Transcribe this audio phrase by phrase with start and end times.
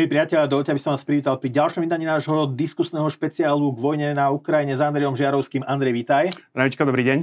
[0.00, 4.08] Milí priatelia, dovolte, aby som vás privítal pri ďalšom vydaní nášho diskusného špeciálu k vojne
[4.16, 5.60] na Ukrajine s Andrejom Žiarovským.
[5.68, 6.32] Andrej, vítaj.
[6.56, 7.18] Zdravíčka, dobrý deň.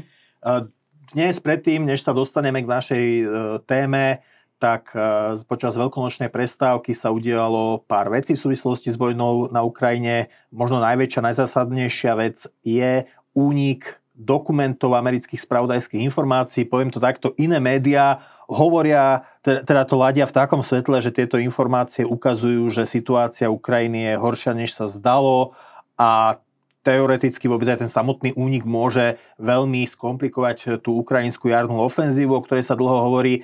[1.09, 3.23] Dnes predtým, než sa dostaneme k našej e,
[3.65, 4.21] téme,
[4.61, 10.29] tak e, počas veľkonočnej prestávky sa udialo pár vecí v súvislosti s vojnou na Ukrajine.
[10.53, 16.69] Možno najväčšia, najzásadnejšia vec je únik dokumentov amerických spravodajských informácií.
[16.69, 22.03] Poviem to takto, iné médiá hovoria, teda to ladia v takom svetle, že tieto informácie
[22.03, 25.55] ukazujú, že situácia Ukrajiny je horšia, než sa zdalo
[25.95, 26.39] a
[26.83, 32.63] teoreticky vôbec aj ten samotný únik môže veľmi skomplikovať tú ukrajinskú jarnú ofenzívu, o ktorej
[32.63, 33.43] sa dlho hovorí.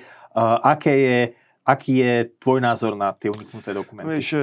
[0.64, 1.18] Aké je,
[1.64, 4.08] aký je tvoj názor na tie uniknuté dokumenty?
[4.16, 4.40] Vieš, e,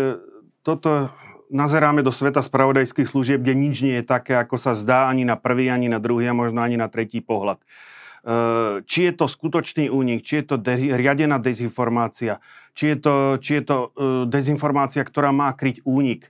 [0.61, 1.09] toto
[1.49, 5.35] nazeráme do sveta spravodajských služieb, kde nič nie je také, ako sa zdá ani na
[5.35, 7.57] prvý, ani na druhý a možno ani na tretí pohľad.
[8.21, 12.37] Eh, či je to skutočný únik, či je to de- riadená dezinformácia,
[12.77, 16.29] či je to, či je to uh, dezinformácia, ktorá má kryť únik.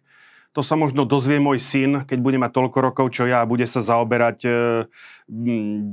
[0.56, 3.68] To sa možno dozvie môj syn, keď bude mať toľko rokov, čo ja, a bude
[3.68, 4.54] sa zaoberať uh,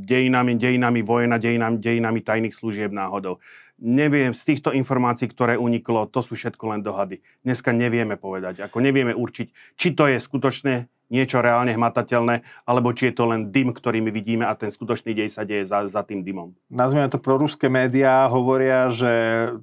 [0.06, 3.42] dejinami, dejinami vojna, dejinami, dejinami tajných služieb náhodou.
[3.78, 7.22] Neviem, z týchto informácií, ktoré uniklo, to sú všetko len dohady.
[7.46, 13.08] Dneska nevieme povedať, ako nevieme určiť, či to je skutočné niečo reálne hmatateľné, alebo či
[13.10, 16.04] je to len dym, ktorý my vidíme a ten skutočný dej sa deje za, za
[16.04, 16.52] tým dymom.
[16.68, 19.10] Nazvime to proruské médiá, hovoria, že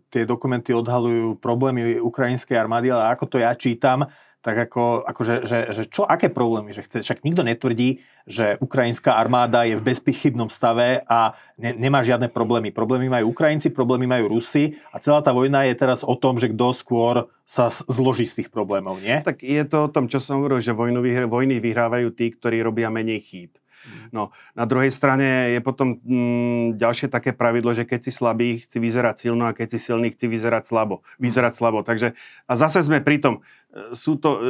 [0.09, 4.09] tie dokumenty odhalujú problémy ukrajinskej armády, ale ako to ja čítam,
[4.45, 9.17] tak ako, akože, že, že čo, aké problémy, že chce, však nikto netvrdí, že ukrajinská
[9.17, 12.69] armáda je v bezpochybnom stave a ne, nemá žiadne problémy.
[12.69, 16.53] Problémy majú Ukrajinci, problémy majú Rusi a celá tá vojna je teraz o tom, že
[16.53, 19.17] kto skôr sa zloží z tých problémov, nie?
[19.25, 22.93] Tak je to o tom, čo som hovoril, že vojnu, vojny vyhrávajú tí, ktorí robia
[22.93, 23.57] menej chýb.
[23.85, 24.07] Mhm.
[24.13, 28.81] No, na druhej strane je potom mm, ďalšie také pravidlo, že keď si slabý, chci
[28.81, 31.05] vyzerať silno a keď si silný, chci vyzerať slabo.
[31.21, 31.85] Vyzerať slabo.
[31.85, 32.17] Takže,
[32.49, 33.45] a zase sme pri tom,
[33.91, 34.41] sú to, e,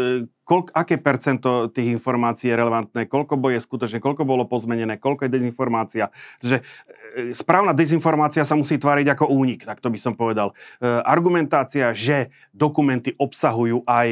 [0.45, 5.33] koľk, aké percento tých informácií je relevantné, koľko boje skutočne, koľko bolo pozmenené, koľko je
[5.33, 6.13] dezinformácia.
[6.45, 10.53] Že e, správna dezinformácia sa musí tváriť ako únik, tak to by som povedal.
[10.77, 14.07] E, argumentácia, že dokumenty obsahujú aj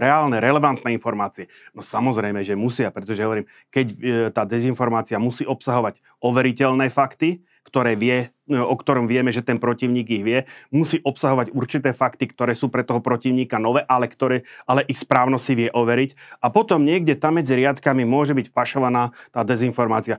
[0.00, 1.52] reálne, relevantné informácie.
[1.76, 3.86] No samozrejme, že musia, pretože hovorím, keď
[4.32, 7.44] tá dezinformácia musí obsahovať overiteľné fakty,
[7.76, 12.56] ktoré vie, o ktorom vieme, že ten protivník ich vie, musí obsahovať určité fakty, ktoré
[12.56, 16.40] sú pre toho protivníka nové, ale, ktoré, ale ich správno si vie overiť.
[16.40, 20.16] A potom niekde tam medzi riadkami môže byť vpašovaná tá dezinformácia.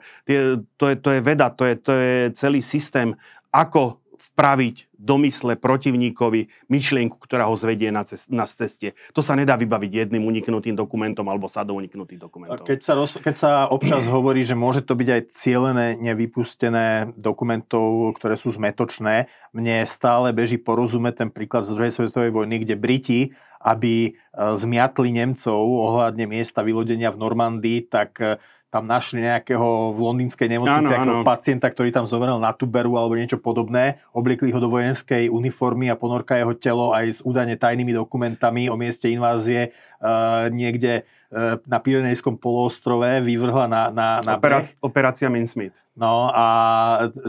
[0.78, 3.18] To je, to je veda, to je, to je celý systém,
[3.50, 8.98] ako vpraviť domysle protivníkovi myšlienku, ktorá ho zvedie na, cest, na ceste.
[9.14, 12.66] To sa nedá vybaviť jedným uniknutým dokumentom alebo sadou uniknutých dokumentov.
[12.66, 18.18] Keď sa, roz, keď sa občas hovorí, že môže to byť aj cielené nevypustené dokumentov,
[18.18, 23.22] ktoré sú zmetočné, mne stále beží porozumieť ten príklad z druhej svetovej vojny, kde Briti
[23.58, 30.00] aby e, zmiatli Nemcov ohľadne miesta vylodenia v Normandii, tak e, tam našli nejakého v
[30.00, 31.24] londýnskej nemocnici áno, áno.
[31.24, 35.96] pacienta, ktorý tam zomrel na tuberu alebo niečo podobné, obliekli ho do vojenskej uniformy a
[35.96, 39.72] ponorka jeho telo aj s údajne tajnými dokumentami o mieste invázie
[40.04, 45.76] uh, niekde uh, na Pyrenejskom poloostrove vyvrhla na, na, na Operácia, operácia Minsmith.
[45.96, 46.46] No a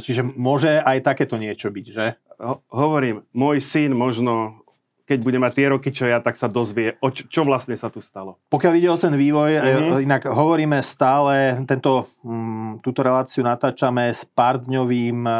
[0.02, 2.18] čiže môže aj takéto niečo byť, že?
[2.42, 4.66] Ho, hovorím, môj syn možno
[5.08, 7.88] keď bude mať tie roky, čo ja, tak sa dozvie, o čo, čo vlastne sa
[7.88, 8.36] tu stalo.
[8.52, 10.04] Pokiaľ ide o ten vývoj, mm-hmm.
[10.04, 15.36] inak hovoríme stále, tento, m, mm, túto reláciu natáčame s pár-dňovým e,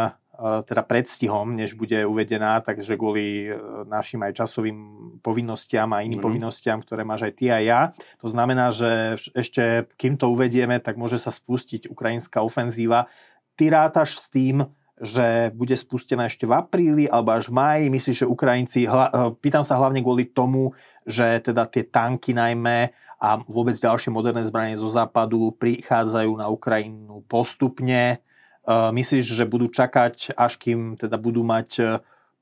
[0.65, 4.79] teda predstihom, než bude uvedená, takže kvôli e, našim aj časovým
[5.21, 6.25] povinnostiam a iným mm-hmm.
[6.25, 7.81] povinnostiam, ktoré máš aj ty a ja.
[8.25, 13.13] To znamená, že ešte kým to uvedieme, tak môže sa spustiť ukrajinská ofenzíva.
[13.61, 14.65] Ty rátaš s tým,
[14.99, 17.85] že bude spustená ešte v apríli alebo až v máji.
[17.91, 20.75] Myslíš, že Ukrajinci, hla, eh, pýtam sa hlavne kvôli tomu,
[21.07, 27.23] že teda tie tanky najmä a vôbec ďalšie moderné zbranie zo západu prichádzajú na Ukrajinu
[27.27, 28.19] postupne.
[28.19, 31.99] Eh, myslíš, že budú čakať, až kým teda budú mať eh,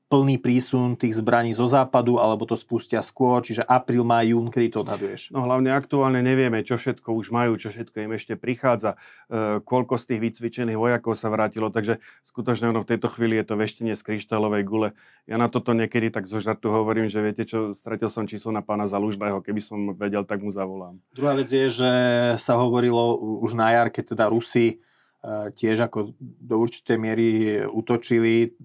[0.07, 4.67] plný prísun tých zbraní zo západu, alebo to spustia skôr, čiže apríl, maj, jún, kedy
[4.71, 5.35] to odhaduješ?
[5.35, 8.95] No hlavne aktuálne nevieme, čo všetko už majú, čo všetko im ešte prichádza,
[9.27, 13.45] e, koľko z tých vycvičených vojakov sa vrátilo, takže skutočne ono v tejto chvíli je
[13.51, 14.89] to veštenie z kryštálovej gule.
[15.27, 18.63] Ja na toto niekedy tak zo žartu hovorím, že viete čo, stratil som číslo na
[18.63, 21.03] pána Zalužného, keby som vedel, tak mu zavolám.
[21.11, 21.91] Druhá vec je, že
[22.39, 24.75] sa hovorilo už na jar, keď teda Rusi e,
[25.51, 27.27] tiež ako do určitej miery
[27.67, 28.55] útočili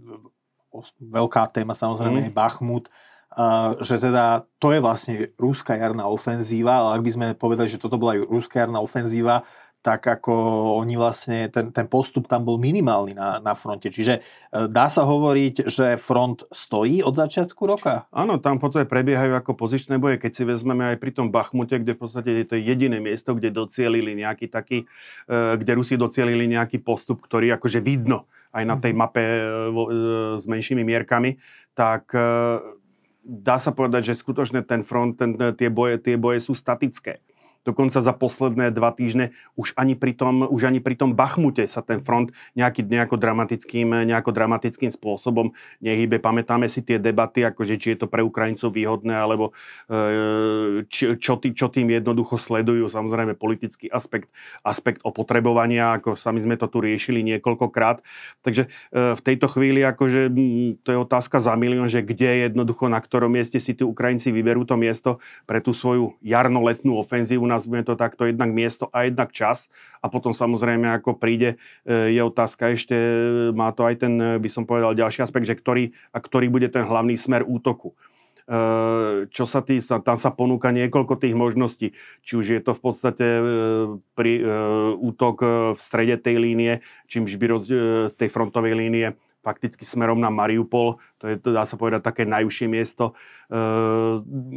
[0.99, 2.25] veľká téma samozrejme mm.
[2.29, 7.27] je Bachmut, uh, že teda to je vlastne rúska jarná ofenzíva, ale ak by sme
[7.37, 9.45] povedali, že toto bola rúska jarná ofenzíva,
[9.83, 10.33] tak ako
[10.79, 13.91] oni vlastne, ten, ten postup tam bol minimálny na, na fronte.
[13.91, 18.07] Čiže e, dá sa hovoriť, že front stojí od začiatku roka?
[18.15, 21.99] Áno, tam potom prebiehajú ako pozičné boje, keď si vezmeme aj pri tom Bachmute, kde
[21.99, 24.87] v podstate je to jediné miesto, kde docielili nejaký taký,
[25.27, 28.99] e, kde Rusi docielili nejaký postup, ktorý akože vidno aj na tej mhm.
[29.00, 29.43] mape e,
[30.37, 31.40] s menšími mierkami,
[31.72, 32.12] tak
[33.25, 37.22] dá sa povedať, že skutočne ten front, ten, tie, boje, tie boje sú statické.
[37.62, 41.79] Dokonca za posledné dva týždne už ani pri tom, už ani pri tom Bachmute sa
[41.79, 46.19] ten front nejaký, nejako, dramatickým, nejako dramatickým spôsobom nehybe.
[46.19, 49.55] Pamätáme si tie debaty, akože či je to pre Ukrajincov výhodné, alebo
[49.87, 52.91] e, čo, tý, čo tým jednoducho sledujú.
[52.91, 54.26] Samozrejme politický aspekt,
[54.67, 58.03] aspekt opotrebovania, ako sami sme to tu riešili niekoľkokrát.
[58.43, 58.69] Takže e,
[59.14, 60.35] v tejto chvíli akože
[60.82, 64.67] to je otázka za milión, že kde jednoducho, na ktorom mieste si tí Ukrajinci vyberú
[64.67, 69.69] to miesto pre tú svoju jarno-letnú ofenzívu nazvime to takto, jednak miesto a jednak čas.
[70.00, 72.96] A potom samozrejme, ako príde, e, je otázka ešte,
[73.52, 76.88] má to aj ten, by som povedal, ďalší aspekt, že ktorý, a ktorý bude ten
[76.88, 81.93] hlavný smer útoku e, čo sa tý, tam sa ponúka niekoľko tých možností.
[82.25, 83.43] Či už je to v podstate e,
[84.16, 84.32] pri,
[84.96, 85.37] útok
[85.76, 86.72] v strede tej línie,
[87.06, 87.69] čímž by roz,
[88.16, 93.19] tej frontovej línie fakticky smerom na Mariupol, to je, dá sa povedať, také najúžšie miesto,
[93.50, 93.59] e,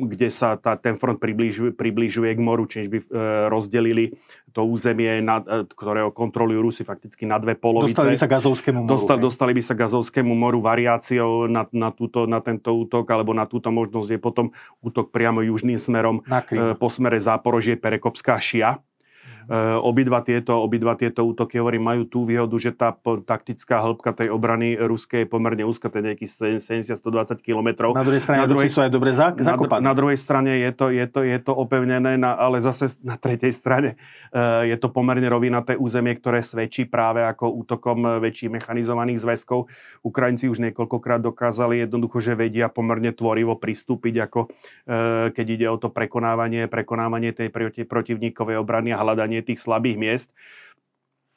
[0.05, 3.05] kde sa tá, ten front približuje, približuje k moru, čiže by e,
[3.49, 4.13] rozdelili
[4.53, 7.97] to územie, na, e, ktorého kontrolujú Rusy fakticky na dve polovice.
[7.97, 8.89] Dostali by sa Gazovskému moru.
[8.93, 13.49] Dostali, dostali by sa Gazovskému moru variáciou na, na, túto, na tento útok, alebo na
[13.49, 14.53] túto možnosť je potom
[14.85, 16.21] útok priamo južným smerom
[16.77, 18.79] po smere Záporožie, Perekopská šia
[19.83, 22.95] obidva tieto, obidva tieto útoky, hovorím, majú tú výhodu, že tá
[23.25, 26.31] taktická hĺbka tej obrany ruskej je pomerne úzka, je nejakých
[26.61, 27.93] 70-120 km.
[27.93, 29.81] Na druhej strane na druhej, sú aj dobre zakopané.
[29.81, 33.15] Na, na druhej strane je to, je to, je to opevnené, na, ale zase na
[33.15, 33.89] tretej strane
[34.31, 39.67] uh, je to pomerne rovinaté územie, ktoré svedčí práve ako útokom väčších mechanizovaných zväzkov.
[40.05, 45.77] Ukrajinci už niekoľkokrát dokázali jednoducho, že vedia pomerne tvorivo pristúpiť, ako uh, keď ide o
[45.79, 47.49] to prekonávanie, prekonávanie tej
[47.87, 50.29] protivníkovej obrany a hľadanie tých slabých miest.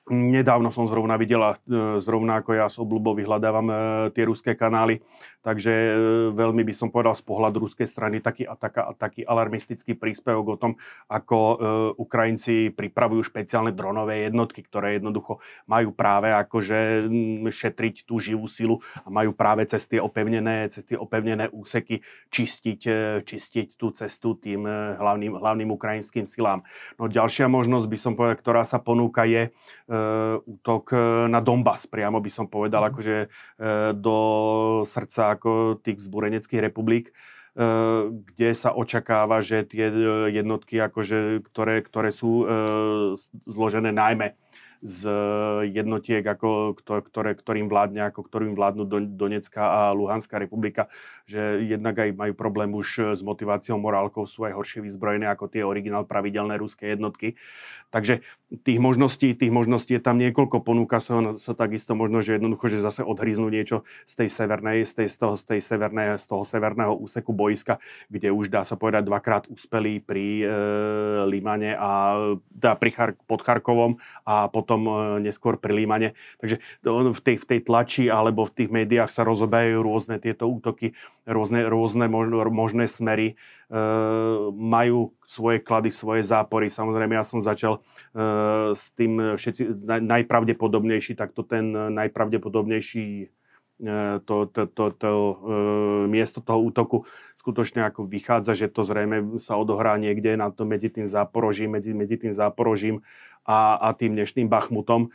[0.08, 3.74] Nedávno som zrovna videla, e, zrovna ako ja s obľubou vyhľadávam e,
[4.16, 5.04] tie ruské kanály,
[5.44, 5.90] takže e,
[6.32, 10.60] veľmi by som povedal z pohľadu ruskej strany taký, a taká, taký alarmistický príspevok o
[10.60, 10.72] tom,
[11.08, 11.60] ako
[12.00, 17.08] Ukrajinci pripravujú špeciálne dronové jednotky, ktoré jednoducho majú práve akože
[17.48, 22.00] šetriť tú živú silu a majú práve cez tie opevnené, cez tie opevnené úseky
[22.32, 22.80] čistiť,
[23.24, 24.64] čistiť tú cestu tým
[24.98, 26.64] hlavným, hlavným ukrajinským silám.
[26.96, 29.50] No ďalšia možnosť by som povedal, ktorá sa ponúka je
[30.42, 32.88] útok eh, na Donbass, priamo by som povedal, mm.
[32.92, 34.16] akože eh, do
[34.84, 37.14] srdca ako tých vzbureneckých republik
[38.38, 39.90] kde sa očakáva, že tie
[40.30, 42.46] jednotky, akože, ktoré, ktoré sú
[43.50, 44.38] zložené najmä
[44.78, 45.10] z
[45.74, 50.86] jednotiek, ako, ktoré, ktorým vládne, ako ktorým vládnu Donecká a Luhanská republika,
[51.26, 55.66] že jednak aj majú problém už s motiváciou morálkou, sú aj horšie vyzbrojené ako tie
[55.66, 57.34] originál pravidelné ruské jednotky.
[57.88, 58.20] Takže
[58.68, 62.84] tých možností, tých možností je tam niekoľko, ponúka sa, sa takisto možno, že jednoducho, že
[62.84, 66.44] zase odhryznú niečo z tej severnej, z, tej, z, toho, z, tej severnej, z toho
[66.44, 67.80] severného úseku boiska,
[68.12, 70.46] kde už dá sa povedať dvakrát uspeli pri e,
[71.32, 72.16] Limane a
[72.52, 76.12] dá pri Char, pod Charkovom a potom e, neskôr pri.
[76.36, 80.92] Takže v tej, v tej tlači alebo v tých médiách sa rozobajú rôzne tieto útoky,
[81.24, 82.04] rôzne, rôzne
[82.52, 83.40] možné smery
[84.52, 86.72] majú svoje klady, svoje zápory.
[86.72, 87.84] Samozrejme, ja som začal
[88.72, 93.28] s tým všetci najpravdepodobnejší, takto ten najpravdepodobnejší
[94.26, 95.10] to, to, to, to
[96.10, 97.06] miesto toho útoku
[97.38, 101.94] skutočne ako vychádza, že to zrejme sa odohrá niekde na to, medzi tým záporožím, medzi,
[101.94, 103.06] medzi tým záporožím
[103.48, 105.10] a, a tým dnešným Bachmutom e,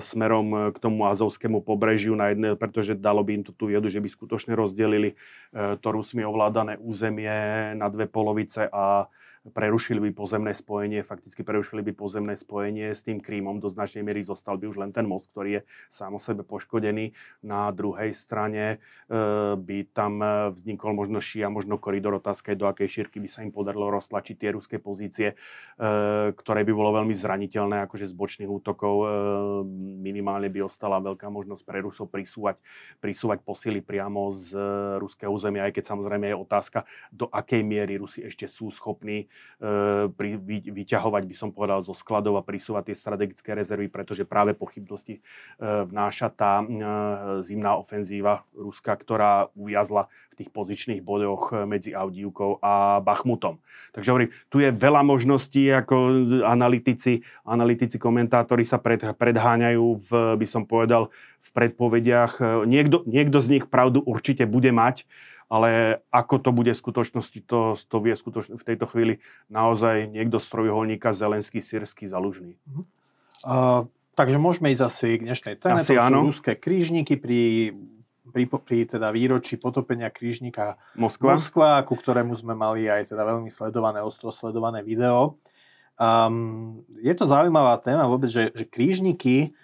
[0.00, 4.02] smerom k tomu azovskému pobrežiu na jedné, pretože dalo by im to tú viedu, že
[4.02, 7.30] by skutočne rozdelili e, to Rusmi ovládané územie
[7.78, 9.06] na dve polovice a
[9.52, 14.24] prerušili by pozemné spojenie, fakticky prerušili by pozemné spojenie s tým Krímom, do značnej miery
[14.24, 17.12] zostal by už len ten most, ktorý je sám o sebe poškodený.
[17.44, 18.76] Na druhej strane e,
[19.60, 20.24] by tam
[20.56, 24.50] vznikol možno šia, možno koridor, otázka do akej šírky by sa im podarilo roztlačiť tie
[24.56, 29.06] ruské pozície, e, ktoré by bolo veľmi zraniteľné, akože z bočných útokov e,
[30.00, 32.56] minimálne by ostala veľká možnosť pre Rusov prisúvať,
[33.04, 34.56] prisúvať posily priamo z
[34.96, 39.28] ruského územia, aj keď samozrejme je otázka, do akej miery Rusi ešte sú schopní
[40.18, 44.52] pri, vy, vyťahovať, by som povedal, zo skladov a prisúvať tie strategické rezervy, pretože práve
[44.52, 45.20] pochybnosti e,
[45.62, 46.66] vnáša tá e,
[47.40, 53.62] zimná ofenzíva Ruska, ktorá ujazla v tých pozičných bodoch medzi Audívkou a Bachmutom.
[53.94, 60.46] Takže hovorím, tu je veľa možností, ako analytici, analytici komentátori sa pred, predháňajú v, by
[60.50, 62.66] som povedal, v predpovediach.
[62.66, 65.06] Niekto, niekto z nich pravdu určite bude mať,
[65.54, 70.42] ale ako to bude v skutočnosti, to, to vie skutočne v tejto chvíli naozaj niekto
[70.42, 72.58] z trojuholníka Zelenský, Sírsky, Zalužný.
[73.46, 73.86] Uh,
[74.18, 75.78] takže môžeme ísť asi k dnešnej téme.
[75.78, 76.26] Asi to áno.
[76.26, 77.70] ruské krížniky pri,
[78.34, 81.38] pri, pri teda výročí potopenia krížnika Moskva.
[81.38, 85.38] Moskva, ku ktorému sme mali aj teda veľmi sledované, ostro sledované video.
[85.94, 89.54] Um, je to zaujímavá téma vôbec, že, že krížniky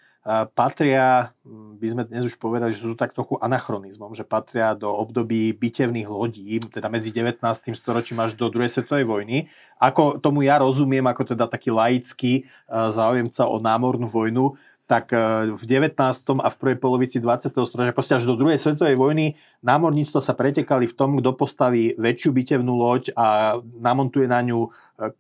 [0.53, 1.33] patria,
[1.81, 6.09] by sme dnes už povedali, že sú tak trochu anachronizmom, že patria do období bitevných
[6.09, 7.41] lodí, teda medzi 19.
[7.73, 9.49] storočím až do druhej svetovej vojny.
[9.81, 14.61] Ako tomu ja rozumiem, ako teda taký laický záujemca o námornú vojnu,
[14.91, 15.95] tak e, v 19.
[16.43, 17.55] a v prvej polovici 20.
[17.55, 22.35] storočia, proste až do druhej svetovej vojny, námorníctvo sa pretekali v tom, kto postaví väčšiu
[22.35, 24.69] bitevnú loď a namontuje na ňu e,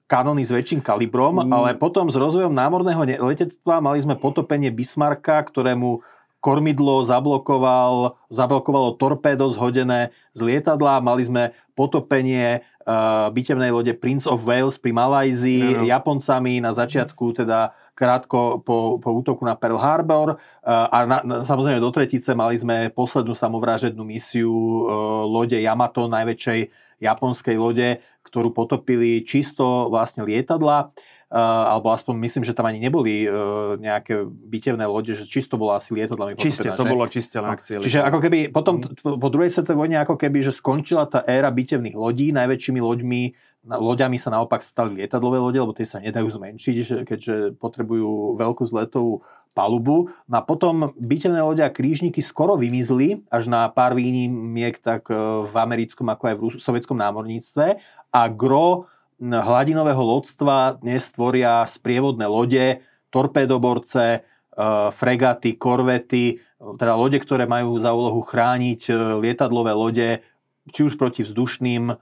[0.05, 1.51] kanóny s väčším kalibrom, mm.
[1.51, 6.05] ale potom s rozvojom námorného letectva mali sme potopenie Bismarcka, ktorému
[6.41, 14.45] kormidlo zablokoval, zablokovalo torpédo zhodené z lietadla, mali sme potopenie uh, bitevnej lode Prince of
[14.49, 15.85] Wales pri Malajzii, no.
[15.85, 21.85] Japoncami na začiatku teda krátko po, po útoku na Pearl Harbor a na, na, samozrejme
[21.85, 24.81] do tretice mali sme poslednú samovražednú misiu e,
[25.29, 26.61] lode Yamato, najväčšej
[27.01, 30.93] japonskej lode, ktorú potopili čisto vlastne lietadla.
[31.31, 31.39] Uh,
[31.79, 35.95] alebo aspoň myslím, že tam ani neboli uh, nejaké bitevné lode, že čisto bolo asi
[35.95, 37.79] lietadlami Čiste, to bolo čiste akcie.
[37.79, 39.15] No, čiže ako keby potom mm.
[39.15, 43.23] po druhej svetovej vojne ako keby, že skončila tá éra bitevných lodí, najväčšími loďmi
[43.69, 49.21] loďami sa naopak stali lietadlové lode, lebo tie sa nedajú zmenšiť, keďže potrebujú veľkú zletovú
[49.53, 50.11] palubu.
[50.31, 55.17] No a potom bitevné lode a krížniky skoro vymizli, až na pár výnimiek tak e,
[55.47, 57.79] v americkom ako aj v sovietskom námorníctve.
[58.11, 58.91] A gro
[59.21, 62.81] hladinového lodstva dnes tvoria sprievodné lode,
[63.11, 64.21] torpédoborce, e,
[64.95, 70.09] fregaty, korvety, teda lode, ktoré majú za úlohu chrániť e, lietadlové lode,
[70.71, 71.97] či už proti vzdušným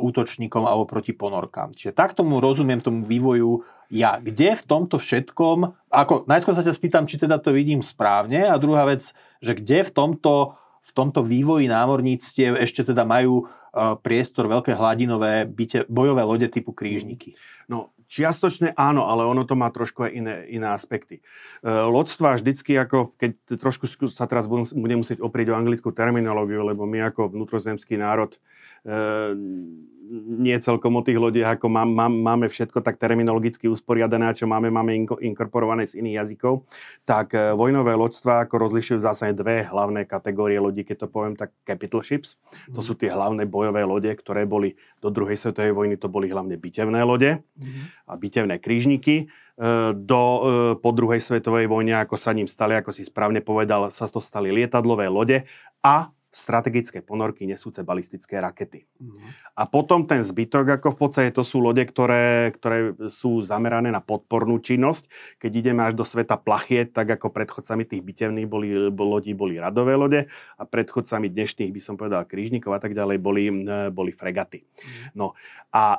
[0.00, 1.72] útočníkom alebo proti ponorkám.
[1.72, 4.22] Čiže tak tomu rozumiem tomu vývoju ja.
[4.22, 8.54] Kde v tomto všetkom, ako najskôr sa ťa spýtam, či teda to vidím správne a
[8.60, 9.10] druhá vec,
[9.42, 10.54] že kde v tomto,
[10.84, 16.70] v tomto vývoji námorníctiev ešte teda majú uh, priestor veľké hladinové byte, bojové lode typu
[16.70, 17.34] krížniky.
[17.66, 21.22] No, čiastočne áno, ale ono to má trošku aj iné, iné aspekty.
[21.62, 26.84] Uh, lodstva vždycky, ako keď trošku sa teraz budem musieť oprieť o anglickú terminológiu, lebo
[26.90, 28.34] my ako vnútrozemský národ
[28.80, 34.50] Ehm, nie celkom o tých lodiach, ako má, má, máme všetko tak terminologicky usporiadané, čo
[34.50, 36.66] máme, máme inkorporované z iných jazykov,
[37.06, 41.54] tak e, vojnové loďstva ako rozlišujú zase dve hlavné kategórie lodí, keď to poviem tak
[41.62, 42.34] capital ships.
[42.34, 42.74] Mm.
[42.74, 42.86] To mhm.
[42.90, 47.06] sú tie hlavné bojové lode, ktoré boli do druhej svetovej vojny, to boli hlavne bitevné
[47.06, 48.10] lode mm.
[48.10, 49.30] a bitevné krížniky.
[49.60, 50.40] E, do, e,
[50.82, 54.50] po druhej svetovej vojne, ako sa ním stali, ako si správne povedal, sa to stali
[54.50, 55.46] lietadlové lode
[55.86, 58.86] a strategické ponorky nesúce balistické rakety.
[59.02, 59.34] Mm.
[59.58, 63.98] A potom ten zbytok, ako v podstate to sú lode, ktoré, ktoré sú zamerané na
[63.98, 65.10] podpornú činnosť.
[65.42, 69.98] Keď ideme až do sveta plachiet, tak ako predchodcami tých bitevných boli, lodí boli radové
[69.98, 70.20] lode
[70.54, 74.62] a predchodcami dnešných, by som povedal, krížnikov a tak ďalej, boli, e, boli fregaty.
[74.62, 75.18] Mm.
[75.18, 75.34] No
[75.74, 75.98] a e,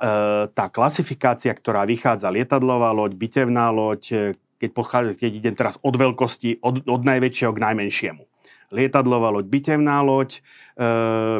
[0.55, 4.17] tá klasifikácia, ktorá vychádza lietadlová loď, bitevná loď, e,
[4.63, 8.30] keď, pochádza, keď idem teraz od veľkosti, od, od najväčšieho k najmenšiemu
[8.71, 10.41] lietadlová loď, bitevná loď, e,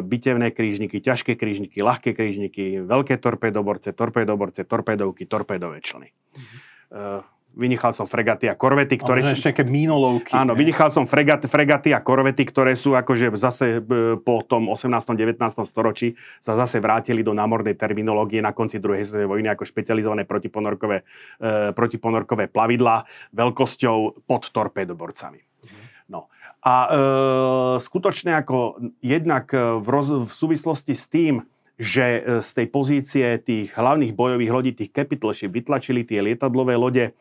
[0.04, 6.12] bitevné krížniky, ťažké krížniky, ľahké krížniky, veľké torpédoborce, torpédoborce, torpédovky, torpédové člny.
[6.12, 6.58] Mm-hmm.
[6.92, 9.36] E, vynechal som fregaty a korvety, ktoré sú...
[9.36, 10.32] ešte také mínolovky.
[10.32, 10.58] Áno, ne?
[10.58, 14.88] vynechal som fregat, fregaty a korvety, ktoré sú akože zase e, po tom 18.
[15.12, 15.40] 19.
[15.68, 21.04] storočí sa zase vrátili do námornej terminológie na konci druhej svetovej vojny ako špecializované protiponorkové,
[21.40, 23.04] e, protiponorkové plavidlá
[23.36, 25.51] veľkosťou pod torpédoborcami.
[26.62, 26.88] A e,
[27.82, 31.42] skutočne ako jednak v, roz, v súvislosti s tým,
[31.82, 36.78] že e, z tej pozície tých hlavných bojových lodí, tých capital ship, vytlačili tie lietadlové
[36.78, 37.12] lode, e,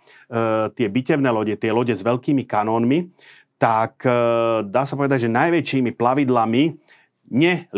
[0.77, 3.10] tie bitevné lode, tie lode s veľkými kanónmi,
[3.57, 4.13] tak e,
[4.69, 6.77] dá sa povedať, že najväčšími plavidlami
[7.31, 7.71] ne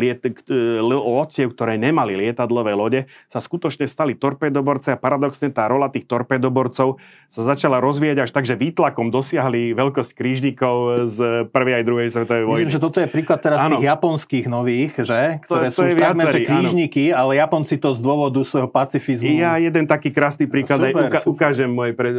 [1.53, 6.97] ktoré nemali lietadlové lode, sa skutočne stali torpedoborce a paradoxne tá rola tých torpedoborcov
[7.29, 12.43] sa začala rozvíjať až tak, že výtlakom dosiahli veľkosť krížnikov z prvej aj druhej svetovej
[12.49, 12.65] vojny.
[12.65, 13.77] Myslím, že toto je príklad teraz ano.
[13.77, 15.21] tých japonských nových, že?
[15.45, 19.37] ktoré to, to sú už takmer krížniky, ale Japonci to z dôvodu svojho pacifizmu.
[19.37, 21.31] Ja jeden taký krásny príklad super, aj uka- super.
[21.37, 22.09] ukážem pre,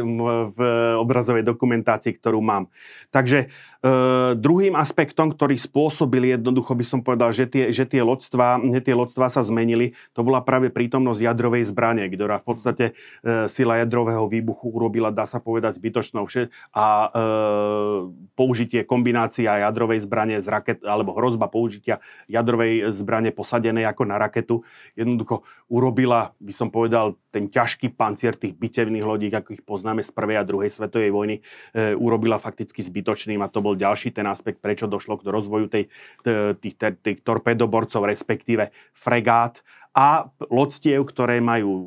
[0.55, 0.59] v
[0.99, 2.71] obrazovej dokumentácii, ktorú mám.
[3.11, 3.51] Takže
[3.85, 8.81] e, druhým aspektom, ktorý spôsobil jednoducho by som povedal, že tie, že tie, loďstva, že
[8.81, 12.85] tie loďstva sa zmenili, to bola práve prítomnosť jadrovej zbrane, ktorá v podstate
[13.21, 17.07] e, sila jadrového výbuchu urobila, dá sa povedať, zbytočnou vše, a e,
[18.33, 24.65] použitie kombinácia jadrovej zbrane z raket, alebo hrozba použitia jadrovej zbrane posadenej ako na raketu,
[24.97, 30.09] jednoducho urobila, by som povedal, ten ťažký pancier tých bitevných lodí, ako ich poznáme z
[30.15, 31.35] prvej a druhej svetovej vojny,
[31.99, 35.83] urobila fakticky zbytočným a to bol ďalší ten aspekt, prečo došlo k rozvoju tej,
[36.59, 39.59] tých, tých torpedoborcov, respektíve fregát
[39.95, 41.85] a lodstiev, ktoré majú e,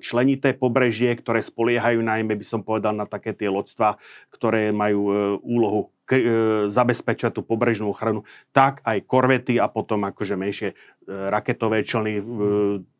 [0.00, 4.00] členité pobrežie, ktoré spoliehajú najmä, by som povedal, na také tie lodstva,
[4.32, 5.14] ktoré majú e,
[5.44, 6.18] úlohu e,
[6.68, 10.68] zabezpečať tú pobrežnú ochranu, tak aj korvety a potom akože menšie
[11.04, 12.24] raketové člny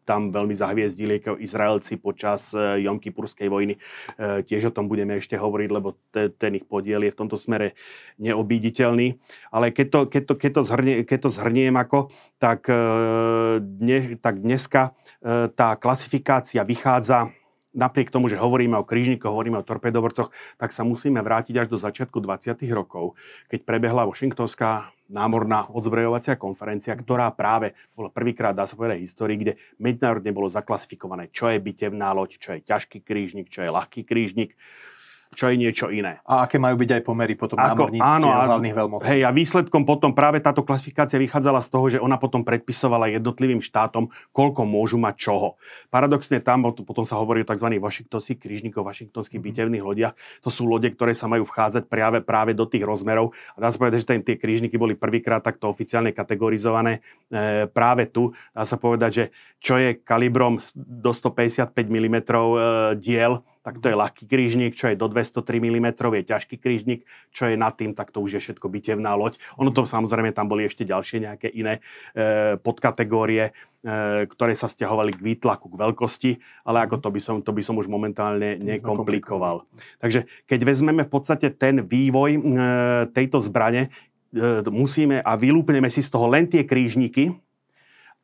[0.04, 3.74] tam veľmi zahviezdili ako Izraelci počas e, Jom Kipurskej vojny.
[3.74, 3.80] E,
[4.44, 7.72] tiež o tom budeme ešte hovoriť, lebo ten ich podiel je v tomto smere
[8.20, 9.16] neobíditeľný.
[9.50, 12.76] Ale keď to, keď to, keď to, zhrnie, keď to zhrniem ako, tak, e,
[13.58, 14.94] dne, tak dneska
[15.56, 17.32] tá klasifikácia vychádza
[17.74, 21.76] napriek tomu, že hovoríme o krížnikoch, hovoríme o torpedovorcoch, tak sa musíme vrátiť až do
[21.76, 22.56] začiatku 20.
[22.70, 23.18] rokov,
[23.50, 29.52] keď prebehla Washingtonská námorná odzbrojovacia konferencia, ktorá práve bola prvýkrát, dá sa povedať, histórii, kde
[29.76, 34.56] medzinárodne bolo zaklasifikované, čo je bitevná loď, čo je ťažký krížnik, čo je ľahký krížnik
[35.34, 36.22] čo je niečo iné.
[36.24, 37.90] A aké majú byť aj pomery potom Ako,
[38.30, 39.04] a hlavných veľmocí.
[39.04, 43.60] Hej, a výsledkom potom práve táto klasifikácia vychádzala z toho, že ona potom predpisovala jednotlivým
[43.60, 45.48] štátom, koľko môžu mať čoho.
[45.90, 47.68] Paradoxne tam potom sa hovorí o tzv.
[47.76, 49.56] Washingtonských krížnikov, Washingtonských mm-hmm.
[49.60, 50.14] bitevných lodiach.
[50.46, 53.34] To sú lode, ktoré sa majú vchádzať práve, práve do tých rozmerov.
[53.58, 58.06] A dá sa povedať, že ten, tie krížniky boli prvýkrát takto oficiálne kategorizované e, práve
[58.08, 58.30] tu.
[58.54, 59.24] Dá sa povedať, že
[59.58, 62.34] čo je kalibrom do 155 mm e,
[63.00, 67.48] diel, tak to je ľahký krížnik, čo je do 203 mm, je ťažký krížnik, čo
[67.48, 69.40] je nad tým, tak to už je všetko bitevná loď.
[69.56, 71.80] Ono to samozrejme, tam boli ešte ďalšie nejaké iné
[72.12, 73.52] e, podkategórie, e,
[74.28, 76.30] ktoré sa vzťahovali k výtlaku, k veľkosti,
[76.68, 79.64] ale ako to by som, to by som už momentálne nekomplikoval.
[79.96, 82.40] Takže keď vezmeme v podstate ten vývoj e,
[83.16, 83.88] tejto zbrane,
[84.36, 87.32] e, musíme a vylúpneme si z toho len tie krížniky,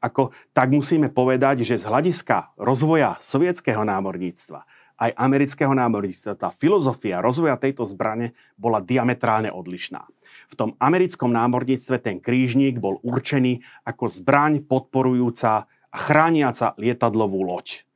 [0.01, 4.65] ako, tak musíme povedať, že z hľadiska rozvoja sovietského námorníctva
[5.01, 6.37] aj amerického námorníctva.
[6.37, 10.05] Tá filozofia rozvoja tejto zbrane bola diametrálne odlišná.
[10.53, 17.89] V tom americkom námorníctve ten krížnik bol určený ako zbraň podporujúca a chrániaca lietadlovú loď.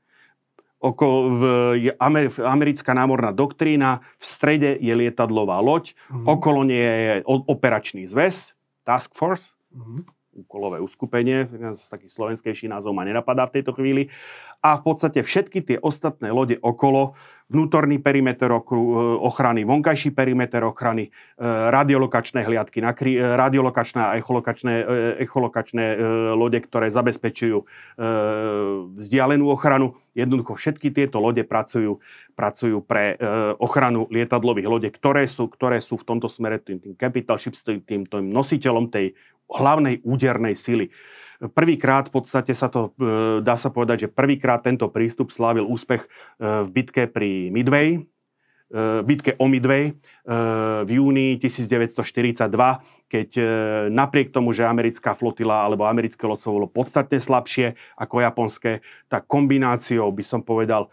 [0.85, 1.43] Okolo, v,
[1.81, 6.29] je amer, americká námorná doktrína, v strede je lietadlová loď, mm-hmm.
[6.29, 8.53] okolo nie je operačný zväz,
[8.85, 11.47] task force, mm-hmm úkolové uskupenie,
[11.91, 14.11] taký slovenskejší názov ma nenapadá v tejto chvíli.
[14.65, 17.15] A v podstate všetky tie ostatné lode okolo,
[17.53, 18.57] vnútorný perimeter e,
[19.21, 24.75] ochrany, vonkajší perimeter ochrany, e, radiolokačné hliadky, e, radiolokačné a echolokačné,
[25.21, 25.85] echolokačné
[26.35, 27.67] lode, ktoré zabezpečujú
[28.97, 30.01] vzdialenú ochranu.
[30.15, 31.99] Jednoducho všetky tieto lode pracujú,
[32.39, 33.19] pracujú pre
[33.59, 37.83] ochranu lietadlových lode, ktoré sú, ktoré sú v tomto smere tým, tým capital ships, tým,
[37.83, 39.19] tým, nositeľom tej
[39.49, 40.89] hlavnej údernej sily.
[41.53, 46.07] Prvýkrát v podstate sa to, e, dá sa povedať, že prvýkrát tento prístup slávil úspech
[46.07, 46.09] e,
[46.65, 48.01] v bitke pri Midway, e,
[49.05, 49.99] bitke o Midway
[50.85, 52.49] v júni 1942,
[53.13, 53.29] keď
[53.93, 58.81] napriek tomu, že americká flotila alebo americké lodstvo bolo podstatne slabšie ako japonské,
[59.13, 60.89] tak kombináciou, by som povedal,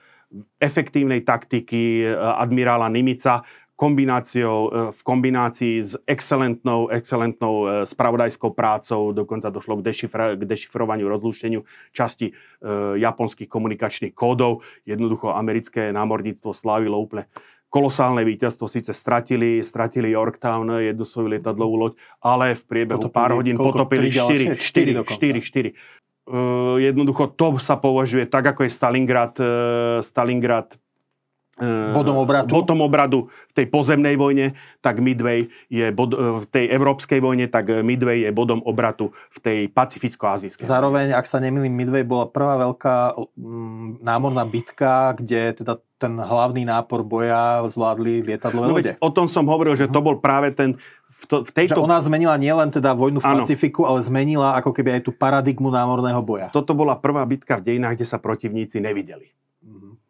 [0.60, 3.48] efektívnej taktiky admirála Nimica
[3.82, 10.46] kombináciou, e, v kombinácii s excelentnou, excelentnou e, spravodajskou prácou, dokonca došlo k, dešifra, k
[10.46, 12.34] dešifrovaniu, rozlúšteniu časti e,
[13.02, 14.62] japonských komunikačných kódov.
[14.86, 17.26] Jednoducho americké námorníctvo slávilo úplne
[17.74, 18.70] kolosálne víťazstvo.
[18.70, 24.13] Síce stratili, stratili Yorktown, jednu svoju lietadlovú loď, ale v priebehu potopili, pár hodín potopili
[24.13, 25.74] 4, 4, 4, 4, 4.
[26.22, 30.78] Uh, jednoducho to sa považuje tak, ako je Stalingrad, uh, Stalingrad
[31.93, 32.50] bodom obratu.
[32.50, 37.69] bodom obradu v tej pozemnej vojne, tak Midway je bod, v tej európskej vojne, tak
[37.86, 40.65] Midway je bodom obratu v tej pacificko-azijskej.
[40.65, 46.65] Zároveň, ak sa nemýlim, Midway bola prvá veľká mm, námorná bitka, kde teda ten hlavný
[46.65, 48.93] nápor boja zvládli lietadlové no, lode.
[48.97, 50.06] O tom som hovoril, že to mhm.
[50.10, 51.78] bol práve ten v, to, v tejto...
[51.78, 53.45] Že ona zmenila nielen teda vojnu v ano.
[53.45, 56.50] Pacifiku, ale zmenila ako keby aj tú paradigmu námorného boja.
[56.50, 59.30] Toto bola prvá bitka v dejinách, kde sa protivníci nevideli.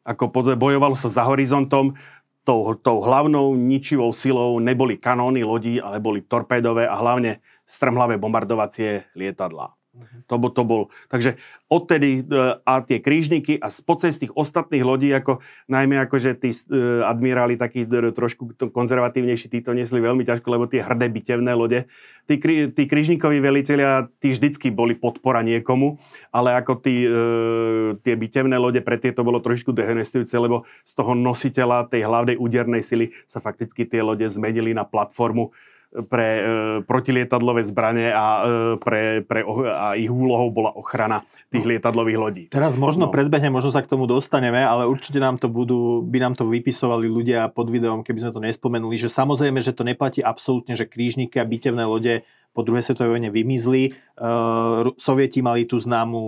[0.02, 1.94] Ako bojovalo sa za horizontom,
[2.42, 9.06] tou, tou hlavnou ničivou silou neboli kanóny lodí, ale boli torpédové a hlavne strmhlavé bombardovacie
[9.14, 9.78] lietadlá.
[10.02, 10.26] Uh-huh.
[10.26, 10.84] To, bol, to bol.
[11.14, 11.38] Takže
[11.70, 17.06] odtedy e, a tie krížniky a spod tých ostatných lodí, ako, najmä akože tí uh,
[17.06, 21.86] admiráli takí trošku konzervatívnejší, tí to nesli veľmi ťažko, lebo tie hrdé bitevné lode,
[22.26, 22.42] tí,
[22.74, 26.02] tí krížnikoví veliteľia, tí vždycky boli podpora niekomu,
[26.34, 31.14] ale ako tí, uh, tie bitevné lode pre tieto bolo trošku dehenestujúce, lebo z toho
[31.14, 35.54] nositeľa tej hlavnej údernej sily sa fakticky tie lode zmenili na platformu,
[35.92, 36.44] pre e,
[36.88, 41.70] protilietadlové zbranie a, e, pre, pre, a ich úlohou bola ochrana tých no.
[41.76, 42.44] lietadlových lodí.
[42.48, 43.12] Teraz možno no.
[43.12, 47.12] predbehne, možno sa k tomu dostaneme, ale určite nám to budú, by nám to vypisovali
[47.12, 51.36] ľudia pod videom, keby sme to nespomenuli, že samozrejme, že to neplatí absolútne, že krížniky
[51.36, 53.96] a bitevné lode po druhej svetovej vojne vymizli.
[54.20, 56.20] Uh, Sovieti mali tú známu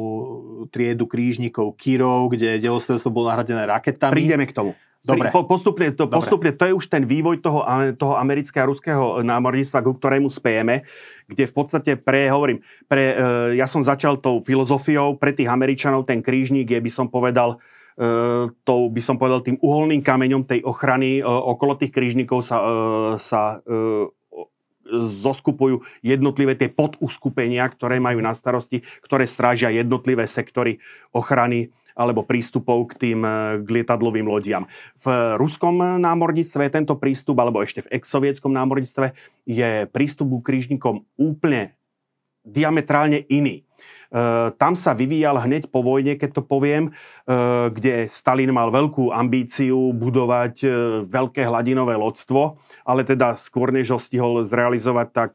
[0.71, 4.15] triedu krížnikov Kirov, kde delostrelstvo bolo nahradené raketami.
[4.15, 4.71] Prídeme k tomu.
[5.03, 5.35] Dobre.
[5.35, 6.15] Po, postupne, to, Dobre.
[6.15, 7.59] postupne to je už ten vývoj toho,
[7.99, 10.87] toho amerického a ruského námorníctva, ku ktorému spejeme,
[11.27, 13.15] kde v podstate pre, hovorím, pre, e,
[13.59, 17.59] ja som začal tou filozofiou, pre tých Američanov ten krížnik je, by som povedal,
[17.99, 21.19] e, tou, by som povedal, tým uholným kameňom tej ochrany.
[21.19, 22.71] E, okolo tých krížnikov sa, e,
[23.19, 24.07] sa e,
[25.19, 30.79] zoskupujú jednotlivé tie poduskupenia, ktoré majú na starosti, ktoré strážia jednotlivé sektory
[31.11, 34.65] ochrany alebo prístupov k tým eh, k lietadlovým lodiam.
[35.01, 39.13] V ruskom námorníctve tento prístup, alebo ešte v ex-sovietskom námorníctve
[39.45, 41.75] je prístup k krížnikom úplne
[42.43, 43.63] diametrálne iný.
[44.13, 49.09] Eh, tam sa vyvíjal hneď po vojne, keď to poviem, eh, kde Stalin mal veľkú
[49.09, 55.33] ambíciu budovať eh, veľké hladinové lodstvo, ale teda skôr než ho stihol zrealizovať, tak,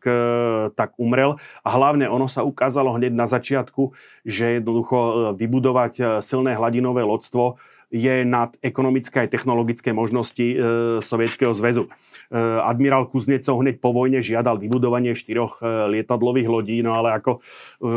[0.78, 1.40] tak umrel.
[1.66, 8.24] A hlavne ono sa ukázalo hneď na začiatku, že jednoducho vybudovať silné hladinové lodstvo je
[8.28, 10.56] nad ekonomické aj technologické možnosti e,
[11.00, 11.88] Sovietskeho zväzu.
[11.88, 17.40] E, admirál Kuznecov hneď po vojne žiadal vybudovanie štyroch e, lietadlových lodí, no ale ako
[17.40, 17.88] e,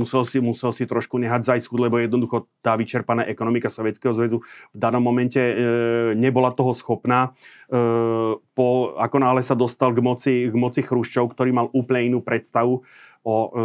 [0.00, 4.40] musel, si, musel si trošku nehať zajsť lebo jednoducho tá vyčerpaná ekonomika Sovietskeho zväzu
[4.72, 5.54] v danom momente e,
[6.16, 7.36] nebola toho schopná.
[7.68, 7.80] E,
[8.56, 12.80] po, ako náhle sa dostal k moci, k moci Chruščov, ktorý mal úplne inú predstavu
[13.22, 13.62] o, e,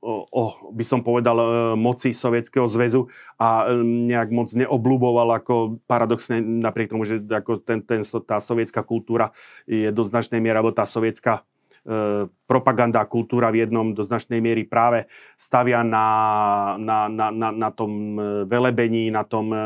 [0.00, 1.44] o, o by som povedal, e,
[1.76, 7.84] moci Sovietskeho zväzu a e, nejak moc neobľúboval ako paradoxne, napriek tomu, že ako ten,
[7.84, 9.36] ten, tá sovietská kultúra
[9.68, 11.44] je do značnej miery, alebo tá sovietská
[12.52, 15.08] propaganda a kultúra v jednom do značnej miery práve
[15.40, 16.06] stavia na,
[16.76, 19.58] na, na, na, na tom e, velebení, na, tom, e,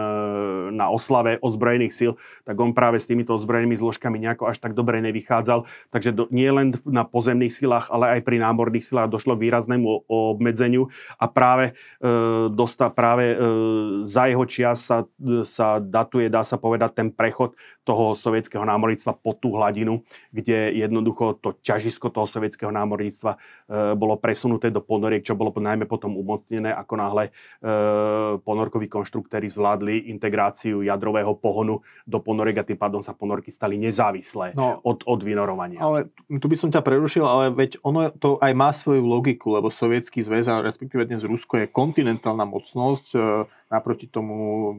[0.70, 2.12] na oslave ozbrojených síl,
[2.46, 5.66] tak on práve s týmito ozbrojenými zložkami nejako až tak dobre nevychádzal.
[5.90, 10.07] Takže do, nie len na pozemných silách, ale aj pri námorných silách došlo k výraznému
[10.07, 10.87] obmedzeniu
[11.18, 12.12] a práve, e,
[12.55, 13.37] dosta, práve e,
[14.07, 15.02] za jeho čias sa,
[15.42, 21.38] sa datuje, dá sa povedať, ten prechod toho sovietského námorníctva pod tú hladinu, kde jednoducho
[21.42, 23.38] to ťažisko Slovensko toho sovietského námorníctva e,
[23.99, 27.31] bolo presunuté do ponoriek, čo bolo najmä potom umocnené, ako náhle e,
[28.47, 34.55] ponorkoví konštruktéry zvládli integráciu jadrového pohonu do ponoriek a tým pádom sa ponorky stali nezávislé
[34.55, 35.83] no, od, od vynorovania.
[35.83, 36.07] Ale
[36.38, 40.23] tu by som ťa prerušil, ale veď ono to aj má svoju logiku, lebo sovietský
[40.23, 43.19] zväz, respektíve dnes Rusko je kontinentálna mocnosť, e,
[43.66, 44.35] naproti tomu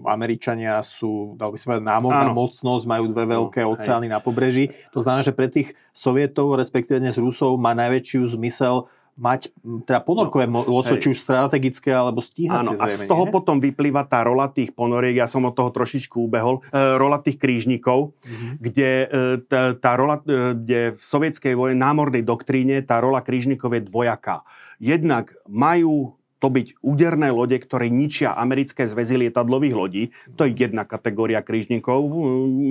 [0.08, 2.40] Američania sú, dal by sa povedať, námorná Áno.
[2.40, 4.14] mocnosť, majú dve veľké no, oceány hej.
[4.16, 4.72] na pobreží.
[4.96, 9.50] To znamená, že pre tých Sovietov, respektíve dnes Rusov, má najväčšiu zmysel mať
[9.90, 12.78] teda ponorkové no, lodstvo, či už strategické alebo stíhacie.
[12.78, 13.34] Áno, a z toho nie?
[13.34, 17.42] potom vyplýva tá rola tých ponoriek, ja som od toho trošičku ubehol, e, rola tých
[17.42, 18.52] krížnikov, mm-hmm.
[18.62, 19.08] kde e,
[19.50, 24.46] tá, tá rola, e, kde v sovietskej vojen námornej doktríne tá rola krížnikov je dvojaká.
[24.78, 30.04] Jednak majú to byť úderné lode, ktoré ničia americké zväzy lietadlových lodí.
[30.38, 32.06] To je jedna kategória krížnikov.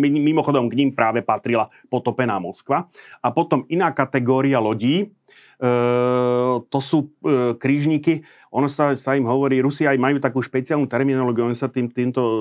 [0.01, 2.87] Mimochodom k ním práve patrila potopená Moskva.
[3.19, 5.11] A potom iná kategória lodí,
[6.69, 7.11] to sú
[7.59, 8.23] krížniky,
[8.57, 12.25] ono sa, sa im hovorí, Rusi aj majú takú špeciálnu terminológiu, oni sa tým, týmto
[12.25, 12.37] e,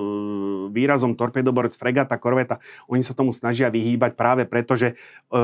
[0.71, 5.41] výrazom torpedoborec, fregata, korveta, oni sa tomu snažia vyhýbať práve preto, že e,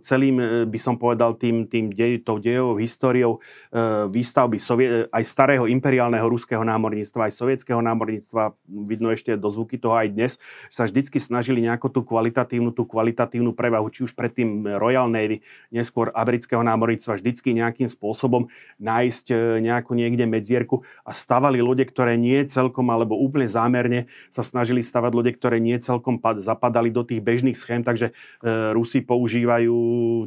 [0.00, 5.24] celým, e, by som povedal, tým, tým dej, tou dejovou históriou e, výstavby sovie, aj
[5.28, 10.32] starého imperiálneho ruského námorníctva, aj sovietského námorníctva, vidno ešte do zvuky toho aj dnes,
[10.72, 16.08] sa vždycky snažili nejakú tú kvalitatívnu, tú kvalitatívnu prevahu, či už predtým Royal Navy, neskôr
[16.16, 18.48] amerického námorníctva, vždycky nejakým spôsobom
[18.80, 19.36] nájsť e,
[19.68, 24.78] nejakú niekde niekde medzierku a stavali lode, ktoré nie celkom alebo úplne zámerne sa snažili
[24.78, 29.74] stavať lode, ktoré nie celkom zapadali do tých bežných schém, takže e, Rusi používajú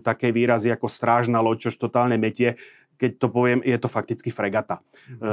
[0.03, 2.59] také výrazy ako strážna loď, čož totálne metie
[2.97, 4.81] keď to poviem, je to fakticky fregata.
[5.07, 5.29] E,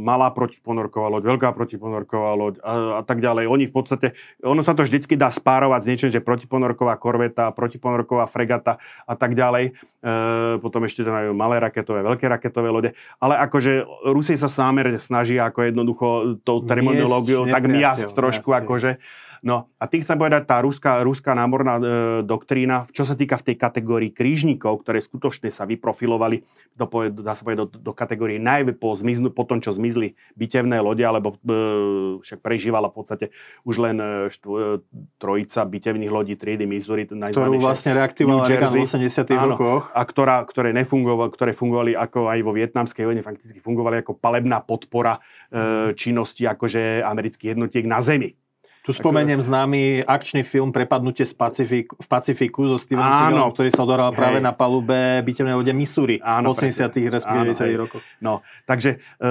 [0.00, 3.44] malá protiponorková loď, veľká protiponorková loď a, a tak ďalej.
[3.46, 8.24] Oni v podstate, ono sa to vždycky dá spárovať s niečím, že protiponorková korveta, protiponorková
[8.24, 9.76] fregata a tak ďalej.
[10.00, 10.12] E,
[10.58, 12.90] potom ešte to majú malé raketové, veľké raketové lode.
[13.20, 16.06] Ale akože Rusi sa sámer snažia ako jednoducho
[16.42, 18.60] tou terminológiou tak miasť trošku jasne.
[18.64, 18.90] akože
[19.44, 21.84] No a tým chcem povedať, tá ruská, ruská námorná e,
[22.24, 27.44] doktrína, čo sa týka v tej kategórii krížnikov, ktoré skutočne sa vyprofilovali, do, dá sa
[27.44, 31.52] povedať, do, do kategórie najmä po, zmiznu, po tom, čo zmizli bitevné lode, alebo e,
[32.24, 33.26] však prežívala v podstate
[33.68, 34.80] už len e, e,
[35.20, 37.04] trojica bitevných lodí triedy Missouri.
[37.04, 39.92] Ktorú vlastne reaktivovala v 80 rokoch.
[39.92, 44.64] A ktorá, ktoré, nefungovali, ktoré fungovali ako aj vo vietnamskej vojne, fakticky fungovali ako palebná
[44.64, 45.20] podpora
[45.52, 48.32] e, činnosti akože amerických jednotiek na zemi.
[48.84, 53.80] Tu spomeniem známy akčný film Prepadnutie z Pacifik, v Pacifiku so Stevenom Seagalom, ktorý sa
[53.80, 56.92] odohral práve na palube bitevnej lode Missouri Áno, v 80.
[57.08, 57.80] respektíve 90.
[57.80, 58.04] rokoch.
[58.20, 59.28] No, takže e,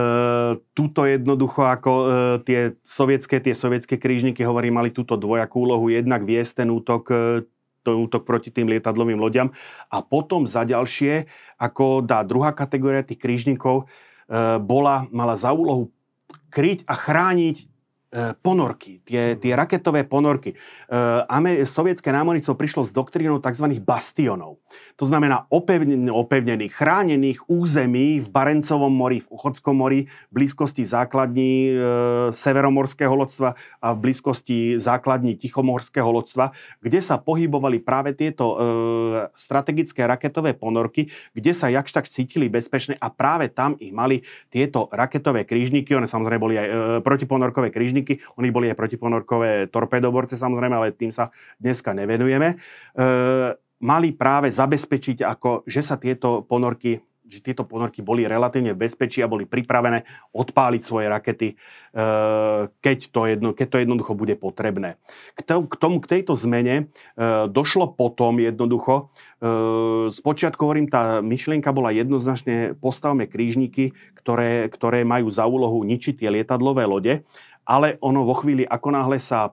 [0.73, 2.05] túto jednoducho ako e,
[2.49, 7.45] tie sovietské, tie sovietské krížniky, hovorí, mali túto dvojakú úlohu, jednak viesť ten útok e,
[7.85, 9.53] to útok proti tým lietadlovým lodiam
[9.93, 11.29] a potom za ďalšie,
[11.61, 15.93] ako dá druhá kategória tých krížnikov, e, bola, mala za úlohu
[16.49, 17.72] kryť a chrániť
[18.41, 20.53] ponorky, tie, tie raketové ponorky.
[20.53, 23.65] E, sovietské námornictvo prišlo s doktrínou tzv.
[23.81, 24.61] bastionov.
[25.01, 31.73] To znamená opevnených, chránených území v Barencovom mori, v Uchodskom mori, v blízkosti základní e,
[32.29, 38.55] severomorského lodstva a v blízkosti základní Tichomorského lodstva, kde sa pohybovali práve tieto e,
[39.33, 44.21] strategické raketové ponorky, kde sa jakž tak cítili bezpečné a práve tam ich mali
[44.53, 49.71] tieto raketové krížniky, one samozrejme boli aj e, protiponorkové krížniky, krížniky, oni boli aj protiponorkové
[49.71, 52.55] torpedoborce samozrejme, ale tým sa dneska nevenujeme, e,
[53.83, 59.23] mali práve zabezpečiť, ako, že sa tieto ponorky že tieto ponorky boli relatívne v bezpečí
[59.23, 60.03] a boli pripravené
[60.35, 61.55] odpáliť svoje rakety, e,
[62.77, 64.99] keď to, jedno, keď to jednoducho bude potrebné.
[65.33, 69.09] K, to, k, tomu, k tejto zmene e, došlo potom jednoducho,
[70.07, 76.31] Spočiatku hovorím, tá myšlienka bola jednoznačne postavme krížniky, ktoré, ktoré majú za úlohu ničiť tie
[76.31, 77.27] lietadlové lode
[77.63, 79.51] ale ono vo chvíli, ako náhle sa e,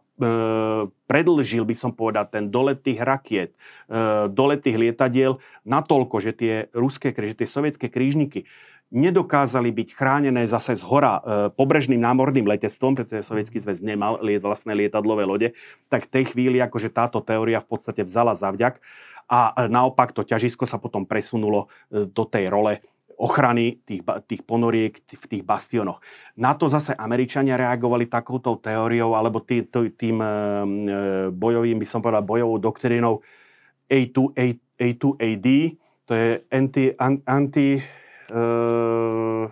[1.06, 3.54] predlžil, by som povedal, ten dolet tých rakiet,
[3.86, 8.46] e, dolet tých lietadiel natoľko, že tie ruské, že tie sovietské krížniky
[8.90, 14.42] nedokázali byť chránené zase z hora e, pobrežným námorným letectvom, pretože Sovietský zväz nemal liet,
[14.42, 15.48] vlastné lietadlové lode,
[15.86, 18.82] tak v tej chvíli akože táto teória v podstate vzala zavďak
[19.30, 22.82] a e, naopak to ťažisko sa potom presunulo e, do tej role
[23.18, 25.98] ochrany tých, tých ponoriek v tých bastionoch.
[26.36, 30.28] Na to zase Američania reagovali takouto teóriou alebo tý, tý, tým e,
[31.34, 33.20] bojovým, by som povedal, bojovou doktrínou
[33.90, 34.44] A2, A,
[34.80, 35.48] A2AD,
[36.06, 36.90] to je anti,
[37.26, 37.78] anti
[38.34, 39.46] uh,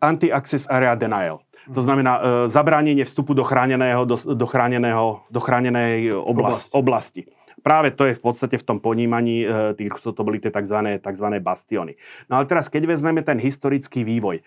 [0.00, 1.42] anti-access area denial.
[1.70, 7.30] To znamená uh, zabránenie vstupu do chráneného, do, do chráneného, do chránenej oblast, oblasti.
[7.60, 9.46] Práve to je v podstate v tom ponímaní e,
[9.76, 10.98] tých Rusov, to boli tie tzv.
[10.98, 11.26] tzv.
[11.38, 11.94] bastiony.
[12.26, 14.42] No ale teraz, keď vezmeme ten historický vývoj.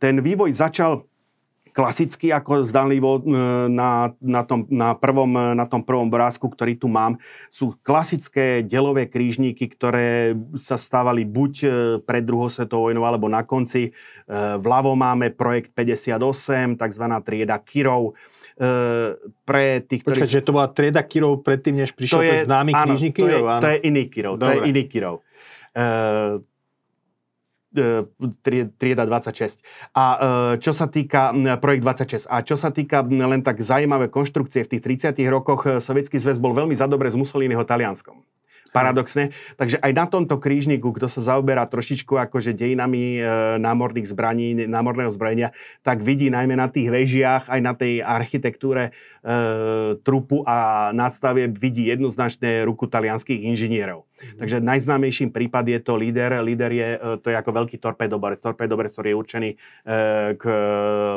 [0.00, 1.04] Ten vývoj začal
[1.74, 3.22] klasicky, ako zdanlivo e,
[3.68, 9.10] na, na, tom, na, prvom, na tom prvom obrázku, ktorý tu mám, sú klasické delové
[9.10, 11.52] krížníky, ktoré sa stávali buď
[12.06, 13.90] pred druhou svetovou vojnou, alebo na konci.
[14.30, 17.04] Vľavo máme projekt 58, tzv.
[17.26, 18.16] trieda Kirov
[19.44, 20.14] pre tých, ktorí...
[20.14, 23.10] Počkať, že to bola trieda Kirov predtým, než prišiel to je, ten známy áno, knižný
[23.10, 23.26] Kirov?
[23.26, 23.62] To je, áno.
[23.62, 24.34] to je iný Kirov.
[24.38, 24.46] Dobre.
[24.46, 25.16] To je iný Kirov.
[25.74, 26.34] Uh,
[28.78, 29.58] trieda 26.
[29.98, 30.04] A
[30.62, 32.30] čo sa týka, projekt 26.
[32.30, 36.54] A čo sa týka len tak zaujímavé konštrukcie, v tých 30 rokoch Sovietský zväz bol
[36.54, 38.22] veľmi za dobre s Mussoliniho Talianskom
[38.74, 39.30] paradoxne.
[39.54, 45.14] Takže aj na tomto krížniku, kto sa zaoberá trošičku akože dejinami e, námorných zbraní, námorného
[45.14, 45.54] zbrojenia,
[45.86, 48.92] tak vidí najmä na tých vežiach, aj na tej architektúre e,
[50.02, 54.02] trupu a nadstavie vidí jednoznačne ruku talianských inžinierov.
[54.02, 54.38] Mm-hmm.
[54.42, 56.42] Takže najznámejším prípad je to líder.
[56.42, 58.42] Líder je, e, to je ako veľký torpedoborec.
[58.42, 59.56] Torpedoborec, ktorý je určený e,
[60.34, 60.44] k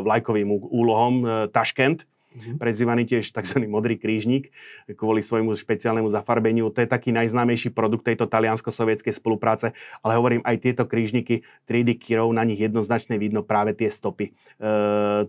[0.06, 2.06] vlajkovým úlohom e, Taškent
[2.38, 2.56] mm-hmm.
[2.62, 3.66] prezývaný tiež tzv.
[3.66, 4.54] modrý krížnik
[4.94, 6.70] kvôli svojmu špeciálnemu zafarbeniu.
[6.70, 9.74] To je taký najznámejší produkt tejto taliansko-sovietskej spolupráce,
[10.06, 14.72] ale hovorím aj tieto krížniky triedy Kirov, na nich jednoznačne vidno práve tie stopy, e,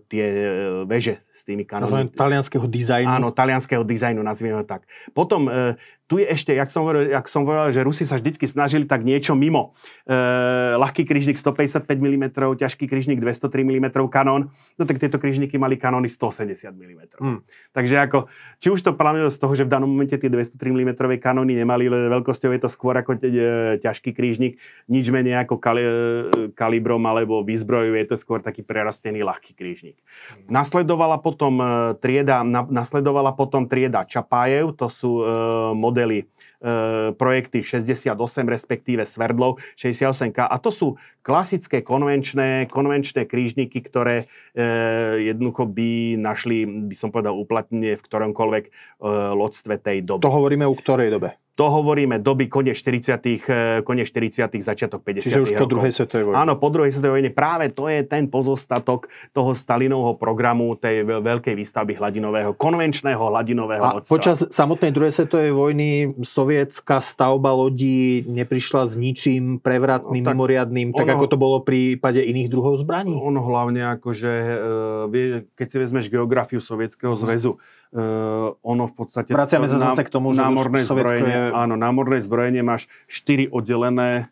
[0.05, 0.45] tie e,
[0.85, 2.13] veže tými kanónmi.
[2.13, 3.09] Talianského dizajnu.
[3.09, 4.85] Áno, talianského dizajnu, nazvieme ho tak.
[5.17, 5.73] Potom e,
[6.09, 9.05] tu je ešte, jak som, hovoril, jak som povedal, že Rusi sa vždycky snažili tak
[9.05, 9.77] niečo mimo.
[10.09, 10.17] E,
[10.73, 16.09] ľahký kryžník 155 mm, ťažký kryžník 203 mm kanón, no tak tieto kryžníky mali kanóny
[16.09, 17.01] 180 mm.
[17.21, 17.45] Hmm.
[17.77, 18.25] Takže ako,
[18.57, 21.85] či už to plamilo z toho, že v danom momente tie 203 mm kanóny nemali,
[21.85, 24.57] ale veľkosťou je to skôr ako e, ťažký kryžník,
[24.89, 25.93] nič menej ako kali, e,
[26.57, 30.01] kalibrom alebo výzbrojov, je to skôr taký prerastený ľahký kryžník.
[30.01, 30.57] Hmm.
[30.57, 35.31] Nasledovala potom e, trieda, na, nasledovala potom trieda Čapájev, to sú e,
[35.71, 36.27] modely
[36.59, 38.11] e, projekty 68,
[38.43, 40.51] respektíve Sverdlov 68K.
[40.51, 44.65] A to sú klasické konvenčné, konvenčné krížniky, ktoré e,
[45.31, 48.71] jednoducho by našli, by som povedal, uplatnenie v ktoromkoľvek e,
[49.31, 50.27] lodstve tej doby.
[50.27, 51.39] To hovoríme u ktorej dobe?
[51.59, 56.31] To hovoríme doby koniec 40 e, koniec 40 začiatok 50 Čiže už po druhej svetovej
[56.31, 56.39] vojne.
[56.39, 57.31] Áno, po druhej svetovej vojne.
[57.35, 63.99] Práve to je ten pozostatok toho Stalinovho programu, tej veľkej výstavby hladinového, konvenčného hladinového A
[63.99, 64.15] odstava.
[64.15, 65.89] počas samotnej druhej svetovej vojny
[66.23, 71.55] sovietská stavba lodí neprišla s ničím prevratným, no, tak mimoriadným, tak ono, ako to bolo
[71.59, 73.19] v prípade iných druhov zbraní?
[73.19, 74.31] Ono hlavne akože,
[75.59, 79.33] keď si vezmeš geografiu Sovietskeho zväzu, Uh, ono v podstate...
[79.33, 81.57] Vraciame sa zase k tomu, že námorné zbrojenie, je...
[81.57, 84.29] áno, námorné zbrojenie máš štyri oddelené,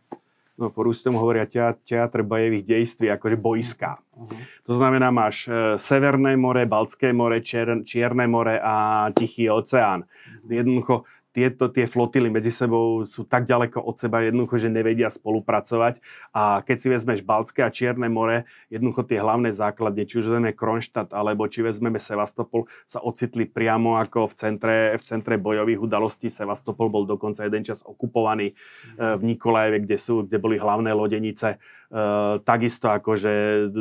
[0.61, 1.49] no po ruskému hovoria
[1.81, 3.97] teatr bojevých dejství, akože boiská.
[4.13, 4.29] Uh-huh.
[4.69, 10.05] To znamená, máš uh, Severné more, Baltské more, Čier, Čierne more a Tichý oceán.
[10.05, 10.53] Uh-huh.
[10.53, 10.95] Jednoducho,
[11.37, 16.01] tieto tie flotily medzi sebou sú tak ďaleko od seba jednoducho, že nevedia spolupracovať.
[16.33, 20.57] A keď si vezmeš Baltské a Čierne more, jednoducho tie hlavné základne, či už vezmeme
[20.57, 26.33] Kronštát alebo či vezmeme Sevastopol, sa ocitli priamo ako v centre, v centre bojových udalostí.
[26.33, 28.57] Sevastopol bol dokonca jeden čas okupovaný
[28.97, 29.21] mhm.
[29.21, 33.31] v Nikolajeve, kde, sú, kde boli hlavné lodenice Uh, takisto akože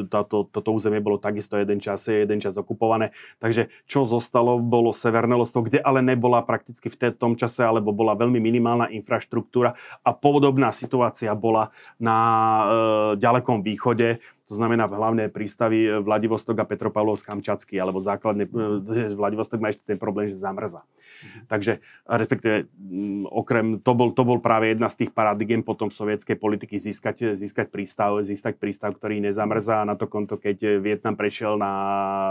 [0.07, 3.11] toto, toto územie bolo takisto jeden čas, jeden čas okupované.
[3.43, 8.15] Takže čo zostalo, bolo Severné lostvo, kde ale nebola prakticky v tom čase, alebo bola
[8.15, 9.75] veľmi minimálna infraštruktúra
[10.07, 12.65] a podobná situácia bola na uh,
[13.19, 18.47] ďalekom východe, to znamená hlavné prístavy Vladivostok a Petropavlovsk Kamčatsky, alebo základne,
[19.19, 20.87] Vladivostok má ešte ten problém, že zamrza.
[21.27, 21.41] Mhm.
[21.51, 21.73] Takže
[22.07, 22.57] respektíve
[23.31, 27.73] okrem, to bol, to bol práve jedna z tých paradigiem potom sovietskej politiky získať, získať
[27.73, 31.73] prístav, získať prístav, ktorý nezamrzá a na to konto, keď Vietnam prešiel na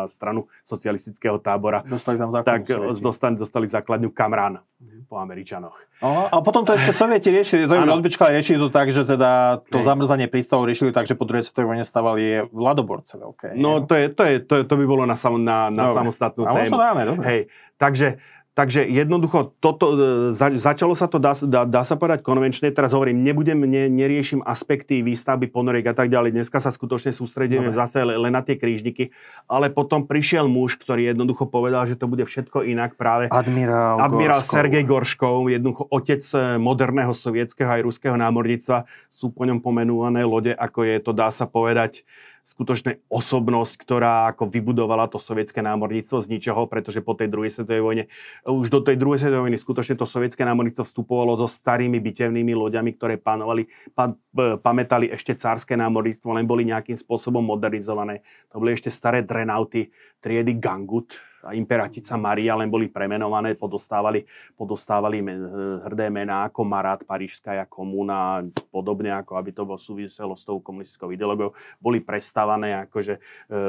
[0.08, 2.70] stranu socialistického tábora, dostali tam tak
[3.02, 5.10] dostali, dostali základňu Kamran mm.
[5.10, 5.76] po Američanoch.
[6.04, 9.64] No, a potom to ešte Sovieti riešili, to je odbičkali, riešili to tak, že teda
[9.72, 9.88] to Hej.
[9.88, 13.56] zamrzanie prístavov riešili tak, že po druhej svetovej vojne stavali vladoborce veľké.
[13.56, 16.44] No to, je, to, je, to, je, to by bolo na, sam, na, na samostatnú
[16.44, 16.76] a tému.
[16.76, 17.26] Dáme, dobre.
[17.26, 17.42] Hej,
[17.80, 18.20] takže
[18.56, 22.96] Takže jednoducho toto, e, za, začalo sa to, dá, dá, dá sa povedať konvenčne, teraz
[22.96, 27.76] hovorím, nebudem, ne, neriešim aspekty výstavby ponoriek a tak ďalej, dneska sa skutočne sústredíme Dobre.
[27.76, 29.12] zase len na tie krížniky,
[29.52, 33.28] ale potom prišiel muž, ktorý jednoducho povedal, že to bude všetko inak práve.
[33.28, 34.56] Admirál, Admirál Gorškov.
[34.56, 40.56] Sergej Gorškov, jednoducho otec e, moderného sovietského aj ruského námorníctva, sú po ňom pomenúvané lode,
[40.56, 42.08] ako je to, dá sa povedať,
[42.46, 47.82] skutočne osobnosť, ktorá ako vybudovala to sovietské námorníctvo z ničoho, pretože po tej druhej svetovej
[47.82, 48.04] vojne,
[48.46, 52.94] už do tej druhej svetovej vojny skutočne to sovietské námorníctvo vstupovalo so starými bitevnými loďami,
[52.94, 53.66] ktoré panovali,
[53.98, 54.14] pa,
[54.62, 58.22] pamätali ešte cárske námorníctvo, len boli nejakým spôsobom modernizované.
[58.54, 59.90] To boli ešte staré drenauty
[60.22, 61.18] triedy Gangut,
[61.54, 64.26] Imperatica Maria len boli premenované, podostávali,
[64.58, 65.22] podostávali
[65.86, 68.42] hrdé mená ako Marat, Parížská komúna,
[68.74, 73.20] podobne ako aby to bolo súviselo s tou komunistickou ideológiou, boli prestávané, akože e,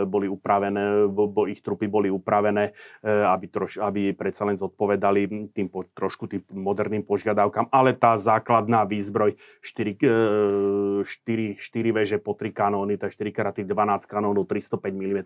[0.07, 5.69] boli upravené, bo, ich trupy boli upravené, e, aby, troš, aby predsa len zodpovedali tým
[5.69, 11.05] po, trošku tým moderným požiadavkám, ale tá základná výzbroj 4, 4,
[11.59, 15.21] 4 veže po 3 kanóny, to je 4 x 12 kanónov, 305 mm,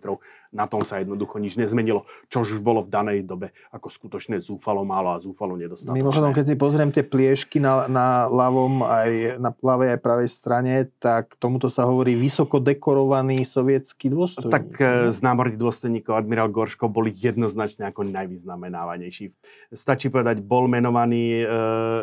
[0.51, 2.09] na tom sa jednoducho nič nezmenilo.
[2.27, 5.97] Čo čo už bolo v danej dobe ako skutočne zúfalo málo a zúfalo nedostatočné.
[5.97, 10.73] Mimochodom, keď si pozriem tie pliešky na, na ľavom aj na ľavej aj pravej strane,
[10.99, 14.51] tak tomuto sa hovorí vysoko dekorovaný sovietský dôstojník.
[14.51, 14.65] Tak
[15.11, 19.31] z námorných dôstojníkov admirál Gorško boli jednoznačne ako najvýznamenávanejší.
[19.71, 21.45] Stačí povedať, bol menovaný,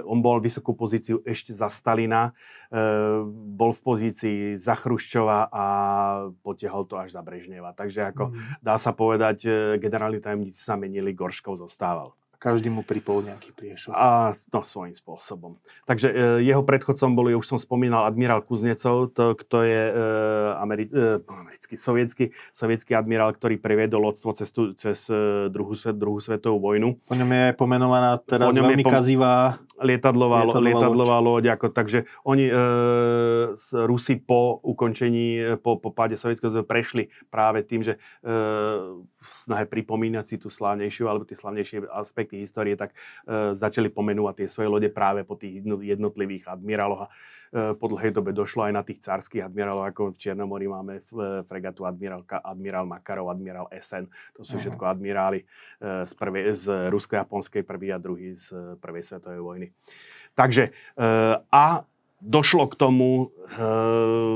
[0.06, 2.32] on bol vysokú pozíciu ešte za Stalina,
[3.32, 5.64] bol v pozícii za Chruščova a
[6.44, 7.72] potiahol to až za Brežneva.
[7.72, 8.60] Takže ako mm.
[8.60, 12.12] dá sa povedať, e, generálni tajomníci sa menili, Gorškov zostával.
[12.38, 13.90] Každý mu pripol nejaký priešok.
[13.90, 15.58] A no, svojím spôsobom.
[15.90, 16.14] Takže e,
[16.46, 19.94] jeho predchodcom boli, už som spomínal, admirál Kuznecov, to, kto je e,
[20.54, 26.22] Ameri- e, americký, sovietský, sovietský admirál, ktorý previedol lodstvo cez, tu, cez e, druhú, druhú
[26.22, 27.02] svetovú vojnu.
[27.10, 31.58] Po ňom je pomenovaná teraz veľmi pom- kazivá lietadlová, lietadlová, lietadlová loď.
[31.58, 32.54] Ako, takže oni, e,
[33.82, 38.30] Rusi po ukončení, po, po páde Sovietskeho zväzu prešli práve tým, že e,
[39.26, 42.92] snahe pripomínať si tú slávnejšiu alebo tie slávnejšie aspekty aspekty histórie, tak
[43.24, 48.12] e, začali pomenúvať tie svoje lode práve po tých jednotlivých admiráloch a e, po dlhej
[48.12, 51.02] dobe došlo aj na tých cárskych admirálov, ako v Černomori máme e,
[51.48, 55.48] fregatu admirál, admirál Makarov, admirál Esen, to sú všetko admiráli
[55.80, 59.66] e, z, prvej, z rusko-japonskej prvý a druhý z prvej svetovej vojny.
[60.36, 60.70] Takže e,
[61.40, 61.64] a
[62.18, 63.64] došlo k tomu e,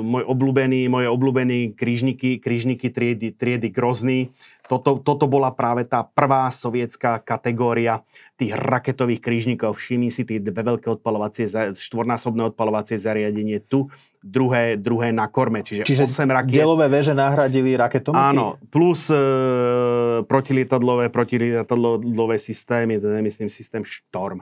[0.07, 4.31] môj obľúbený, moje obľúbený krížniky, krížniky triedy, triedy Grozný.
[4.73, 8.01] Toto, toto bola práve tá prvá sovietská kategória
[8.41, 9.77] tých raketových krížnikov.
[9.77, 11.45] Všimni si tie dve veľké odpalovacie,
[11.77, 13.93] štvornásobné odpalovacie zariadenie tu,
[14.25, 16.57] druhé, druhé na korme, čiže, čiže 8 rakiet.
[16.57, 18.17] Dielové veže nahradili raketom?
[18.17, 19.21] Áno, plus e,
[20.25, 24.41] protilietadlové, protilietadlové systémy, to je myslím systém Storm.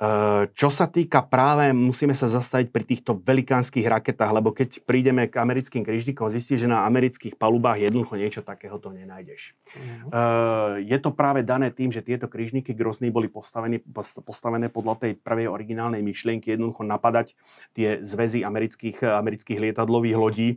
[0.00, 5.28] Eh, čo sa týka práve, musíme sa zastaviť pri týchto velikánskych raketách, lebo keď prídeme
[5.28, 9.52] k americkým križníkom, zistíš, že na amerických palubách jednoducho niečo takého to nenájdeš.
[9.76, 10.80] Uh-huh.
[10.80, 13.84] Je to práve dané tým, že tieto križníky Grozny boli postavené,
[14.24, 17.36] postavené podľa tej prvej originálnej myšlienky jednoducho napadať
[17.76, 20.50] tie zväzy amerických, amerických lietadlových lodí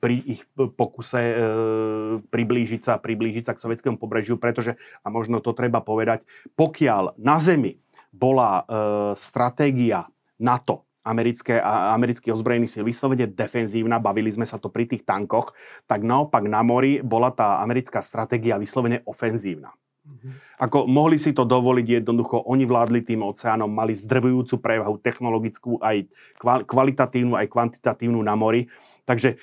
[0.00, 1.22] pri ich pokuse
[2.26, 4.74] priblížiť sa, priblížiť sa k sovietskému pobrežiu, pretože,
[5.06, 6.26] a možno to treba povedať,
[6.58, 7.78] pokiaľ na Zemi
[8.10, 8.62] bola e,
[9.14, 10.10] stratégia
[10.42, 15.54] NATO, americké amerických ozbrojených síl vyslovene defenzívna, bavili sme sa to pri tých tankoch,
[15.86, 19.72] tak naopak na mori bola tá americká stratégia vyslovene ofenzívna.
[20.00, 20.32] Mm-hmm.
[20.64, 26.08] Ako mohli si to dovoliť jednoducho, oni vládli tým oceánom, mali zdrvujúcu prevahu technologickú, aj
[26.66, 28.64] kvalitatívnu, aj kvantitatívnu na mori
[29.10, 29.36] Takže e,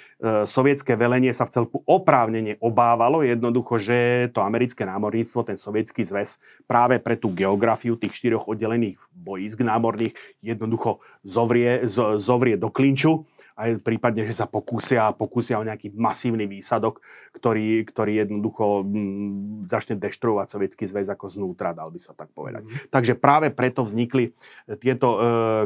[0.48, 6.40] sovietské velenie sa v celku oprávnene obávalo jednoducho, že to americké námorníctvo, ten sovietský zväz
[6.64, 13.28] práve pre tú geografiu tých štyroch oddelených bojísk námorných jednoducho zovrie, z, zovrie do klinču
[13.58, 17.02] aj prípadne, že sa pokúsia, pokúsia o nejaký masívny výsadok,
[17.34, 22.70] ktorý, ktorý jednoducho m, začne deštruovať sovietský zväz ako znútra, dal by sa tak povedať.
[22.70, 22.94] Mm.
[22.94, 24.38] Takže práve preto vznikli
[24.78, 25.20] tieto e,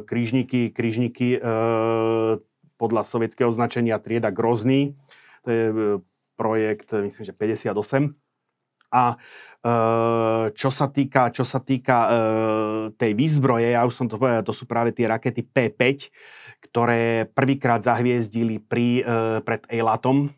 [0.07, 1.39] krížniky, krížniky e,
[2.79, 4.95] podľa sovietského označenia trieda Grozný.
[5.43, 5.65] To je
[6.39, 8.15] projekt, myslím, že 58.
[8.91, 9.15] A
[10.51, 12.09] čo sa týka, čo sa týka
[12.97, 16.09] tej výzbroje, ja už som to povedal, to sú práve tie rakety P5,
[16.61, 19.03] ktoré prvýkrát zahviezdili pri,
[19.41, 20.31] pred Eilatom,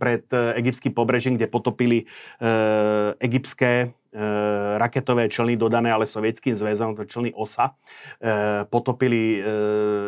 [0.00, 2.08] pred egyptským pobrežím, kde potopili
[3.20, 3.92] egyptské
[4.80, 7.76] raketové člny dodané ale sovietským zväzom, to člny OSA,
[8.72, 9.44] potopili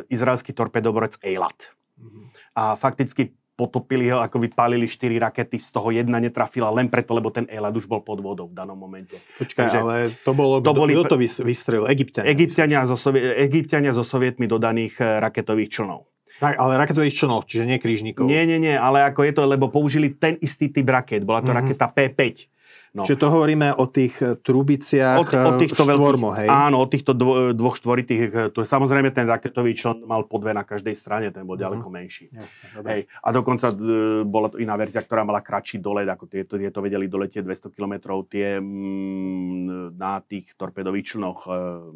[0.08, 1.68] izraelský torpedoborec Eilat.
[2.00, 2.24] Mm-hmm.
[2.56, 7.28] A fakticky potopili ho, ako vypálili 4 rakety, z toho jedna netrafila len preto, lebo
[7.28, 9.20] ten Eilat už bol pod vodou v danom momente.
[9.36, 9.94] Počkaj, Takže, ale
[10.24, 11.84] to bolo, to boli, kto to vystrelil?
[11.92, 12.32] Egyptiania.
[12.32, 16.08] Egyptiania so, Sovie, Egyptiania so sovietmi dodaných raketových člnov.
[16.40, 18.24] Tak, ale raketových člnov, čiže nie krížnikov.
[18.24, 21.20] Nie, nie, nie, ale ako je to, lebo použili ten istý typ raket.
[21.20, 21.76] Bola to mm-hmm.
[21.76, 22.48] raketa P5.
[22.90, 23.06] No.
[23.06, 26.50] Čiže to hovoríme o tých eh, trubiciach od, od týchto štvormo, hej?
[26.50, 28.50] Áno, od týchto dvo, dvoch štvoritých.
[28.50, 31.70] To je samozrejme ten raketový člen mal po dve na každej strane, ten bol uh-huh.
[31.70, 32.34] ďaleko menší.
[32.34, 33.06] Jasne, hej.
[33.22, 37.06] A dokonca e, bola to iná verzia, ktorá mala kratší dolet, ako tieto, tieto vedeli
[37.06, 37.94] doletieť 200 km,
[38.26, 41.50] tie mm, na tých torpedových člnoch, e,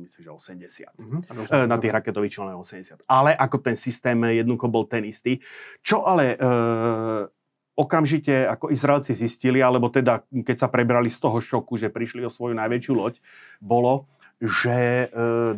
[0.07, 0.95] myslím, že 80.
[0.95, 1.21] Uh-huh.
[1.51, 3.03] E, na tých raketových člnoch 80.
[3.11, 5.43] Ale ako ten systém jednoducho bol ten istý.
[5.83, 7.35] Čo ale e,
[7.75, 12.31] okamžite ako Izraelci zistili, alebo teda keď sa prebrali z toho šoku, že prišli o
[12.33, 13.18] svoju najväčšiu loď,
[13.59, 14.07] bolo,
[14.39, 15.07] že e,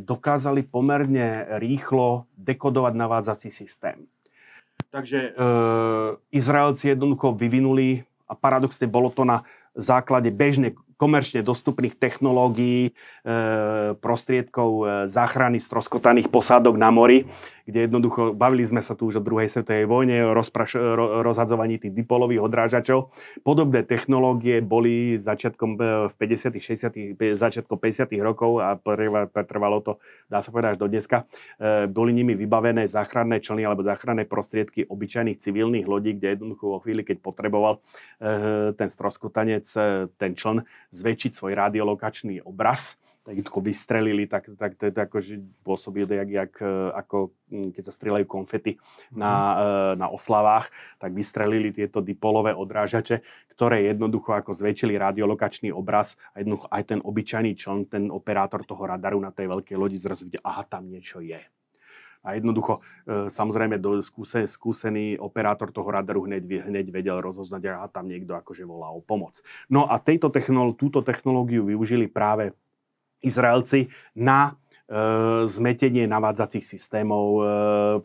[0.01, 4.09] dokázali pomerne rýchlo dekodovať navádzací systém.
[4.93, 5.41] Takže e,
[6.33, 9.45] Izraelci jednoducho vyvinuli, a paradoxne bolo to na
[9.77, 12.93] základe bežne komerčne dostupných technológií, e,
[14.01, 17.29] prostriedkov e, záchrany stroskotaných posádok na mori,
[17.67, 21.83] kde jednoducho, bavili sme sa tu už o druhej svetovej vojne, o rozpraš, ro, rozhadzovaní
[21.83, 23.11] tých dipolových odrážačov.
[23.43, 28.79] Podobné technológie boli začiatkom e, v 50 60 začiatkom 50 rokov a
[29.27, 29.99] pretrvalo to,
[30.31, 31.27] dá sa povedať, až do dneska.
[31.59, 36.79] E, boli nimi vybavené záchranné člny alebo záchranné prostriedky obyčajných civilných lodí, kde jednoducho vo
[36.79, 37.83] chvíli, keď potreboval
[38.23, 39.67] e, ten stroskotanec,
[40.15, 40.63] ten čln
[40.95, 42.95] zväčšiť svoj radiolokačný obraz,
[43.27, 47.93] ako vystrelili, tak, tak to, to akože pôsobí jak, jak, e, ako hm, keď sa
[47.93, 48.79] strieľajú konfety
[49.11, 49.95] na, mm.
[49.99, 50.71] na oslavách,
[51.03, 53.27] tak vystrelili tieto dipolové odrážače,
[53.59, 58.87] ktoré jednoducho ako zväčšili radiolokačný obraz a jednoducho aj ten obyčajný člen, ten operátor toho
[58.87, 61.43] radaru na tej veľkej lodi zrazu videl, aha, tam niečo je.
[62.27, 67.87] A jednoducho, e, samozrejme, do, skúsen, skúsený operátor toho radaru hneď, hneď vedel rozoznať, a
[67.87, 69.39] tam niekto akože volá o pomoc.
[69.71, 72.51] No a tejto technolo- túto technológiu využili práve
[73.23, 74.53] Izraelci na e,
[75.49, 77.25] zmetenie navádzacích systémov,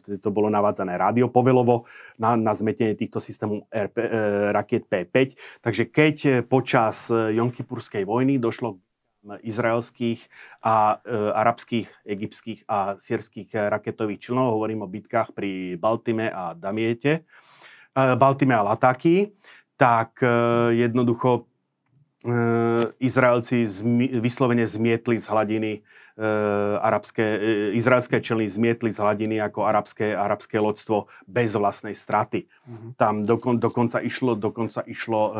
[0.08, 1.86] e, to bolo navádzané rádiopovelovo,
[2.20, 4.10] na, na zmetenie týchto systémov RP, e,
[4.52, 5.16] rakiet P5.
[5.62, 6.16] Takže keď
[6.48, 8.80] počas Jonkipurskej vojny došlo
[9.42, 10.26] izraelských
[10.66, 17.22] a e, arabských, egyptských a sírských raketových člnov, hovorím o bitkách pri Baltime a Damiete,
[17.94, 19.30] e, Baltime a Latáky,
[19.78, 20.30] tak e,
[20.74, 21.51] jednoducho
[23.02, 25.80] Izraelci zmi, vyslovene zmietli z hladiny e,
[26.78, 32.46] arabské, e, izraelské člny zmietli z hladiny ako arabské, arabské loďstvo bez vlastnej straty.
[32.72, 32.92] Mm-hmm.
[32.96, 35.34] Tam dokon, dokonca išlo, dokonca išlo e,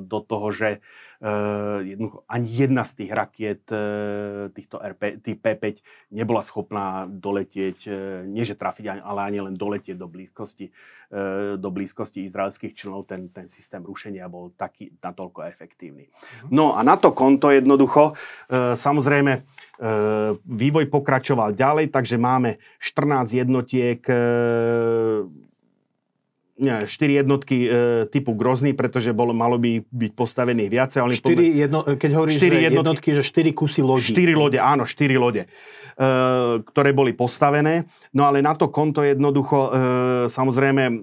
[0.00, 0.80] do toho, že
[1.24, 1.80] Uh,
[2.28, 5.80] ani jedna z tých rakiet uh, týchto RP, tých P5
[6.12, 7.94] nebola schopná doletieť, uh,
[8.28, 10.68] nie že trafiť, ale ani len doletieť do blízkosti,
[11.56, 13.08] do blízkosti izraelských členov.
[13.08, 16.10] Ten, ten systém rušenia bol taký natoľko efektívny.
[16.10, 16.52] Mhm.
[16.52, 18.18] No a na to konto jednoducho,
[18.74, 19.46] samozrejme,
[20.44, 25.24] vývoj pokračoval ďalej, takže máme 14 jednotiek nie,
[26.58, 26.86] 4
[27.20, 27.68] jednotky e,
[28.06, 30.98] typu Grozný, pretože bolo, malo by byť postavených viacej.
[31.02, 34.14] Ale 4 jedno, keď hovoríš 4 jednotky, jednotky, že 4 kusy lodí.
[34.14, 35.50] 4 lode, áno, 4 lode.
[35.94, 36.08] E,
[36.66, 37.86] ktoré boli postavené.
[38.10, 39.70] No ale na to konto jednoducho, e,
[40.26, 40.94] samozrejme, e,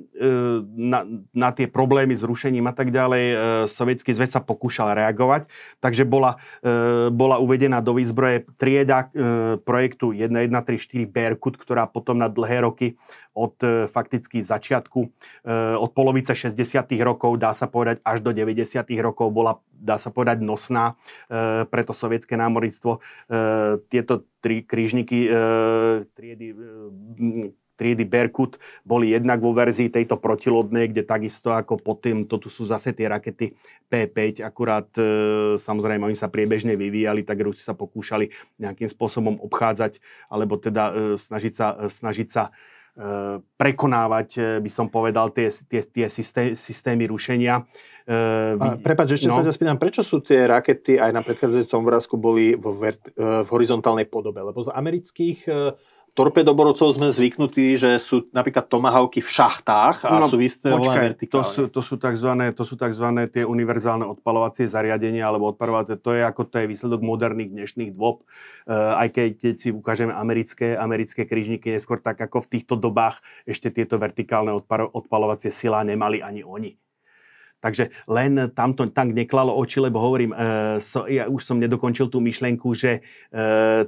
[0.75, 3.23] na, na tie problémy s rušením a tak ďalej,
[3.71, 5.47] sovietský zväz sa pokúšal reagovať,
[5.79, 6.35] takže bola,
[7.13, 9.07] bola uvedená do výzbroje trieda
[9.63, 12.99] projektu 1134 Berkut, ktorá potom na dlhé roky
[13.31, 13.55] od
[13.87, 14.99] fakticky začiatku,
[15.79, 16.59] od polovice 60.
[16.99, 18.83] rokov, dá sa povedať, až do 90.
[18.99, 20.99] rokov bola, dá sa povedať, nosná
[21.71, 22.99] pre to sovietské námornictvo.
[23.87, 25.31] Tieto tri krížniky e,
[26.17, 32.29] triedy, e, triedy Berkut boli jednak vo verzii tejto protilodnej, kde takisto ako pod tým,
[32.29, 33.57] to tu sú zase tie rakety
[33.89, 35.01] P5, akurát e,
[35.61, 38.29] samozrejme oni sa priebežne vyvíjali, tak Rusi sa pokúšali
[38.61, 42.51] nejakým spôsobom obchádzať, alebo teda e, snažiť sa, e, snažiť sa e,
[43.55, 47.63] prekonávať, by som povedal, tie, tie, tie systé, systémy rušenia.
[48.03, 49.39] Uh, Prepač, ešte no.
[49.39, 54.09] sa ťa spýtam, prečo sú tie rakety aj na predchádzajúcom obrázku boli ver, v horizontálnej
[54.09, 54.43] podobe?
[54.43, 55.47] Lebo z amerických
[56.11, 61.15] torpedoborcov sme zvyknutí, že sú napríklad tomahawky v šachtách a no, sú vertikálne.
[61.31, 65.95] To sú, to, sú takzvané, to sú takzvané tie univerzálne odpalovacie zariadenia alebo odpalovacie.
[66.03, 68.27] To je ako to je výsledok moderných dnešných dôb.
[68.67, 73.23] Uh, aj keď, keď si ukážeme americké, americké krížniky, neskôr tak ako v týchto dobách
[73.47, 74.51] ešte tieto vertikálne
[74.91, 76.75] odpalovacie sila nemali ani oni.
[77.61, 80.37] Takže len tamto tak neklalo oči, lebo hovorím, e,
[80.81, 83.01] so, ja už som nedokončil tú myšlenku, že e,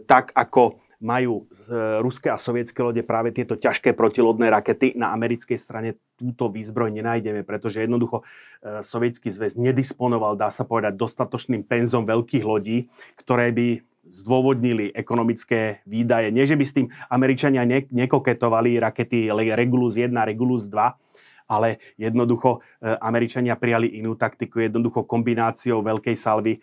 [0.05, 5.59] tak ako majú z, ruské a sovietské lode práve tieto ťažké protilodné rakety, na americkej
[5.59, 12.07] strane túto výzbroj nenájdeme, pretože jednoducho e, sovietský zväz nedisponoval, dá sa povedať, dostatočným penzom
[12.07, 12.87] veľkých lodí,
[13.19, 16.31] ktoré by zdôvodnili ekonomické výdaje.
[16.31, 20.95] Nie, že by s tým Američania ne, nekoketovali rakety Regulus 1, Regulus 2,
[21.47, 26.59] ale jednoducho e, Američania prijali inú taktiku, jednoducho kombináciou veľkej salvy e,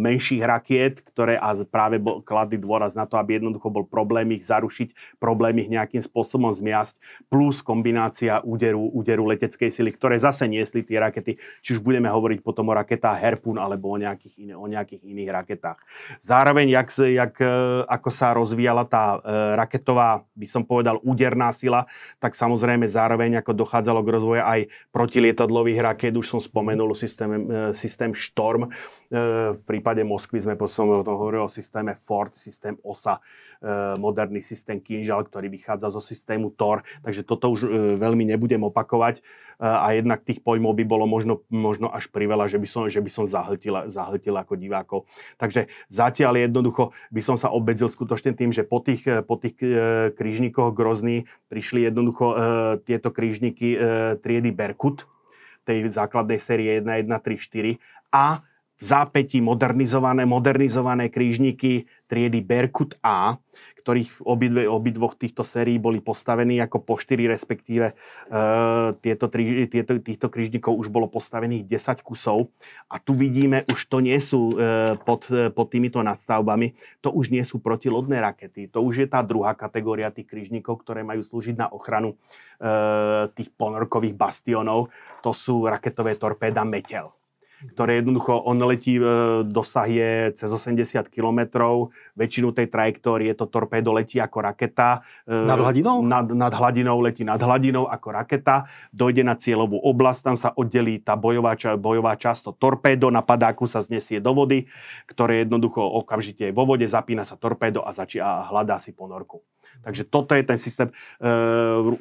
[0.00, 4.44] menších rakiet, ktoré a práve bol, kladli dôraz na to, aby jednoducho bol problém ich
[4.46, 6.96] zarušiť, problém ich nejakým spôsobom zmiasť,
[7.28, 12.40] plus kombinácia úderu, úderu leteckej sily, ktoré zase niesli tie rakety, či už budeme hovoriť
[12.40, 15.78] potom o raketách Harpoon alebo o nejakých, iné, o nejakých iných raketách.
[16.20, 19.18] Zároveň, jak, jak, e, ako sa rozvíjala tá
[19.56, 21.88] raketová, by som povedal, úderná sila,
[22.22, 24.60] tak samozrejme zároveň ako dochádzalo rozvoju aj
[24.92, 26.12] protilietadlových raket.
[26.14, 27.38] Už som spomenul systém, e,
[27.74, 28.66] systém Storm.
[28.66, 28.68] E,
[29.54, 33.20] v prípade Moskvy sme som o tom hovoril o systéme Ford, systém OSA, e,
[33.96, 36.84] moderný systém Kinžal, ktorý vychádza zo systému TOR.
[37.04, 39.20] Takže toto už veľmi nebudem opakovať.
[39.58, 43.10] a jednak tých pojmov by bolo možno, možno až priveľa, že by som, že by
[43.10, 45.08] som zahltil, zahltil ako divákov.
[45.40, 49.56] Takže zatiaľ jednoducho by som sa obmedzil skutočne tým, že po tých, po tých
[50.12, 52.36] krížnikoch Grozný prišli jednoducho
[52.84, 53.80] tieto krížniky
[54.20, 55.08] triedy Berkut,
[55.64, 57.80] tej základnej série 1, 1, 3, 4
[58.12, 58.44] a
[58.76, 63.40] zápäti modernizované, modernizované krížniky triedy Berkut A,
[63.86, 67.94] ktorých obidve, obidvoch týchto sérií boli postavení ako po 4, respektíve e,
[68.98, 72.50] tieto, tri, tieto, týchto krížnikov už bolo postavených 10 kusov.
[72.90, 77.46] A tu vidíme, už to nie sú e, pod, pod týmito nadstavbami, to už nie
[77.46, 78.66] sú protilodné rakety.
[78.74, 82.18] To už je tá druhá kategória tých krížnikov, ktoré majú slúžiť na ochranu
[82.58, 84.90] e, tých ponorkových bastionov.
[85.22, 87.14] To sú raketové torpéda Metel
[87.64, 89.04] ktoré jednoducho, on letí, e,
[89.48, 91.64] dosah je cez 80 km,
[92.12, 95.00] väčšinu tej trajektórie to torpédo letí ako raketa.
[95.24, 96.04] E, nad hladinou?
[96.04, 101.00] Nad, nad hladinou, letí nad hladinou ako raketa, dojde na cieľovú oblasť, tam sa oddelí
[101.00, 104.68] tá bojová, bojová časť, to torpédo na padáku sa znesie do vody,
[105.08, 109.40] ktoré jednoducho okamžite je vo vode, zapína sa torpédo a, začí, a hľadá si ponorku.
[109.84, 110.88] Takže toto je ten systém.
[111.20, 111.32] E,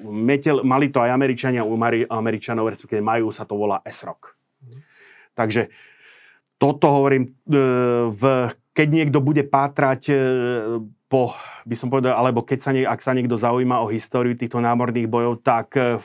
[0.03, 1.75] metel, mali to aj Američania, u
[2.09, 4.44] Američanov, respektíve majú, sa to volá SROC.
[5.35, 5.69] Takže
[6.55, 7.59] toto hovorím, e,
[8.09, 8.21] v,
[8.71, 10.15] keď niekto bude pátrať e,
[11.05, 11.35] po,
[11.67, 15.43] by som povedal, alebo keď sa, ak sa niekto zaujíma o históriu týchto námorných bojov,
[15.43, 15.99] tak e,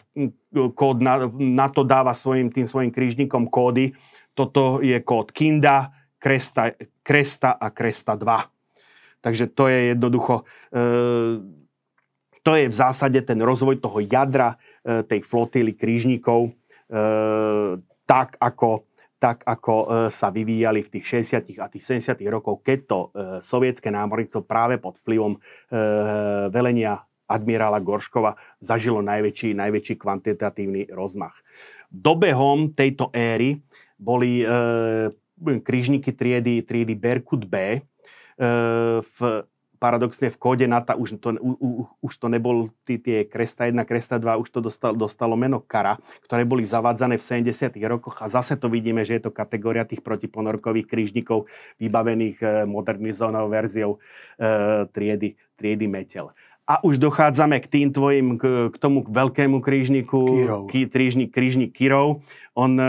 [0.53, 3.95] kód na, na to dáva svojim, tým svojim krížnikom kódy.
[4.35, 9.23] Toto je kód Kinda, Kresta, Kresta a Kresta 2.
[9.25, 10.49] Takže to je jednoducho,
[12.41, 16.57] to je v zásade ten rozvoj toho jadra tej flotily krížnikov,
[18.09, 18.89] tak ako
[19.21, 21.61] tak ako e, sa vyvíjali v tých 60.
[21.61, 22.17] a tých 70.
[22.33, 23.09] rokov, keď to e,
[23.45, 25.39] sovietské námorníctvo práve pod vplyvom e,
[26.49, 31.37] velenia admirála Gorškova zažilo najväčší, najväčší kvantitatívny rozmach.
[31.93, 33.63] Dobehom tejto éry
[34.01, 34.43] boli
[35.39, 37.79] krížniky triedy, triedy Berkut B
[38.99, 39.19] v
[39.81, 41.71] paradoxne v kóde NATO už to, u, u,
[42.05, 45.97] už to nebol tí, tie Kresta 1, Kresta 2, už to dostal, dostalo meno Kara,
[46.29, 47.81] ktoré boli zavádzané v 70.
[47.89, 51.49] rokoch a zase to vidíme, že je to kategória tých protiponorkových krížnikov
[51.81, 53.97] vybavených e, modernizovanou verziou
[54.37, 56.29] e, triedy, triedy Metel.
[56.71, 60.63] A už dochádzame k tým tvojim, k, k tomu veľkému krížniku, Kirov.
[60.71, 62.23] Ký, krížnik, krížnik Kirov.
[62.55, 62.87] On, e,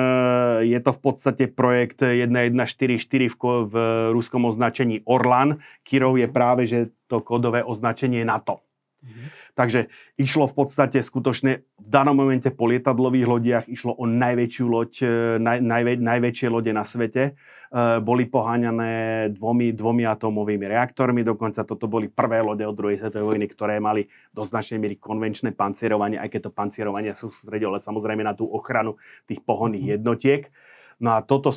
[0.70, 3.34] je to v podstate projekt 1144 v,
[3.66, 3.76] v
[4.14, 5.66] ruskom označení Orlan.
[5.82, 8.62] Kirov je práve že to kódové označenie NATO.
[9.02, 9.41] Mm-hmm.
[9.54, 14.92] Takže išlo v podstate skutočne v danom momente po lietadlových lodiach, išlo o najväčšiu loď,
[15.02, 15.08] e,
[15.40, 17.36] naj, najvä, najväčšie lode na svete.
[17.72, 21.24] Eh, boli poháňané dvomi, dvomi atómovými reaktormi.
[21.24, 25.56] Dokonca toto boli prvé lode od druhej svetovej vojny, ktoré mali do značnej miery konvenčné
[25.56, 30.52] pancierovanie, aj keď to pancierovanie sústredilo samozrejme na tú ochranu tých pohonných jednotiek.
[31.00, 31.56] No a toto,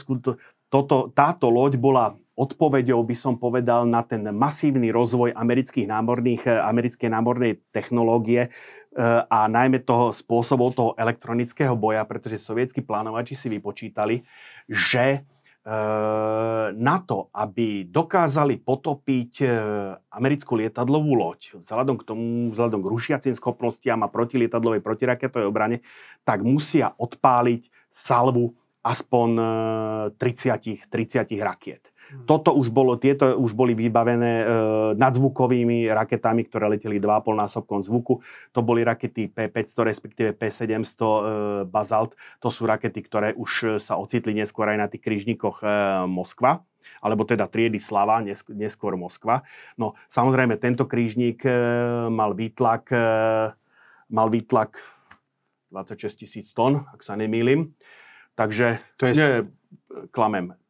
[0.70, 7.08] toto, táto loď bola odpoveďou, by som povedal, na ten masívny rozvoj amerických námorných, americkej
[7.10, 14.22] námornej technológie, eh, a najmä toho spôsobov toho elektronického boja, pretože sovietskí plánovači si vypočítali,
[14.66, 15.26] že
[15.64, 19.46] Ehm, na to, aby dokázali potopiť e,
[20.12, 25.80] americkú lietadlovú loď, vzhľadom k tomu, vzhľadom k rušiacim schopnostiam a protilietadlovej protiraketovej obrane,
[26.20, 28.52] tak musia odpáliť salvu
[28.84, 29.28] aspoň
[30.20, 31.88] 30, e, 30 rakiet.
[32.10, 32.28] Hmm.
[32.28, 34.46] Toto už bolo, tieto už boli vybavené e,
[35.00, 38.20] nadzvukovými raketami, ktoré leteli 2,5 násobkom zvuku.
[38.52, 41.08] To boli rakety P500, respektíve P700 e,
[41.64, 42.12] Bazalt.
[42.44, 45.68] To sú rakety, ktoré už sa ocitli neskôr aj na tých krížnikoch e,
[46.06, 46.60] Moskva
[47.04, 49.44] alebo teda triedy Slava, neskôr Moskva.
[49.76, 51.52] No samozrejme, tento krížnik e,
[52.08, 53.04] mal výtlak, e,
[54.08, 54.80] mal výtlak
[55.68, 57.76] 26 tisíc tón, ak sa nemýlim.
[58.36, 59.12] Takže, to je...
[59.16, 59.30] Nie,
[60.10, 60.63] klamem, E,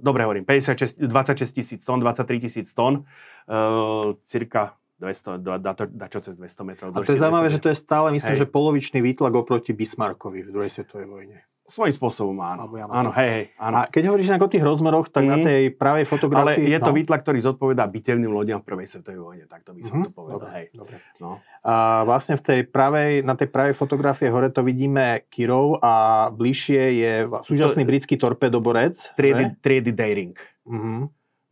[0.00, 3.04] dobre hovorím, 56, 26 tisíc tón, 23 tisíc tón,
[3.48, 6.88] uh, cirka 200, da, da, čo cez 200 metrov.
[6.90, 8.42] A to je zaujímavé, že to je stále, myslím, Hej.
[8.42, 11.38] že polovičný výtlak oproti Bismarckovi v druhej svetovej vojne.
[11.68, 12.64] Svojím spôsobom áno.
[12.72, 13.84] Ja áno, hej, hej, áno.
[13.84, 15.28] A keď hovoríš o tých rozmeroch, tak mm.
[15.28, 15.44] na mhm.
[15.44, 16.64] tej pravej fotografii...
[16.64, 16.96] Ale je to no.
[16.96, 20.06] výtlak, ktorý zodpovedá bitevným lodiam v prvej svetovej vojne, tak to by som mm-hmm.
[20.08, 20.40] to povedal.
[20.40, 20.66] Dobre, hej.
[20.72, 20.96] Dobre.
[21.20, 21.44] No.
[21.60, 26.82] A vlastne v tej pravej, na tej pravej fotografie hore to vidíme Kirov a bližšie
[27.04, 27.12] je
[27.44, 28.96] súčasný to, britský torpedoborec.
[29.20, 30.32] Triedy, triedy Daring.
[30.64, 31.00] Mm-hmm.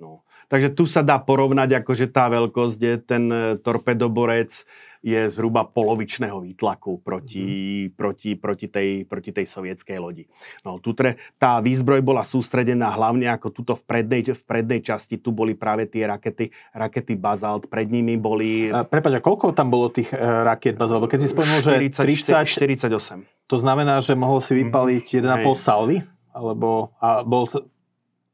[0.01, 0.25] No.
[0.49, 4.65] Takže tu sa dá porovnať, akože tá veľkosť je ten e, torpedoborec
[5.07, 7.47] je zhruba polovičného výtlaku proti,
[7.87, 7.95] mm.
[7.95, 10.27] proti, proti, tej, proti tej sovietskej lodi.
[10.67, 15.31] No, tutre, tá výzbroj bola sústredená hlavne ako tuto v prednej, v prednej časti, tu
[15.31, 18.75] boli práve tie rakety, rakety Bazalt, pred nimi boli...
[18.91, 21.07] Prepač, a koľko tam bolo tých uh, raket Bazalt?
[21.07, 23.47] Keď si spomenul, že 30, 48.
[23.47, 25.47] To znamená, že mohol si vypaliť mm.
[25.47, 26.03] 1,5 salvy?
[26.35, 27.47] Alebo a bol,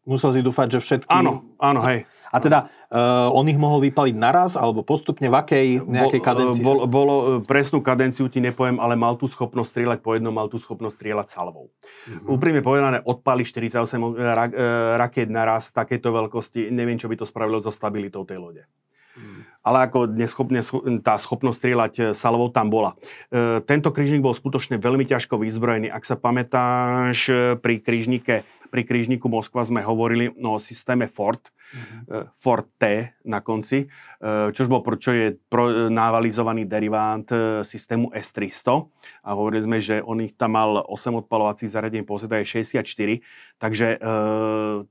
[0.09, 1.13] musel si dúfať, že všetky...
[1.13, 2.09] Áno, áno, hej.
[2.33, 6.65] A teda uh, on ich mohol vypaliť naraz, alebo postupne v akej nejakej kadencii?
[6.65, 10.49] Bol, bolo, eh, presnú kadenciu ti nepoviem, ale mal tú schopnosť strieľať po jednom, mal
[10.49, 11.69] tú schopnosť strieľať salvou.
[11.69, 12.33] Mm-hmm.
[12.33, 14.49] Úprimne povedané, odpali 48 ra,
[14.97, 18.65] raket naraz takéto veľkosti, neviem, čo by to spravilo so stabilitou tej lode.
[19.13, 19.45] Mm.
[19.61, 20.65] Ale ako neschopne,
[21.05, 22.97] tá schopnosť strieľať eh, salvou tam bola.
[23.29, 25.93] E, tento krížnik bol skutočne veľmi ťažko vyzbrojený.
[25.93, 27.29] Ak sa pamätáš,
[27.61, 32.41] pri krížnike pri krížniku Moskva sme hovorili o systéme Ford, mm-hmm.
[32.41, 38.89] Ford T na konci, eh, čož bol, čo je pro, návalizovaný derivát eh, systému S300
[39.29, 43.23] a hovorili sme, že on ich tam mal 8 odpalovacích zariadení, pozada je 64,
[43.63, 44.09] takže e,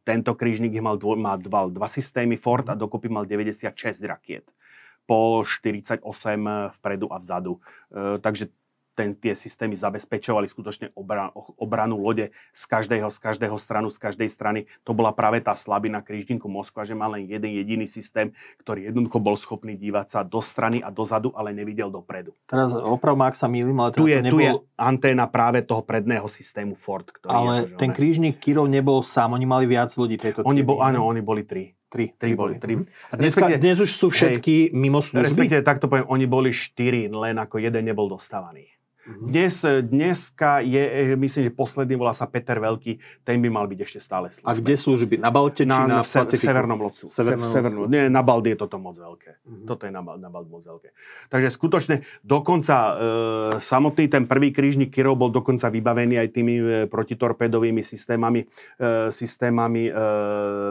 [0.08, 3.76] tento krížnik mal, dvo, mal dva, dva systémy Ford a dokopy mal 96
[4.08, 4.48] rakiet
[5.04, 6.08] po 48
[6.80, 7.60] vpredu a vzadu.
[7.92, 8.48] E, takže
[8.94, 14.30] ten, tie systémy zabezpečovali skutočne obran, obranu lode z každého, z každého stranu, z každej
[14.30, 14.60] strany.
[14.84, 19.18] To bola práve tá slabina kríždinku Moskva, že mal len jeden jediný systém, ktorý jednoducho
[19.18, 22.36] bol schopný dívať sa do strany a dozadu, ale nevidel dopredu.
[22.46, 24.34] Teraz oprav ak sa mýlim, ale tu je, nebol...
[24.34, 27.06] tu je anténa práve toho predného systému Ford.
[27.06, 30.82] Ktorý ale je, ten krížnik Kirov nebol sám, oni mali viac ľudí tejto oni bol,
[30.82, 31.72] Áno, oni boli tri.
[31.92, 32.16] Tri.
[32.16, 32.56] Tri boli.
[32.56, 32.80] Tri.
[33.12, 35.28] A dneska, dnes už sú všetky hej, mimo služby?
[35.28, 38.72] Respektíve, takto poviem, oni boli štyri, len ako jeden nebol dostávaný.
[39.02, 39.34] Mhm.
[39.34, 43.80] Dnes, dneska je, eh, myslím, že posledný volá sa Peter Veľký, ten by mal byť
[43.82, 44.46] ešte stále službe.
[44.46, 45.16] A kde služby?
[45.18, 46.38] Na Balte či na, na, na Pacifiku?
[46.38, 47.04] V Severnom locu.
[47.10, 49.42] Severnom, Severnom, nie, na Balde je toto moc veľké.
[49.42, 49.66] Uh-huh.
[49.66, 50.94] Toto je na, na Balde moc veľké.
[51.34, 52.94] Takže skutočne dokonca e,
[53.58, 59.90] samotný ten prvý krížnik Kirov bol dokonca vybavený aj tými e, protitorpedovými systémami, e, systémami
[59.90, 59.94] e,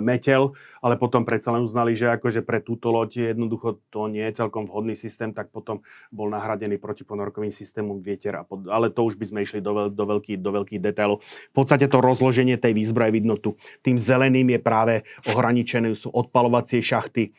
[0.05, 4.41] metel, ale potom predsa len uznali, že akože pre túto loď jednoducho to nie je
[4.41, 8.41] celkom vhodný systém, tak potom bol nahradený protiponorkovým systémom vieter.
[8.41, 11.20] A pod, ale to už by sme išli do, veľ, do, veľkých, do veľkých detailov.
[11.53, 13.55] V podstate to rozloženie tej výzbroje vidno tu.
[13.85, 14.95] Tým zeleným je práve
[15.28, 17.31] ohraničené sú odpalovacie šachty e,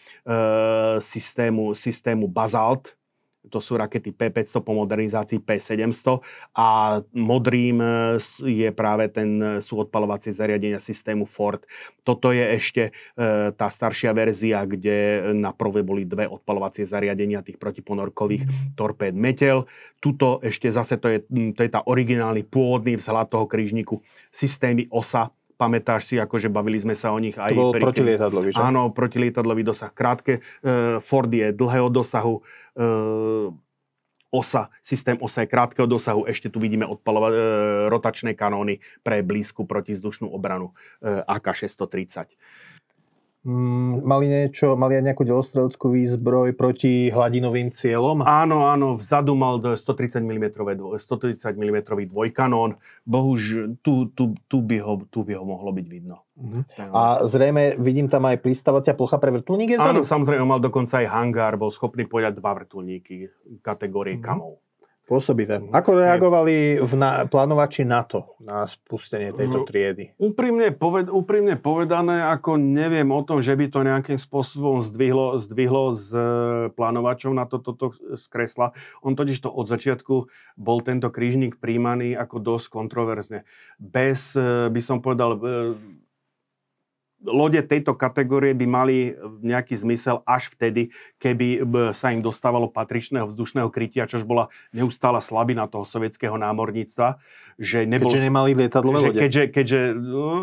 [1.02, 2.94] systému, systému Bazalt,
[3.50, 6.22] to sú rakety P500 po modernizácii P700
[6.54, 7.88] a modrým e,
[8.46, 11.66] je práve ten, e, sú odpalovacie zariadenia systému Ford.
[12.06, 12.92] Toto je ešte e,
[13.58, 19.66] tá staršia verzia, kde na prvé boli dve odpalovacie zariadenia tých protiponorkových torpéd Metel.
[19.98, 21.26] Tuto ešte zase to je,
[21.58, 26.98] to je tá originálny pôvodný vzhľad toho krížniku systémy OSA, pamätáš si, akože bavili sme
[26.98, 27.54] sa o nich aj...
[27.54, 28.58] To bol protilietadlový, že?
[28.58, 29.94] Áno, protilietadlový dosah.
[29.94, 30.42] Krátke,
[31.06, 32.42] Ford je dlhého dosahu,
[34.32, 36.24] osa, systém osa je krátkeho dosahu.
[36.26, 37.42] Ešte tu vidíme odpalovať e,
[37.92, 40.72] rotačné kanóny pre blízku protizdušnú obranu
[41.04, 42.32] e, AK-630.
[43.42, 48.22] Mm, mali, niečo, mali aj nejakú delostreleckú výzbroj proti hladinovým cieľom?
[48.22, 50.54] Áno, áno, vzadu mal 130 mm,
[51.02, 51.78] 130 mm
[52.14, 52.78] dvojkanón.
[53.02, 56.22] Bohuž, tu, tu, tu, by ho, tu by ho mohlo byť vidno.
[56.38, 56.62] Uh-huh.
[56.94, 61.58] A zrejme vidím tam aj pristávacia plocha pre vrtulníky Áno, samozrejme, mal dokonca aj hangár,
[61.58, 63.26] bol schopný pojať dva vrtulníky
[63.66, 64.38] kategórie uh-huh.
[64.38, 64.62] kamov.
[65.10, 65.60] Pôsobivé.
[65.76, 70.16] Ako reagovali v na, plánovači NATO na spustenie tejto no, triedy?
[70.16, 75.92] Úprimne, poved, úprimne povedané, ako neviem o tom, že by to nejakým spôsobom zdvihlo, zdvihlo
[75.92, 76.22] z e,
[76.78, 78.72] plánovačov na toto to, to z kresla.
[79.04, 83.44] On totiž to od začiatku bol tento krížnik príjmaný ako dosť kontroverzne.
[83.82, 85.42] Bez, e, by som povedal, e,
[87.26, 88.98] lode tejto kategórie by mali
[89.42, 90.90] nejaký zmysel až vtedy,
[91.22, 91.62] keby
[91.94, 97.22] sa im dostávalo patričného vzdušného krytia, čož bola neustála slabina toho sovietského námorníctva.
[97.62, 99.22] Že nebol, keďže nemali lietadlové lode.
[99.22, 100.34] Keďže, keďže no,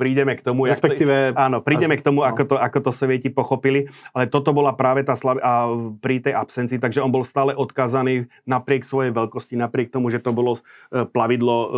[0.00, 2.28] prídeme k tomu, Respektíve, to, áno, prídeme k tomu, no.
[2.30, 5.52] ako, to, ako to sovieti pochopili, ale toto bola práve tá slabina a
[6.00, 10.32] pri tej absencii, takže on bol stále odkázaný napriek svojej veľkosti, napriek tomu, že to
[10.32, 11.68] bolo e, plavidlo e,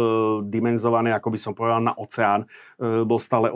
[0.47, 2.47] dimenzované, ako by som povedal, na oceán,
[2.79, 3.51] e, bol stále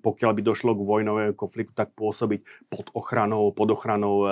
[0.00, 4.28] pokiaľ by došlo k vojnovému konfliktu, tak pôsobiť pod ochranou, pod ochranou e,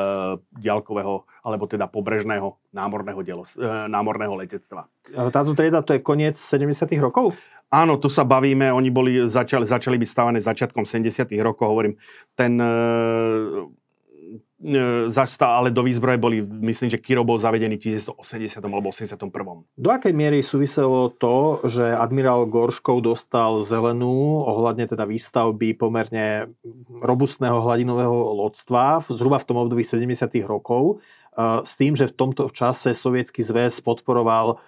[0.56, 4.88] diaľkového alebo teda pobrežného námorného, dielo, e, námorného letectva.
[5.12, 6.88] Táto trieda to je koniec 70.
[7.02, 7.36] rokov?
[7.72, 11.24] Áno, tu sa bavíme, oni boli, začali, začali byť stávané začiatkom 70.
[11.40, 11.96] rokov, hovorím,
[12.36, 13.81] ten E,
[15.10, 19.26] zasta, ale do výzbroje boli, myslím, že Kiro bol zavedený v 1980 alebo 81.
[19.74, 26.46] Do akej miery súviselo to, že admirál Gorškov dostal zelenú ohľadne teda výstavby pomerne
[27.02, 30.30] robustného hladinového lodstva zhruba v tom období 70.
[30.46, 31.02] rokov
[31.38, 34.62] s tým, že v tomto čase Sovietský zväz podporoval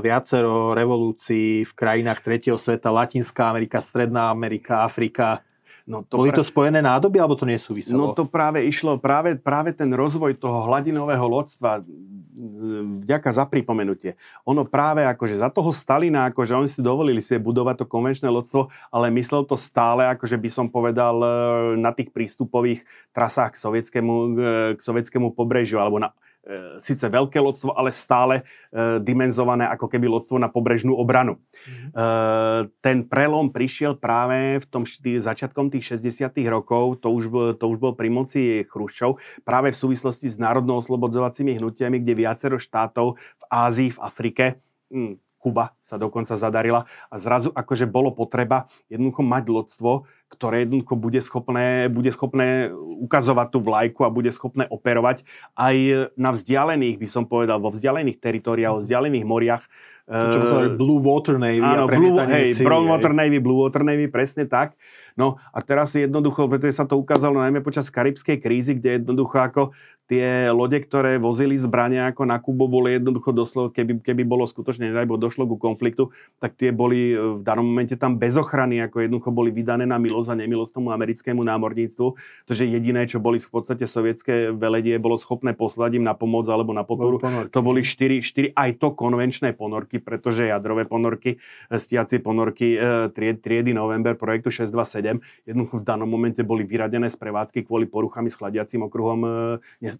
[0.00, 5.42] viacero revolúcií v krajinách tretieho sveta, Latinská Amerika, Stredná Amerika, Afrika.
[5.84, 8.00] No to Boli to spojené nádoby, alebo to nesúviselo?
[8.00, 11.84] No to práve išlo, práve, práve ten rozvoj toho hladinového lodstva,
[13.04, 14.16] vďaka za pripomenutie.
[14.48, 18.72] Ono práve akože za toho Stalina, akože oni si dovolili si budovať to konvenčné lodstvo,
[18.90, 21.28] ale myslel to stále, akože by som povedal, e,
[21.78, 22.82] na tých prístupových
[23.14, 24.28] trasách k sovietskému, e,
[24.74, 26.10] k sovietskému pobrežiu, alebo na,
[26.76, 31.40] síce veľké lodstvo, ale stále e, dimenzované ako keby lodstvo na pobrežnú obranu.
[31.40, 31.90] Mm-hmm.
[32.84, 37.78] Ten prelom prišiel práve v tom tý, začiatkom tých 60 rokov, to už, to už
[37.80, 39.16] bol pri moci Chruščov,
[39.48, 44.44] práve v súvislosti s národno-oslobodzovacími hnutiami, kde viacero štátov v Ázii, v Afrike,
[44.92, 50.96] hm, Kuba sa dokonca zadarila a zrazu akože bolo potreba jednoducho mať lodstvo, ktoré jednoducho
[50.96, 52.72] bude schopné, bude schopné
[53.04, 58.24] ukazovať tú vlajku a bude schopné operovať aj na vzdialených, by som povedal, vo vzdialených
[58.24, 59.68] teritoriách, vzdialených moriach.
[60.04, 64.44] To, čo Blue Water Navy áno, Blue, hej, Blue Water Navy, Blue Water Navy, presne
[64.44, 64.76] tak.
[65.16, 69.72] No a teraz jednoducho, pretože sa to ukázalo najmä počas karibskej krízy, kde jednoducho ako
[70.04, 74.92] tie lode, ktoré vozili zbrania ako na Kubo, boli jednoducho doslova, keby, keby bolo skutočne,
[74.92, 79.00] nedaj došlo ku konfliktu, tak tie boli e, v danom momente tam bez ochrany, ako
[79.00, 82.06] jednoducho boli vydané na milosť a nemilosť tomu americkému námorníctvu.
[82.50, 86.76] že jediné, čo boli v podstate sovietské veledie, bolo schopné poslať im na pomoc alebo
[86.76, 87.22] na podporu.
[87.48, 91.40] To boli štyri, štyri aj to konvenčné ponorky, pretože jadrové ponorky,
[91.70, 97.08] e, stiacie ponorky e, tried, triedy November projektu 627 jednoducho v danom momente boli vyradené
[97.08, 99.20] z prevádzky kvôli poruchami s chladiacím okruhom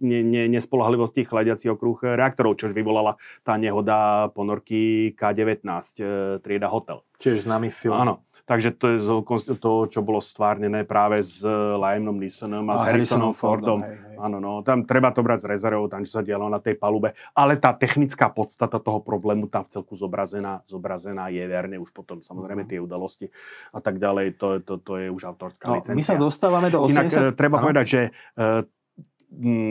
[0.01, 6.03] ne, ne, nespolahlivosti chladiaci okruh reaktorov, čož vyvolala tá nehoda ponorky K-19 e,
[6.41, 7.03] trieda Hotel.
[7.21, 7.95] Tiež známy film.
[7.95, 8.25] Áno.
[8.45, 8.99] Takže to je
[9.57, 11.41] to, čo bolo stvárnené práve s
[11.81, 13.81] Liamom Neesonom a, a s Harrisonom Fordom.
[13.81, 14.15] Fordom hej, hej.
[14.21, 17.17] Áno, no, tam treba to brať z rezervou, tam čo sa dialo na tej palube.
[17.33, 22.21] Ale tá technická podstata toho problému tam v celku zobrazená, zobrazená je verne už potom
[22.21, 22.71] samozrejme mhm.
[22.71, 23.27] tie udalosti
[23.73, 24.37] a tak ďalej.
[24.37, 25.97] To, to, to je už autorská no, licencia.
[25.97, 26.93] My sa dostávame do 80...
[26.93, 27.65] Inak e, treba ano?
[27.65, 28.01] povedať, že
[28.37, 28.61] uh,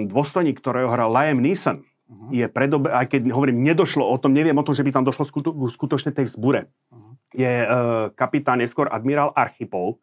[0.09, 2.29] dôstojník, ktorého hral Liam Neeson, uh-huh.
[2.31, 5.23] je predobe, aj keď hovorím, nedošlo o tom, neviem o tom, že by tam došlo
[5.25, 6.67] skuto, skutočne tej vzbure.
[6.91, 7.15] Uh-huh.
[7.33, 9.97] Je uh, kapitán, neskôr admirál Archipov,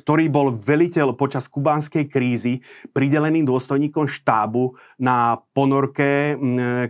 [0.00, 2.64] ktorý bol veliteľ počas kubánskej krízy
[2.96, 6.40] pridelený dôstojníkom štábu na ponorke,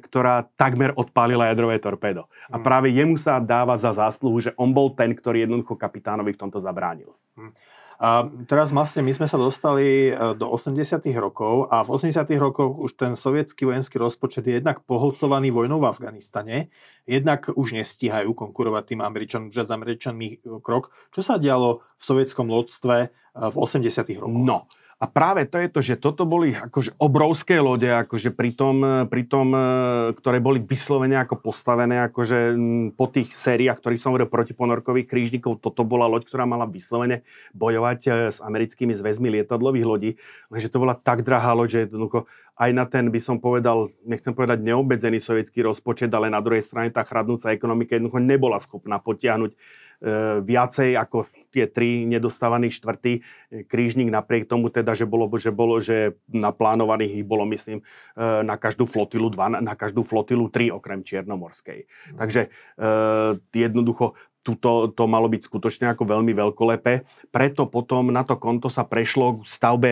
[0.05, 2.31] ktorá takmer odpálila jadrové torpédo.
[2.47, 6.41] A práve jemu sa dáva za zásluhu, že on bol ten, ktorý jednoducho kapitánovi v
[6.45, 7.11] tomto zabránil.
[7.35, 7.51] Hmm.
[8.01, 12.73] A teraz vlastne my sme sa dostali e, do 80 rokov a v 80 rokoch
[12.81, 16.73] už ten sovietský vojenský rozpočet je jednak poholcovaný vojnou v Afganistane,
[17.05, 20.97] jednak už nestíhajú konkurovať tým Američanom, že s Američanmi krok.
[21.13, 24.33] Čo sa dialo v sovietskom lodstve e, v 80 rokoch?
[24.33, 24.65] No,
[25.01, 29.25] a práve to je to, že toto boli akože obrovské lode, akože pri tom, pri
[29.25, 29.61] tom, e,
[30.13, 32.53] ktoré boli vyslovene ako postavené akože
[33.01, 37.25] po tých sériách, ktorých som hovoril protiponorkových krížnikov, toto bola loď, ktorá mala vyslovene
[37.57, 40.11] bojovať e, s americkými zväzmi lietadlových lodí,
[40.53, 42.29] lenže to bola tak drahá loď, že jednoducho
[42.61, 46.93] aj na ten, by som povedal, nechcem povedať neobmedzený sovietský rozpočet, ale na druhej strane
[46.93, 49.57] tá chradnúca ekonomika jednoducho nebola schopná potiahnuť
[50.01, 55.51] E, viacej ako tie tri nedostávaný štvrtý e, krížnik, napriek tomu teda, že bolo, že
[55.51, 57.85] bolo, že naplánovaných ich bolo, myslím, e,
[58.47, 61.85] na každú flotilu dva, na každú flotilu tri okrem Čiernomorskej.
[61.85, 62.19] Mm.
[62.19, 62.43] Takže
[63.53, 67.05] jednoducho tuto, to malo byť skutočne ako veľmi veľkolepé.
[67.29, 69.91] Preto potom na to konto sa prešlo k stavbe,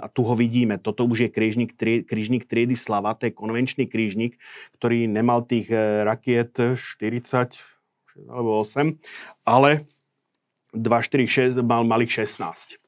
[0.00, 3.84] a tu ho vidíme, toto už je krížnik, tri, krížnik triedy Slava, to je konvenčný
[3.84, 4.40] krížnik,
[4.80, 5.68] ktorý nemal tých
[6.08, 7.60] rakiet 40,
[8.28, 8.96] alebo 8,
[9.44, 9.84] ale
[10.72, 12.80] 2, 4, 6 mal malých 16.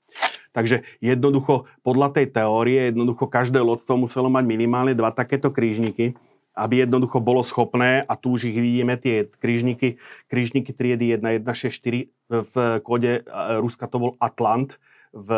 [0.55, 6.15] Takže jednoducho, podľa tej teórie, jednoducho každé lodstvo muselo mať minimálne dva takéto krížniky,
[6.55, 9.99] aby jednoducho bolo schopné, a tu už ich vidíme, tie krížniky,
[10.31, 12.55] krížniky triedy 1, 1, 6, 4, v
[12.87, 13.27] kóde
[13.59, 14.79] Ruska to bol Atlant,
[15.15, 15.31] v,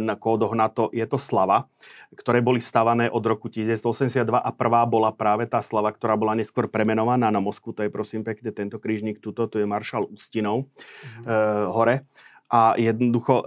[0.00, 1.68] na kódoch NATO je to Slava,
[2.16, 6.64] ktoré boli stavané od roku 1982 a prvá bola práve tá Slava, ktorá bola neskôr
[6.64, 7.76] premenovaná na Moskvu.
[7.76, 11.24] To je prosím pekne tento krížnik, tuto, tu je maršal Ustinov mm-hmm.
[11.28, 11.32] e,
[11.68, 11.96] hore.
[12.52, 13.44] A jednoducho e,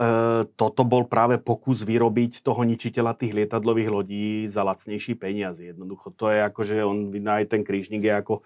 [0.57, 5.61] toto bol práve pokus vyrobiť toho ničiteľa tých lietadlových lodí za lacnejší peniaz.
[5.61, 8.43] Jednoducho to je ako, že on, aj ten krížnik je ako e,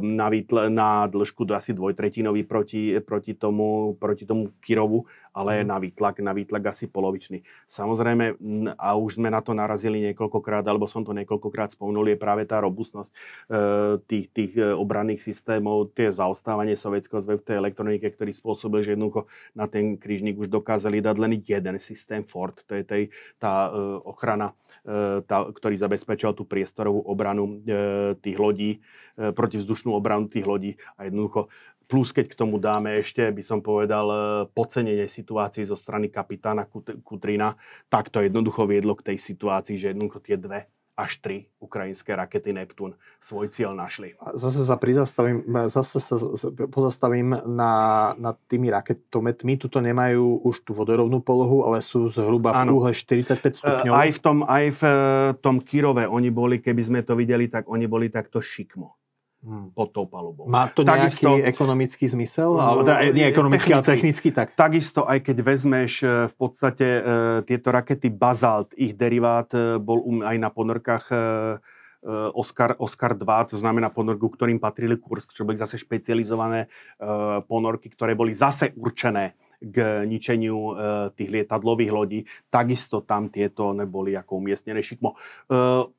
[0.00, 6.18] na, výtle, na dĺžku asi dvojtretinový proti, proti, tomu, proti tomu Kirovu ale na výtlak,
[6.18, 7.42] na výtlak asi polovičný.
[7.66, 8.36] Samozrejme,
[8.74, 12.58] a už sme na to narazili niekoľkokrát, alebo som to niekoľkokrát spomenul, je práve tá
[12.58, 13.16] robustnosť e,
[14.10, 18.98] tých, tých e, obranných systémov, tie zaostávanie sovietského zväzu v tej elektronike, ktorý spôsobil, že
[18.98, 23.02] jednoducho na ten krížnik už dokázali dať len jeden systém Ford, to je tej,
[23.38, 24.54] tá e, ochrana
[25.28, 27.60] tá, ktorý zabezpečoval tú priestorovú obranu
[28.24, 28.80] tých lodí,
[29.12, 31.52] protivzdušnú obranu tých lodí a jednoducho
[31.90, 34.18] Plus keď k tomu dáme ešte, by som povedal, e,
[34.54, 36.70] podcenenie situácií zo strany kapitána
[37.02, 37.58] Kutrina,
[37.90, 40.70] tak to jednoducho viedlo k tej situácii, že jednoducho tie dve
[41.00, 42.92] až tri ukrajinské rakety Neptún
[43.24, 44.12] svoj cieľ našli.
[44.36, 46.14] Zase sa prizastavím, zase sa
[46.68, 47.72] pozastavím na,
[48.20, 49.56] na tými raketometmi.
[49.56, 53.92] Tuto nemajú už tú vodorovnú polohu, ale sú zhruba v úhle 45 e, stupňov.
[53.96, 54.92] Aj v tom, aj v e,
[55.40, 58.99] tom Kirove oni boli, keby sme to videli, tak oni boli takto šikmo
[59.44, 59.72] hmm.
[59.72, 60.44] pod tou palubou.
[60.46, 62.50] Má to takisto, nejaký ekonomický zmysel?
[62.56, 64.28] No, alebo, teda, nie ekonomický, ale technický.
[64.32, 64.56] Tak.
[64.56, 67.00] Takisto, aj keď vezmeš e, v podstate e,
[67.48, 71.04] tieto rakety Bazalt, ich derivát e, bol um, aj na ponorkách
[72.32, 76.72] Oscar, Oscar 2, to znamená ponorku, ktorým patrili Kursk, čo boli zase špecializované
[77.44, 80.72] ponorky, ktoré boli zase určené k ničeniu e,
[81.12, 82.20] tých lietadlových lodí.
[82.48, 85.12] Takisto tam tieto neboli ako umiestnené šikmo.
[85.12, 85.16] E,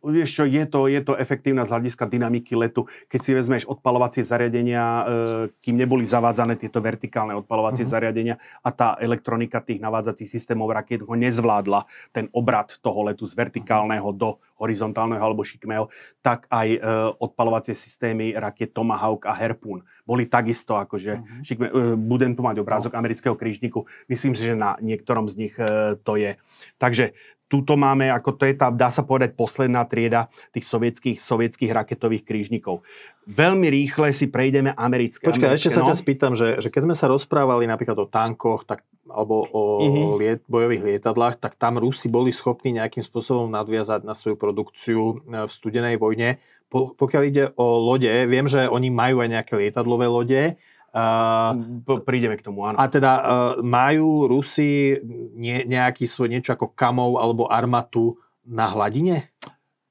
[0.02, 2.90] vieš čo, je to, je to efektívne z hľadiska dynamiky letu.
[3.08, 5.04] Keď si vezmeš odpalovacie zariadenia, e,
[5.62, 7.94] kým neboli zavádzané tieto vertikálne odpalovacie uh-huh.
[7.94, 8.36] zariadenia
[8.66, 14.10] a tá elektronika tých navádzacích systémov rakiet ho nezvládla ten obrad toho letu z vertikálneho
[14.12, 15.90] do horizontálneho alebo šikmého,
[16.22, 16.80] tak aj e,
[17.18, 21.42] odpalovacie systémy rakiet Tomahawk a Harpoon boli takisto akože uh-huh.
[21.42, 23.00] šikme, e, budem tu mať obrázok no.
[23.02, 26.38] amerického krížniku, myslím si, že na niektorom z nich e, to je.
[26.78, 27.18] Takže
[27.52, 32.24] tuto máme, ako to je tá, dá sa povedať, posledná trieda tých sovietských, sovietských raketových
[32.24, 32.88] krížnikov.
[33.28, 35.28] Veľmi rýchle si prejdeme americké.
[35.28, 35.92] Počkaj, ešte sa no?
[35.92, 40.16] ťa spýtam, že, že keď sme sa rozprávali napríklad o tankoch tak, alebo o uh-huh.
[40.16, 45.46] liet, bojových lietadlách, tak tam Rusi boli schopní nejakým spôsobom nadviazať na svoju produkciu e,
[45.46, 46.40] v studenej vojne.
[46.72, 50.56] Po, pokiaľ ide o lode, viem, že oni majú aj nejaké lietadlové lode,
[50.92, 52.76] Uh, Prídeme k tomu, áno.
[52.76, 53.24] A teda uh,
[53.64, 55.00] majú Rusi
[55.40, 59.32] nie, nejaký svoj niečo ako kamov alebo armatu na hladine?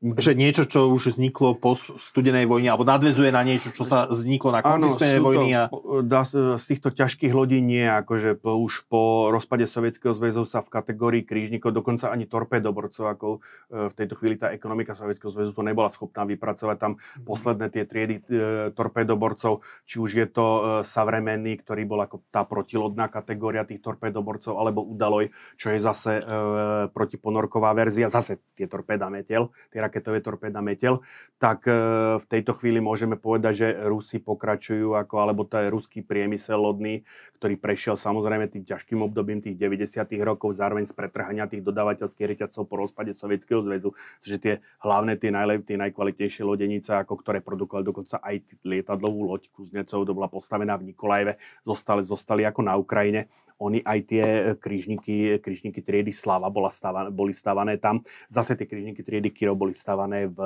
[0.01, 4.49] Že niečo, čo už vzniklo po studenej vojne, alebo nadvezuje na niečo, čo sa vzniklo
[4.49, 5.49] na konci studenej vojny.
[5.53, 5.69] A...
[6.01, 10.73] Dá, z týchto ťažkých lodí nie, akože po, už po rozpade Sovietskeho zväzu sa v
[10.73, 13.27] kategórii krížnikov, dokonca ani torpédoborcov, ako
[13.69, 17.29] e, v tejto chvíli tá ekonomika Sovietskeho zväzu to nebola schopná vypracovať tam mhm.
[17.29, 22.49] posledné tie triedy e, torpédoborcov, či už je to e, Savremenný, ktorý bol ako tá
[22.49, 25.29] protilodná kategória tých torpédoborcov, alebo Udaloj,
[25.61, 31.03] čo je zase e, protiponorková verzia, zase tie torpéda metel, tie raketové torpéda metel,
[31.43, 31.75] tak e,
[32.23, 37.03] v tejto chvíli môžeme povedať, že Rusi pokračujú, ako, alebo to je ruský priemysel lodný,
[37.43, 40.07] ktorý prešiel samozrejme tým ťažkým obdobím tých 90.
[40.23, 43.91] rokov, zároveň z pretrhania tých dodávateľských reťazcov po rozpade Sovietskeho zväzu,
[44.23, 49.51] že tie hlavné, tie, najlep, tie najkvalitnejšie lodenice, ako ktoré produkovali dokonca aj lietadlovú loď
[49.51, 53.27] Kuznecov, to bola postavená v Nikolajeve, zostali, zostali ako na Ukrajine
[53.61, 54.25] oni aj tie
[54.57, 58.01] krížniky, krížniky triedy Slava bola stavané, boli stavané tam.
[58.33, 60.39] Zase tie krížniky triedy Kiro boli stavané v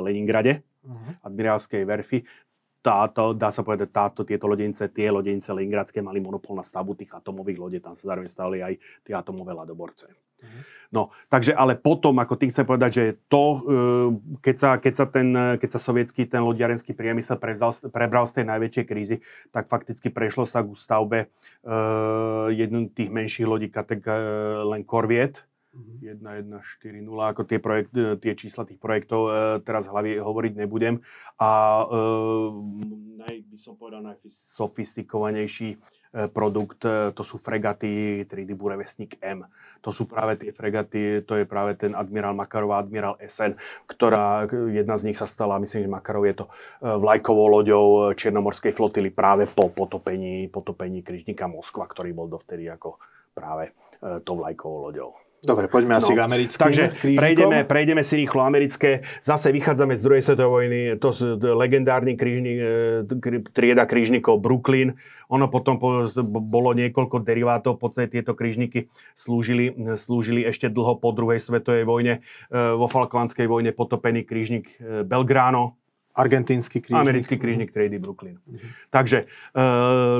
[0.00, 1.20] Leningrade, uh-huh.
[1.28, 2.24] admirálskej verfi
[2.84, 7.16] táto, dá sa povedať, táto, tieto lodenice, tie lodenice Leningradské mali monopol na stavbu tých
[7.16, 10.12] atomových lodí, tam sa zároveň stali aj tie atomové ladoborce.
[10.12, 10.62] Uh-huh.
[10.92, 13.58] No, takže ale potom, ako ty chcem povedať, že to, e,
[14.44, 18.44] keď sa, keď sa, ten, keď sa sovietský, ten lodiarenský priemysel prevzal, prebral z tej
[18.52, 19.16] najväčšej krízy,
[19.48, 21.18] tak fakticky prešlo sa k stavbe
[21.64, 24.04] uh, jednu tých menších lodí, katek,
[24.68, 25.42] len Corviet,
[26.00, 29.30] 1140, ako tie, projekt, e, tie čísla tých projektov e,
[29.64, 31.02] teraz hlavy hovoriť nebudem.
[31.40, 31.50] A
[31.82, 31.84] e,
[33.24, 35.80] naj, by som povedal najsofistikovanejší
[36.30, 39.50] produkt, to sú fregaty 3D Burevestník M.
[39.82, 43.58] To sú práve tie fregaty, to je práve ten admirál Makarov a admirál SN,
[43.90, 46.46] ktorá, jedna z nich sa stala, myslím, že Makarov je to
[46.78, 53.02] vlajkovou loďou Čiernomorskej flotily práve po potopení, potopení križníka Moskva, ktorý bol dovtedy ako
[53.34, 53.74] práve
[54.22, 55.23] tou vlajkovou loďou.
[55.44, 56.16] Dobre, poďme asi no.
[56.16, 56.84] k americkým Takže
[57.20, 59.04] prejdeme, prejdeme si rýchlo americké.
[59.20, 60.78] Zase vychádzame z druhej svetovej vojny.
[60.98, 64.96] To sú legendárny krížnik, e, trieda krížnikov Brooklyn.
[65.28, 65.76] Ono potom
[66.24, 67.76] bolo niekoľko derivátov.
[67.76, 72.24] V podstate tieto krížniky slúžili, slúžili ešte dlho po druhej svetovej vojne.
[72.48, 75.76] E, vo Falklandskej vojne potopený krížnik e, Belgrano
[76.14, 77.02] Argentínsky krížnik.
[77.02, 78.38] Americký krížnik Trady Brooklyn.
[78.46, 78.70] Mm-hmm.
[78.94, 79.62] Takže e,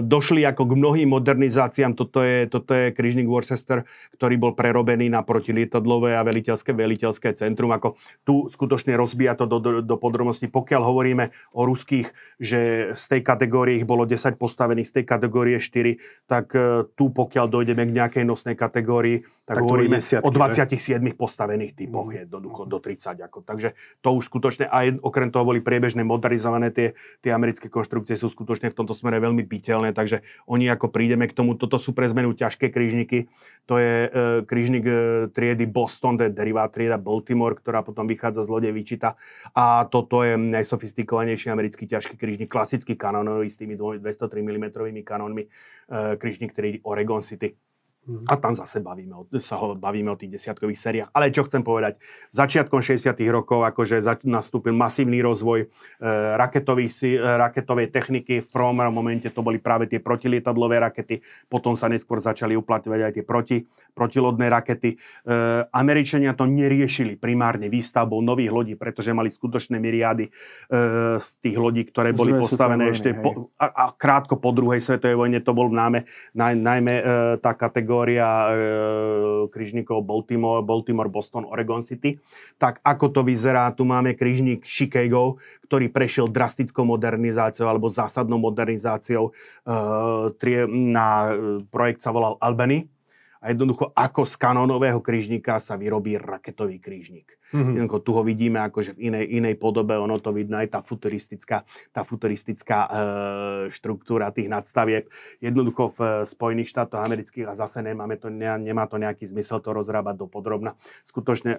[0.03, 1.95] došli ako k mnohým modernizáciám.
[1.95, 3.87] Toto je, toto je krížnik Worcester,
[4.19, 7.71] ktorý bol prerobený na protilietadlové a veliteľské, veliteľské centrum.
[7.71, 7.95] Ako
[8.27, 10.51] tu skutočne rozbíja to do, do, do podrobností.
[10.51, 12.11] Pokiaľ hovoríme o ruských,
[12.43, 17.15] že z tej kategórie ich bolo 10 postavených, z tej kategórie 4, tak e, tu
[17.15, 21.15] pokiaľ dojdeme k nejakej nosnej kategórii, tak, tak hovoríme desiatky, o 27 ne?
[21.15, 22.27] postavených typoch, mm.
[22.27, 23.31] jednoducho do 30.
[23.31, 23.47] Ako.
[23.47, 28.17] Takže to už skutočne, aj okrem toho boli prie priebežné modernizované tie, tie americké konštrukcie
[28.17, 31.93] sú skutočne v tomto smere veľmi byteľné, takže oni ako prídeme k tomu, toto sú
[31.93, 33.29] pre zmenu ťažké krížniky,
[33.69, 34.11] to je e,
[34.49, 34.97] krížnik e,
[35.29, 39.21] triedy Boston, to je derivát trieda Baltimore, ktorá potom vychádza z lode Wichita
[39.53, 44.01] a toto je najsofistikovanejší americký ťažký krížnik, klasický kanonový s tými 203
[44.41, 44.65] mm
[45.05, 45.49] kanónmi, e,
[46.17, 47.53] krížnik triedy Oregon City.
[48.05, 48.29] Mm.
[48.29, 51.09] A tam zase bavíme o, sa ho, bavíme o tých desiatkových sériách.
[51.17, 51.97] Ale čo chcem povedať,
[52.37, 55.67] začiatkom 60 rokov akože za, nastúpil masívny rozvoj e,
[56.37, 58.45] raketových, e, raketovej techniky.
[58.45, 63.13] V prvom momente to boli práve tie protilietadlové rakety, potom sa neskôr začali uplatňovať aj
[63.17, 63.57] tie proti,
[63.97, 64.91] protilodné rakety.
[64.93, 64.97] E,
[65.73, 70.31] Američania to neriešili primárne výstavbou nových lodí, pretože mali skutočné myriády e,
[71.17, 75.41] z tých lodí, ktoré boli postavené ešte po, a, a krátko po druhej svetovej vojne.
[75.41, 76.05] To bol náme,
[76.37, 77.03] naj, najmä e,
[77.41, 78.57] tá kategória kategória e,
[79.55, 82.19] križníkov Baltimore, Baltimore, Boston, Oregon City.
[82.59, 85.39] Tak ako to vyzerá, tu máme križník Chicago,
[85.71, 89.31] ktorý prešiel drastickou modernizáciou alebo zásadnou modernizáciou.
[89.63, 92.91] E, na e, projekt sa volal Albany
[93.45, 97.37] a jednoducho ako z kanónového krížnika sa vyrobí raketový krížnik.
[97.55, 97.75] Mm-hmm.
[97.77, 101.63] Jednoducho tu ho vidíme akože v inej, inej podobe, ono to vidno aj tá futuristická,
[101.95, 102.89] tá futuristická e,
[103.71, 105.07] štruktúra tých nadstaviek.
[105.39, 109.71] Jednoducho v Spojených štátoch amerických a zase nemáme to, ne, nemá to nejaký zmysel to
[109.71, 110.75] rozrábať do podrobna.
[111.07, 111.59] Skutočne e,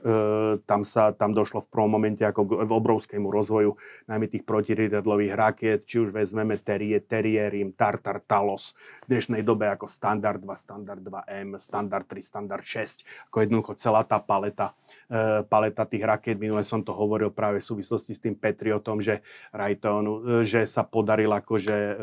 [0.68, 3.80] tam sa tam došlo v prvom momente ako k obrovskému rozvoju
[4.12, 8.76] najmä tých protiriadlových rakiet, či už vezmeme Terrier, Terrierim, Tartar, Talos,
[9.08, 14.08] v dnešnej dobe ako Standard 2, Standard 2M, Standard 3, Standard 6, ako jednoducho celá
[14.08, 14.72] tá paleta,
[15.12, 16.40] e, paleta tých raket.
[16.40, 19.20] Minule som to hovoril práve v súvislosti s tým Patriotom, že
[19.52, 21.94] Raytheonu, e, že sa podaril akože e,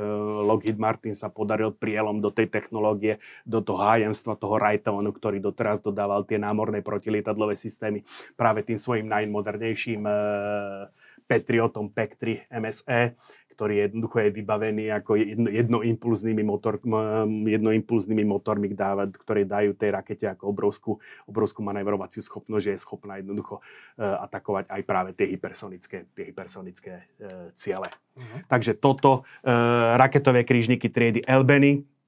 [0.45, 3.17] Lockheed Martin sa podaril prielom do tej technológie,
[3.49, 8.05] do toho hájenstva toho Raytheonu, ktorý doteraz dodával tie námorné protilietadlové systémy
[8.37, 10.05] práve tým svojim najmodernejším
[11.33, 13.17] Patriotom PEC-3 MSE
[13.53, 16.81] ktorý jednoducho je vybavený ako jedno, jednoimpulznými, motor,
[17.29, 20.93] jednoimpulznými motormi, dávať, ktoré dajú tej rakete ako obrovskú,
[21.29, 26.93] obrovskú manevrovaciu schopnosť, že je schopná jednoducho uh, atakovať aj práve tie hypersonické, tie hypersonické
[27.21, 27.93] uh, ciele.
[28.17, 28.41] Uh-huh.
[28.49, 32.02] Takže toto, uh, raketové krížniky triedy Albany, Uh,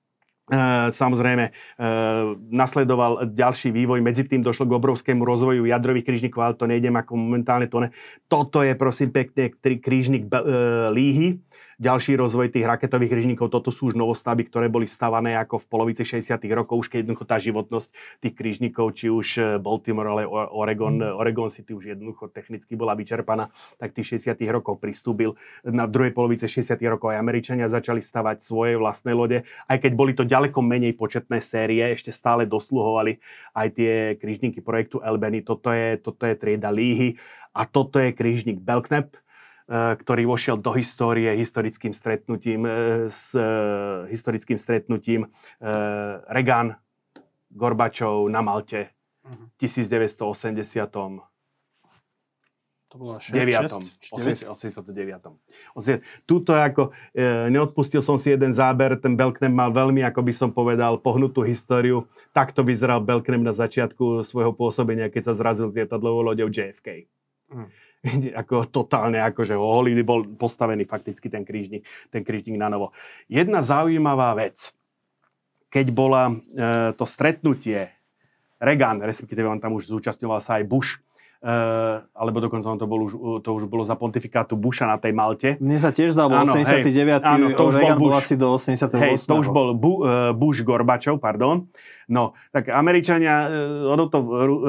[0.93, 6.69] samozrejme, uh, nasledoval ďalší vývoj, medzi tým došlo k obrovskému rozvoju jadrových krížnikov, ale to
[6.69, 7.89] nejdem ako momentálne to ne.
[8.29, 11.41] Toto je prosím pekne krížnik uh, Líhy,
[11.79, 16.03] ďalší rozvoj tých raketových krížnikov, toto sú už novostavby, ktoré boli stavané ako v polovici
[16.07, 16.39] 60.
[16.55, 17.89] rokov, už keď jednoducho tá životnosť
[18.23, 21.15] tých krížnikov, či už eh, Baltimore, ale Oregon, mm.
[21.19, 24.39] Oregon City už jednoducho technicky bola vyčerpaná, tak tých 60.
[24.51, 25.35] rokov pristúbil.
[25.67, 26.79] Na druhej polovice 60.
[26.87, 31.43] rokov aj Američania začali stavať svoje vlastné lode, aj keď boli to ďaleko menej početné
[31.43, 33.19] série, ešte stále dosluhovali
[33.55, 35.43] aj tie krížniky projektu Albany.
[35.43, 37.19] Toto je, toto je trieda Líhy
[37.55, 39.24] a toto je krížnik Belknap, E,
[39.69, 42.71] ktorý vošiel do histórie historickým stretnutím, e,
[43.09, 43.45] s e,
[44.13, 45.33] historickým stretnutím
[46.29, 46.77] Reagan,
[47.49, 48.93] Gorbačov na Malte
[49.25, 51.33] v 1980.
[52.95, 53.75] To bolo 6, 9.
[54.15, 54.55] 89.
[56.29, 60.51] Tuto ako, e, neodpustil som si jeden záber, ten Belknap mal veľmi, ako by som
[60.55, 62.07] povedal, pohnutú históriu.
[62.31, 67.11] Takto vyzeral Belknap na začiatku svojho pôsobenia, keď sa zrazil lietadlovou loďou JFK.
[67.51, 67.67] Mm.
[68.41, 72.93] ako totálne, akože holý bol postavený fakticky ten krížnik, ten krížnik na novo.
[73.27, 74.73] Jedna zaujímavá vec,
[75.73, 76.35] keď bola e,
[76.95, 77.91] to stretnutie
[78.63, 81.01] Reagan, respektíve on tam už zúčastňoval sa aj Bush,
[81.45, 85.13] Uh, alebo dokonca on to, bol už, to už bolo za pontifikátu Busha na tej
[85.13, 85.61] Malte.
[85.61, 86.89] Mne sa tiež zdal, 89.
[86.89, 88.97] Hej, áno, to už Reagan bol, Bush, bol asi do 88.
[88.97, 91.69] Hej, to už bol Bu, uh, Bush Gorbačov, pardon.
[92.09, 94.19] No, tak Američania, e, ono to,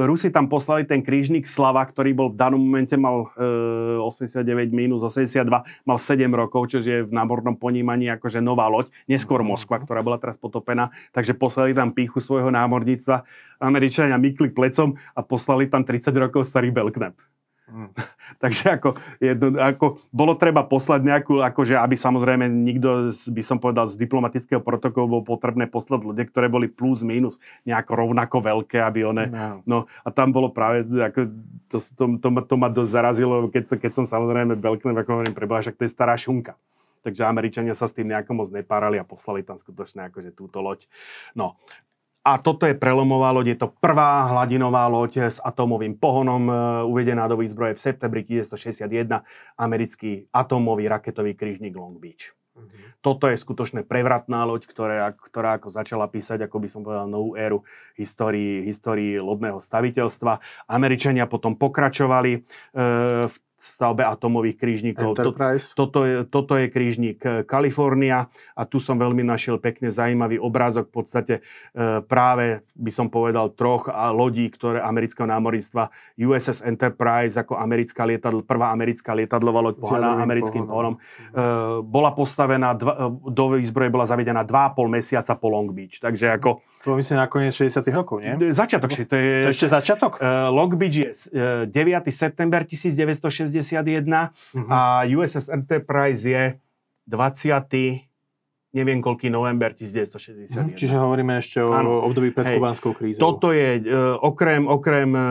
[0.07, 5.03] Rusi tam poslali ten krížnik Slava, ktorý bol v danom momente mal e, 89 minus
[5.03, 5.47] 82,
[5.83, 9.51] mal 7 rokov, čo je v námornom ponímaní akože nová loď, neskôr mhm.
[9.55, 13.27] Moskva, ktorá bola teraz potopená, takže poslali tam píchu svojho námorníctva.
[13.59, 17.15] Američania mykli plecom a poslali tam 30 rokov starý Belknap.
[17.65, 17.89] Mm.
[18.43, 23.89] Takže ako, jedno, ako, bolo treba poslať nejakú, akože aby samozrejme nikto, by som povedal,
[23.89, 29.09] z diplomatického protokolu bol potrebné poslať ľudia, ktoré boli plus minus nejako rovnako veľké, aby
[29.09, 29.61] one, no.
[29.65, 31.31] no a tam bolo práve, ako,
[31.69, 35.65] to, to, to, to ma dosť zarazilo, keď, keď som samozrejme Belknap, ako hovorím, preboha,
[35.65, 36.53] však to je stará šunka.
[37.05, 40.89] Takže Američania sa s tým nejako moc nepárali a poslali tam skutočne akože túto loď.
[41.37, 41.53] No,
[42.25, 46.53] a toto je prelomová loď, je to prvá hladinová loď s atómovým pohonom, e,
[46.89, 49.21] uvedená do výzbroje v septembri 1961,
[49.61, 52.33] americký atómový raketový krížnik Long Beach.
[52.57, 52.65] Uh-huh.
[53.05, 57.37] Toto je skutočne prevratná loď, ktorá, ktorá ako začala písať, ako by som povedal, novú
[57.37, 57.61] éru
[57.93, 60.41] histórii, histórii lodného staviteľstva.
[60.65, 62.39] Američania potom pokračovali e,
[63.29, 63.35] v
[63.65, 65.17] stavbe atomových krížnikov.
[65.17, 65.73] Enterprise.
[65.73, 67.17] Toto je, toto je krížnik
[67.49, 71.41] Kalifornia a tu som veľmi našiel pekne zaujímavý obrázok v podstate e,
[72.05, 75.89] práve by som povedal troch a lodí, ktoré amerického námorníctva
[76.21, 80.99] USS Enterprise ako americká lietadlo, prvá americká lietadlová loď pohaná americkým pohonom, e,
[81.81, 85.97] bola postavená, dva, do výzbroje bola zavedená 2,5 mesiaca po Long Beach.
[85.97, 88.53] Takže ako to myslím nakoniec 60 rokov, nie?
[88.53, 88.93] Začiatok.
[88.93, 90.21] To, to je ešte začiatok?
[90.21, 92.05] Uh, Long Beach je uh, 9.
[92.13, 94.69] september 1961 uh-huh.
[94.69, 96.61] a USS Enterprise je
[97.09, 98.14] 20
[98.75, 100.51] neviem koľký november 1961.
[100.51, 102.03] Hm, čiže hovoríme ešte o ano.
[102.03, 103.23] období pred kubánskou krízou.
[103.23, 105.23] Toto je, uh, okrem, okrem uh,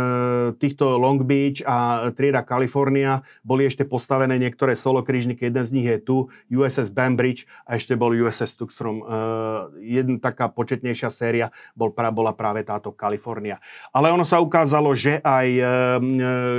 [0.56, 5.52] týchto Long Beach a trieda California, boli ešte postavené niektoré solo krížniky.
[5.52, 6.16] Jeden z nich je tu,
[6.48, 9.04] USS Bambridge a ešte bol USS Tuxtrom.
[9.04, 13.60] Uh, jedna taká početnejšia séria bol, bola práve táto Kalifornia.
[13.92, 15.48] Ale ono sa ukázalo, že aj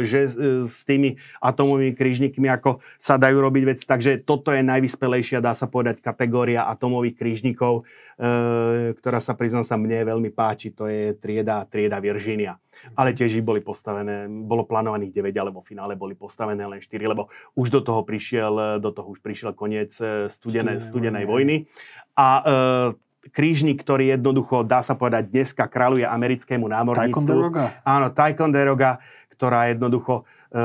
[0.05, 0.19] že
[0.67, 3.83] s tými atomovými krížnikmi ako sa dajú robiť veci.
[3.87, 7.87] Takže toto je najvyspelejšia, dá sa povedať, kategória atomových krížnikov,
[8.19, 12.59] e, ktorá sa priznám sa mne veľmi páči, to je trieda, trieda Virginia.
[12.93, 17.31] Ale tiež boli postavené, bolo plánovaných 9, ale vo finále boli postavené len 4, lebo
[17.55, 21.65] už do toho prišiel, do toho už prišiel koniec e, studené, studenej vojny.
[22.19, 22.43] A e,
[23.31, 27.25] krížnik, ktorý jednoducho, dá sa povedať, dneska kráľuje americkému námorníctvu.
[27.25, 27.63] Ticonderoga?
[27.81, 28.91] Áno, Ticonderoga,
[29.33, 30.63] ktorá jednoducho e,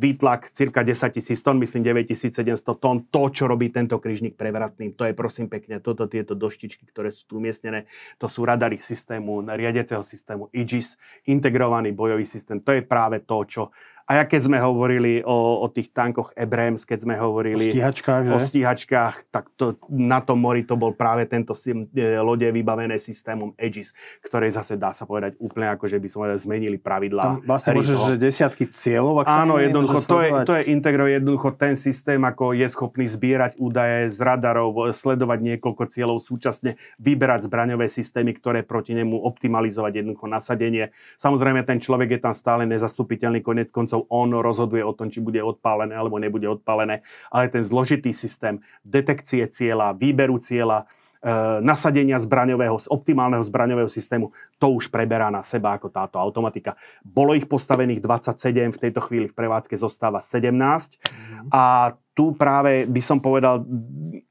[0.00, 3.04] výtlak cirka 10 tisíc tón, myslím 9700 tón.
[3.12, 7.28] To, čo robí tento križník prevratným, to je prosím pekne, toto tieto doštičky, ktoré sú
[7.28, 7.84] tu umiestnené,
[8.16, 10.96] to sú radary systému, riadiaceho systému IGIS,
[11.28, 12.64] integrovaný bojový systém.
[12.64, 13.62] To je práve to, čo
[14.10, 18.22] a ja keď sme hovorili o, o tých tankoch Abrams, keď sme hovorili o stíhačkách,
[18.26, 18.32] že?
[18.34, 23.54] o stíhačkách tak to, na tom mori to bol práve tento e, lode vybavené systémom
[23.54, 23.94] Aegis,
[24.26, 27.22] ktoré zase dá sa povedať úplne ako, že by povedal, zmenili pravidlá.
[27.22, 31.54] Tam vlastne môže, že desiatky cieľov, ak Áno, jednoducho, to je, to je integro, jednoducho
[31.54, 37.86] ten systém, ako je schopný zbierať údaje z radarov, sledovať niekoľko cieľov súčasne, vyberať zbraňové
[37.86, 40.90] systémy, ktoré proti nemu optimalizovať jednoducho nasadenie.
[41.14, 45.20] Samozrejme, ten človek je tam stále nezastupiteľný, konec koncov koncov on rozhoduje o tom, či
[45.20, 50.88] bude odpálené alebo nebude odpálené, ale ten zložitý systém detekcie cieľa, výberu cieľa,
[51.20, 56.76] e, nasadenia zbraňového, optimálneho zbraňového systému, to už preberá na seba ako táto automatika.
[57.04, 61.52] Bolo ich postavených 27, v tejto chvíli v prevádzke zostáva 17 mm-hmm.
[61.52, 63.62] a tu práve by som povedal,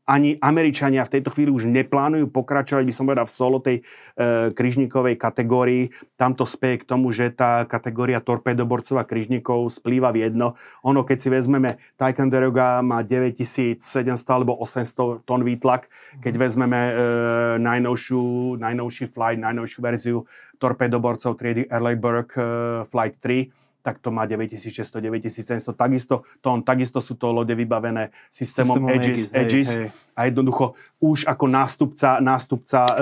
[0.10, 3.84] ani Američania v tejto chvíli už neplánujú pokračovať, by som povedal, v solo tej e,
[4.58, 5.94] kryžníkovej kategórii.
[6.18, 10.58] Tam to speje k tomu, že tá kategória torpedoborcov a kryžníkov splýva v jedno.
[10.82, 13.78] Ono, keď si vezmeme, Ticonderoga má 9700
[14.34, 15.94] alebo 800 tón výtlak.
[16.26, 16.94] Keď vezmeme e,
[17.62, 20.18] najnovšiu, najnovší flight, najnovšiu verziu
[20.58, 22.42] torpedoborcov triedy Erleberg e,
[22.90, 25.72] Flight 3, tak to má 9600, 9700.
[25.72, 29.90] Takisto, to on, takisto sú to lode vybavené systémom, systémom Aegis, Aegis hej, hej.
[30.16, 32.94] a jednoducho už ako nástupca, nástupca e,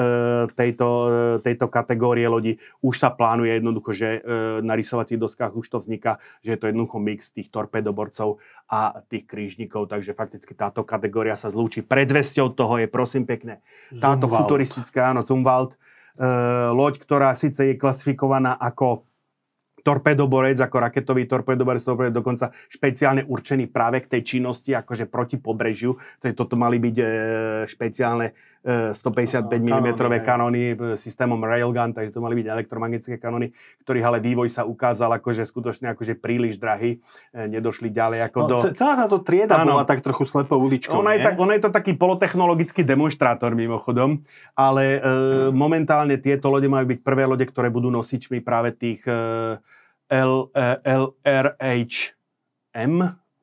[0.54, 5.66] tejto, e, tejto kategórie lodi už sa plánuje jednoducho, že e, na rysovacích doskách už
[5.66, 8.38] to vzniká, že je to jednoducho mix tých torpedoborcov
[8.70, 11.82] a tých krížnikov, takže fakticky táto kategória sa zlúči.
[11.82, 13.66] Predvesťou toho je prosím pekne
[13.98, 14.45] táto Zumwalt.
[14.45, 16.28] futuristická, áno, Zumwalt, e,
[16.70, 19.06] loď, ktorá síce je klasifikovaná ako
[19.88, 25.95] torpedoborec, ako raketový torpedoborec, torpedoborec dokonca špeciálne určený práve k tej činnosti, akože proti pobrežiu.
[26.19, 27.05] To je, toto mali byť e,
[27.72, 28.35] špeciálne
[28.68, 29.88] e, 155 mm
[30.27, 33.55] kanóny e, systémom Railgun, takže to mali byť elektromagnetické kanóny,
[33.88, 36.99] ktorých ale vývoj sa ukázal akože skutočne akože príliš drahý.
[37.31, 38.55] E, nedošli ďalej ako no, do...
[38.76, 41.72] Celá táto trieda ano, bola tak trochu slepou uličkou, ona je, tak, ona je to
[41.72, 44.19] taký polotechnologický demonstrátor mimochodom,
[44.51, 45.09] ale e,
[45.55, 49.64] momentálne tieto lode majú byť prvé lode, ktoré budú nosičmi práve tých e,
[50.09, 51.27] LRHM,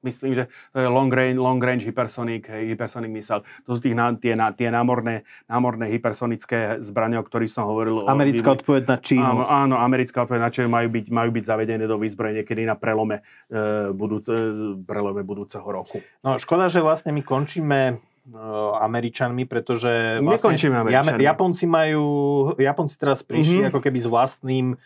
[0.04, 0.44] myslím, že
[0.76, 3.40] to je long range, long range hypersonic, hypersonic missile.
[3.64, 8.04] To sú tých, tie, tie námorné, námorné hypersonické zbranie, o ktorých som hovoril.
[8.04, 9.24] Americká o, odpoveď na Čínu.
[9.24, 12.76] Áno, áno, americká odpoveď na Čínu majú byť, majú byť zavedené do výzbroje niekedy na
[12.76, 14.36] prelome, e, budúc, e,
[14.84, 16.04] prelome budúceho roku.
[16.20, 17.94] No škoda, že vlastne my končíme e,
[18.84, 20.54] Američanmi, pretože vlastne
[20.84, 21.24] Američanmi.
[21.24, 22.04] Japonci majú,
[22.60, 23.70] Japonci teraz prišli mm-hmm.
[23.72, 24.76] ako keby s vlastným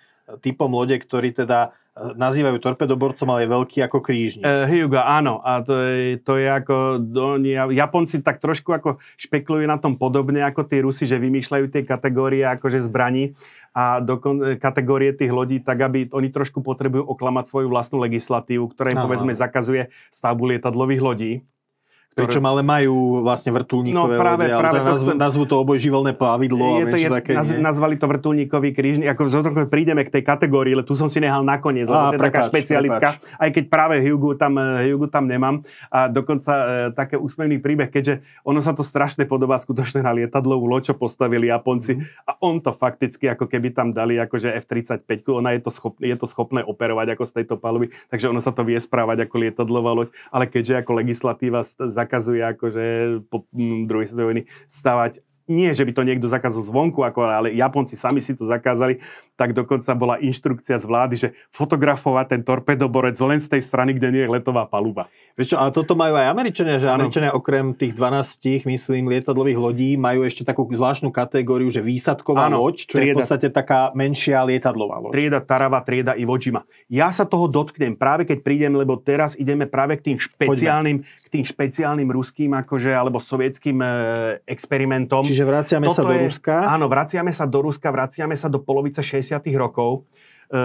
[0.45, 4.47] typom lode, ktorý teda nazývajú torpedoborcom, ale je veľký ako krížnik.
[4.47, 5.43] Uh, Hyuga, áno.
[5.43, 7.03] A to je, to je ako...
[7.03, 7.43] Do,
[7.75, 12.47] Japonci tak trošku ako špekulujú na tom podobne ako tí Rusi, že vymýšľajú tie kategórie
[12.47, 13.35] akože zbraní
[13.75, 14.19] a do
[14.63, 19.35] kategórie tých lodí, tak aby oni trošku potrebujú oklamať svoju vlastnú legislatívu, ktorá im povedzme
[19.35, 21.33] zakazuje stavbu lietadlových lodí
[22.19, 22.27] ktoré...
[22.27, 25.17] Pričom ale majú vlastne vrtulníkové no, práve, lode, práve to nazv, chcem...
[25.17, 26.83] nazvú to obojživelné plavidlo.
[26.83, 29.07] Je to, je, také, naz, nazvali to vrtulníkový krížny.
[29.07, 32.27] Ako zotrochu prídeme k tej kategórii, ale tu som si nehal nakoniec, lebo to je
[32.27, 33.09] taká špecialitka.
[33.23, 33.39] Prepač.
[33.39, 35.63] Aj keď práve Hugo tam, eh, Hugo tam nemám.
[35.95, 36.65] A dokonca e,
[36.97, 41.53] také úsmevný príbeh, keďže ono sa to strašne podobá skutočne na lietadlovú loď, čo postavili
[41.53, 41.95] Japonci.
[41.95, 42.03] Mm.
[42.27, 46.17] A on to fakticky, ako keby tam dali akože F-35, ona je to, schopné, je
[46.17, 49.93] to schopné operovať ako z tejto paluby, takže ono sa to vie správať ako lietadlová
[49.95, 51.61] loď, ale keďže ako legislatíva
[52.09, 52.85] zakazuje akože
[53.29, 53.45] po
[53.85, 55.21] druhej svetovej vojny stavať.
[55.49, 59.01] Nie, že by to niekto zakázal zvonku, ako, ale Japonci sami si to zakázali,
[59.39, 64.11] tak dokonca bola inštrukcia z vlády, že fotografovať ten torpedoborec len z tej strany, kde
[64.11, 65.07] nie je letová paluba.
[65.39, 67.07] Vieš čo, ale toto majú aj Američania, že ano.
[67.07, 72.67] Američania okrem tých 12, myslím, lietadlových lodí majú ešte takú zvláštnu kategóriu, že výsadková ano,
[72.67, 75.15] loď, čo trieda, je v podstate taká menšia lietadlová loď.
[75.15, 76.67] Trieda Tarava, trieda Iwo Jima.
[76.91, 81.29] Ja sa toho dotknem práve keď prídem, lebo teraz ideme práve k tým špeciálnym, k
[81.31, 83.89] tým špeciálnym ruským akože, alebo sovietským e,
[84.51, 85.23] experimentom.
[85.23, 86.55] Čiže vraciame Toto sa do je, Ruska?
[86.67, 90.09] Áno, vraciame sa do Ruska, vraciame sa do polovice 60 rokov.
[90.49, 90.63] E,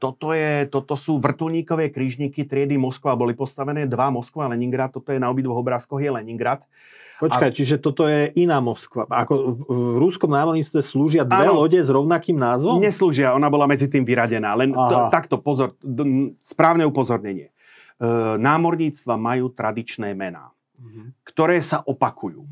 [0.00, 3.18] toto, je, toto sú vrtulníkové krížniky triedy Moskva.
[3.18, 4.96] Boli postavené dva Moskva a Leningrad.
[4.96, 6.64] Toto je na obidvoch obrázkoch je Leningrad.
[7.16, 7.56] Počkaj, a...
[7.56, 9.08] čiže toto je iná Moskva.
[9.08, 12.80] Ako v ruskom námorníctve slúžia dve ano, lode s rovnakým názvom?
[12.80, 14.52] Neslúžia, ona bola medzi tým vyradená.
[14.52, 15.76] Len to, takto pozor,
[16.44, 17.48] správne upozornenie.
[17.48, 17.52] E,
[18.36, 21.12] námorníctva majú tradičné mená, uh-huh.
[21.24, 22.44] ktoré sa opakujú.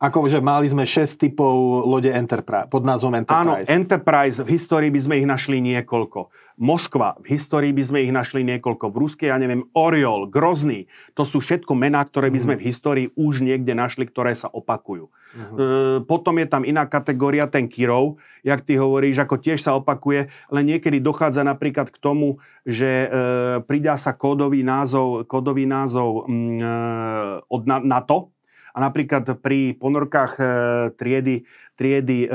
[0.00, 3.68] Ako, že mali sme 6 typov lode Enterprise, pod názvom Enterprise.
[3.68, 6.32] Áno, Enterprise, v histórii by sme ich našli niekoľko.
[6.56, 8.88] Moskva, v histórii by sme ich našli niekoľko.
[8.88, 10.88] V ruskej, ja neviem, Oriol, Grozný.
[11.20, 15.12] To sú všetko mená, ktoré by sme v histórii už niekde našli, ktoré sa opakujú.
[15.12, 15.56] Uh-huh.
[15.60, 15.64] E,
[16.08, 20.60] potom je tam iná kategória, ten Kirov, jak ty hovoríš, ako tiež sa opakuje, ale
[20.64, 23.08] niekedy dochádza napríklad k tomu, že e,
[23.68, 26.72] pridá sa kódový názov, kódový názov mm, e,
[27.52, 28.32] od NATO,
[28.74, 30.44] a napríklad pri ponorkách e,
[30.94, 31.34] triedy,
[31.74, 32.30] triedy e,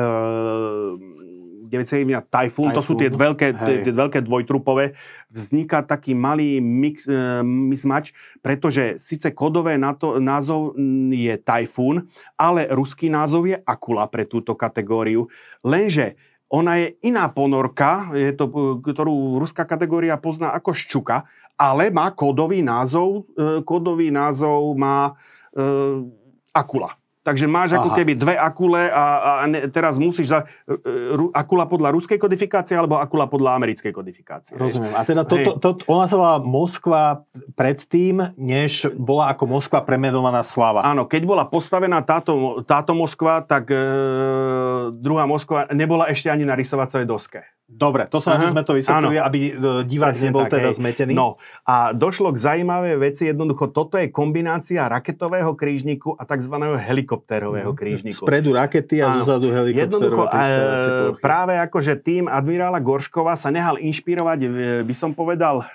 [1.65, 4.93] 971 Typhoon, to sú tie veľké, tie, tie veľké dvojtrupové,
[5.33, 10.77] vzniká taký malý mix, e, mismač, pretože síce kodové to, názov
[11.11, 12.05] je Typhoon,
[12.37, 15.27] ale ruský názov je Akula pre túto kategóriu.
[15.65, 18.47] Lenže ona je iná ponorka, je to,
[18.85, 21.25] ktorú ruská kategória pozná ako ščuka,
[21.57, 25.17] ale má kódový názov, e, kódový názov má
[25.51, 26.23] e,
[26.55, 26.95] akula.
[27.25, 27.81] Takže máš Aha.
[27.81, 29.05] ako keby dve akule a,
[29.41, 34.53] a ne, teraz musíš za, uh, akula podľa ruskej kodifikácie alebo akula podľa americkej kodifikácie.
[34.53, 34.93] Rozumiem.
[34.93, 37.25] A teda to, to, to, ona sa volá Moskva
[37.57, 40.85] predtým, než bola ako Moskva premenovaná Slava.
[40.85, 46.53] Áno, keď bola postavená táto, táto Moskva, tak uh, druhá Moskva nebola ešte ani na
[46.53, 47.41] rysovacej doske.
[47.65, 49.51] Dobre, to sa na sme to vysvetlili, aby e,
[49.89, 50.77] divák nebol tak, teda hej.
[50.77, 51.17] zmetený.
[51.17, 56.53] No a došlo k zaujímavé veci, jednoducho toto je kombinácia raketového krížniku a tzv.
[56.61, 57.77] helikoptérového mhm.
[57.77, 58.21] krížniku.
[58.21, 64.39] Spredu rakety a zozadu helikoptérové Jednoducho e, práve akože tým admirála Gorškova sa nehal inšpirovať,
[64.45, 64.47] e,
[64.85, 65.65] by som povedal,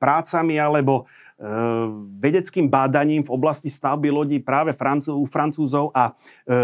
[0.00, 1.04] prácami alebo
[2.16, 6.16] vedeckým bádaním v oblasti stavby lodí práve Francú, u Francúzov a
[6.48, 6.62] e,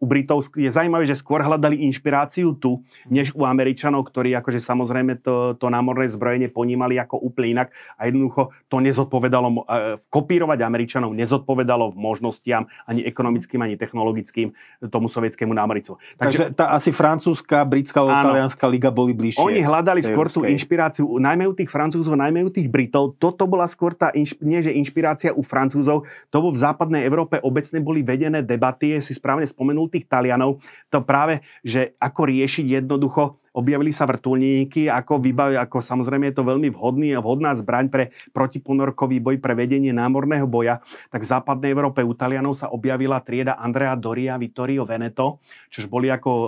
[0.00, 2.80] u Britov je zaujímavé, že skôr hľadali inšpiráciu tu,
[3.12, 8.08] než u Američanov, ktorí akože samozrejme to, to námorné zbrojenie ponímali ako úplne inak a
[8.08, 14.56] jednoducho to nezodpovedalo, e, kopírovať Američanov nezodpovedalo v možnostiam ani ekonomickým, ani technologickým
[14.88, 16.00] tomu sovietskému námornictvu.
[16.16, 19.44] Takže, Takže tá asi francúzska, britská talianská liga boli bližšie.
[19.44, 23.20] Oni hľadali skôr tú inšpiráciu, najmä u tých Francúzov, najmä u tých Britov.
[23.20, 28.06] Toto bola skôr tá, nie že inšpirácia u Francúzov, to v západnej Európe obecne boli
[28.06, 34.04] vedené debaty, si správne spomenul tých Talianov, to práve, že ako riešiť jednoducho objavili sa
[34.04, 38.04] vrtulníky, ako vybaví, ako samozrejme je to veľmi vhodný a vhodná zbraň pre
[38.34, 40.82] protiponorkový boj, pre vedenie námorného boja,
[41.14, 45.38] tak v západnej Európe u Talianov sa objavila trieda Andrea Doria Vittorio Veneto,
[45.70, 46.46] čož boli ako e,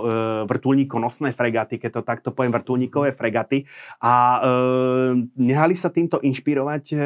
[0.51, 3.63] vrtulníkonosné fregaty, keď to takto poviem, vrtulníkové fregaty.
[4.03, 4.39] A e,
[5.39, 6.97] nehali sa týmto inšpirovať e,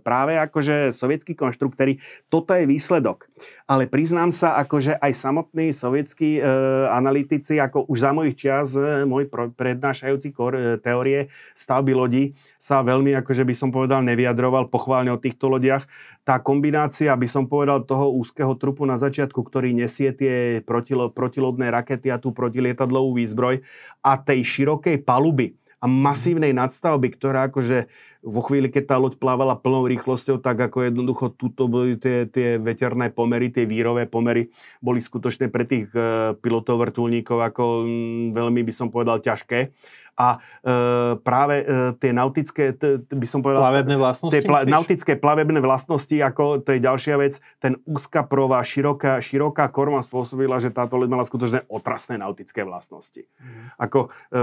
[0.00, 2.00] práve akože sovietskí konštruktéry.
[2.32, 3.28] Toto je výsledok.
[3.64, 6.40] Ale priznám sa, akože aj samotní sovietskí e,
[6.88, 10.34] analytici, ako už za mojich čias, e, môj prednášajúci e,
[10.78, 11.28] teórie
[11.58, 12.24] stavby lodí
[12.62, 15.84] sa veľmi, akože by som povedal, nevyjadroval pochválne o týchto lodiach.
[16.24, 21.68] Tá kombinácia, by som povedal, toho úzkeho trupu na začiatku, ktorý nesie tie protilo, protilodné
[21.68, 23.60] rakety a tú protilietadlovú výzbroj
[24.00, 27.92] a tej širokej paluby, a masívnej nadstavby, ktorá akože
[28.24, 32.56] vo chvíli, keď tá loď plávala plnou rýchlosťou, tak ako jednoducho tuto boli tie, tie
[32.56, 34.48] veterné pomery, tie vírové pomery
[34.80, 39.76] boli skutočne pre tých uh, pilotov vrtulníkov ako um, veľmi by som povedal ťažké
[40.14, 40.78] a e,
[41.20, 41.64] práve e,
[41.98, 43.62] tie nautické, t, t, by som povedal...
[43.62, 44.34] Plavebné vlastnosti?
[44.34, 49.66] Tie pla, nautické plavebné vlastnosti, ako to je ďalšia vec, ten úzka prová, široká, široká
[49.74, 53.26] korma spôsobila, že táto loď mala skutočne otrasné nautické vlastnosti.
[53.42, 53.74] Mm.
[53.78, 54.38] Ako e,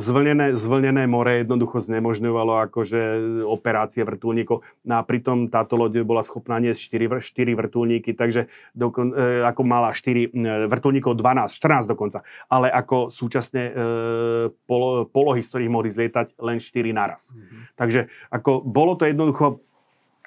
[0.00, 3.00] zvlnené, zvlnené more jednoducho znemožňovalo akože
[3.44, 4.64] operácie vrtulníkov.
[4.88, 9.62] No a pritom táto loď bola schopná niesť 4, 4 vrtulníky, takže dokon, e, ako
[9.66, 12.24] mala 4 e, vrtulníkov, 12, 14 dokonca.
[12.48, 13.72] Ale ako súčasne e,
[14.64, 17.32] polo, polohy, z ktorých mohli zlietať len 4 naraz.
[17.32, 17.60] Mm-hmm.
[17.78, 18.00] Takže
[18.30, 19.62] ako bolo to jednoducho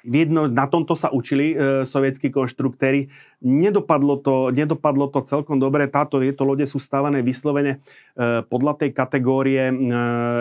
[0.06, 3.10] Viedno, na tomto sa učili e, sovietskí konštruktéri.
[3.42, 5.90] Nedopadlo to, nedopadlo to celkom dobre.
[5.90, 7.82] Táto, tieto lode sú stávané vyslovene
[8.14, 9.74] e, podľa tej kategórie, e,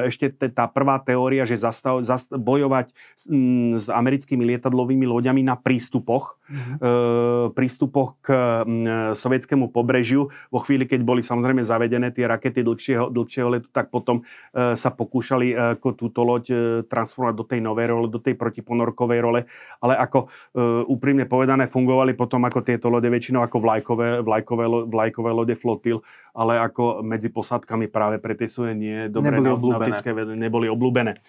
[0.06, 2.94] ešte te, tá prvá teória, že zastav, zast, bojovať
[3.26, 6.76] m, s americkými lietadlovými loďami na prístupoch, mm-hmm.
[6.78, 6.90] e,
[7.54, 8.28] prístupoch k
[8.66, 10.30] m, sovietskému pobrežiu.
[10.54, 14.22] Vo chvíli, keď boli samozrejme zavedené tie rakety dlhšieho, dlhšieho letu, tak potom
[14.54, 16.56] e, sa pokúšali e, ako túto loď e,
[16.86, 19.42] transformovať do tej novej role, do tej protiponorkovej role
[19.82, 20.28] ale ako e,
[20.90, 26.02] úprimne povedané fungovali potom ako tieto lode väčšinou ako vlajkové, vlajkové, vlajkové lode flotil,
[26.36, 29.98] ale ako medzi posádkami práve pre tie svoje nie dobre neboli obľúbené.
[30.36, 31.12] neboli obľúbené.
[31.16, 31.20] E,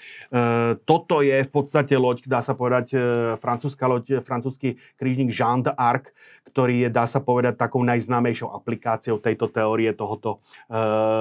[0.82, 2.98] toto je v podstate loď, dá sa povedať, e,
[3.38, 6.10] francúzska loď, francúzsky krížnik Jean d'Arc,
[6.50, 10.78] ktorý je, dá sa povedať, takou najznámejšou aplikáciou tejto teórie tohoto e,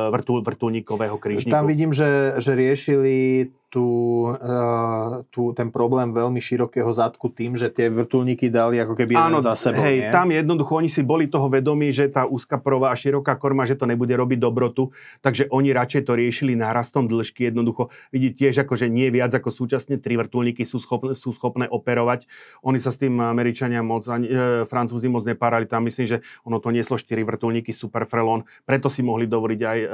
[0.09, 1.53] vrtul, vrtulníkového krížniku.
[1.53, 3.45] Tam vidím, že, že riešili
[3.75, 9.19] tú, uh, tú, ten problém veľmi širokého zadku tým, že tie vrtulníky dali ako keby
[9.19, 9.83] Áno, za sebou.
[9.83, 10.11] Hej, nie?
[10.15, 13.75] tam jednoducho oni si boli toho vedomí, že tá úzka prová a široká korma, že
[13.75, 17.51] to nebude robiť dobrotu, takže oni radšej to riešili nárastom dĺžky.
[17.51, 21.67] Jednoducho vidí tiež, ako, že nie viac ako súčasne tri vrtulníky sú schopné, sú schopné
[21.67, 22.31] operovať.
[22.63, 25.65] Oni sa s tým Američania moc, ani, e, Francúzi moc nepárali.
[25.65, 29.79] Tam myslím, že ono to nieslo 4 vrtulníky Super Frelon, preto si mohli dovoliť aj,
[29.81, 29.87] e,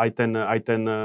[0.00, 0.98] aj ten, aj ten e,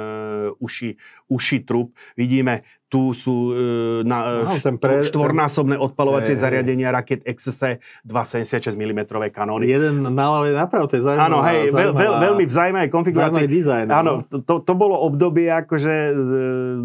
[0.60, 0.90] uši,
[1.30, 3.56] uši trup vidíme tu sú e,
[4.02, 9.70] na, no, pre, štvornásobné odpalovacie e, zariadenia raket XSE 276 mm kanóny.
[9.70, 11.30] Jeden na ľavej naprav, to je zaujímavé.
[11.30, 13.46] Áno, hej, veľ, veľ, veľmi v zaujímavej konfigurácii.
[13.46, 16.14] Dizajn, Áno, to, to bolo obdobie, akože e,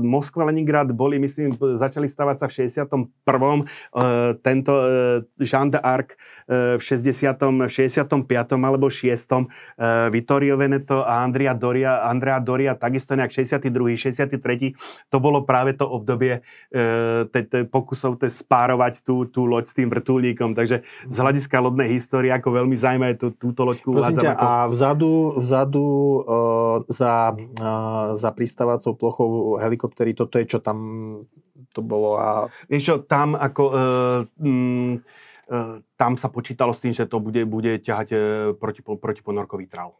[0.04, 2.84] Moskva, Leningrad boli, myslím, začali stavať sa v 61.
[2.84, 3.64] E,
[4.44, 4.86] tento e,
[5.40, 6.12] Jean d'Arc
[6.44, 7.64] e, v 60.
[7.64, 8.60] 65.
[8.60, 9.08] alebo 6.
[9.08, 9.44] E,
[10.12, 13.72] Vittorio Veneto a Andrea Doria, Andrea Doria takisto nejak 62.
[13.96, 14.76] 63.
[15.08, 16.42] To bolo práve to obdobie
[16.74, 20.58] e, pokusov te spárovať tú, tú loď s tým vrtulníkom.
[20.58, 24.34] Takže z hľadiska lodnej histórie ako veľmi zaujímavé tú, túto loďku uvádzam.
[24.34, 24.42] Ako...
[24.42, 26.18] A vzadu, vzadu e,
[26.90, 27.66] za, e,
[28.18, 29.30] za pristávacou plochou
[29.62, 30.78] helikoptery, toto je čo tam
[31.74, 32.46] to bolo a...
[32.70, 33.62] Vieš čo, tam ako...
[33.70, 33.82] E,
[34.42, 34.94] mm,
[36.00, 38.08] tam sa počítalo s tým, že to bude, bude ťahať
[38.56, 39.92] proti, protiponorkový trav.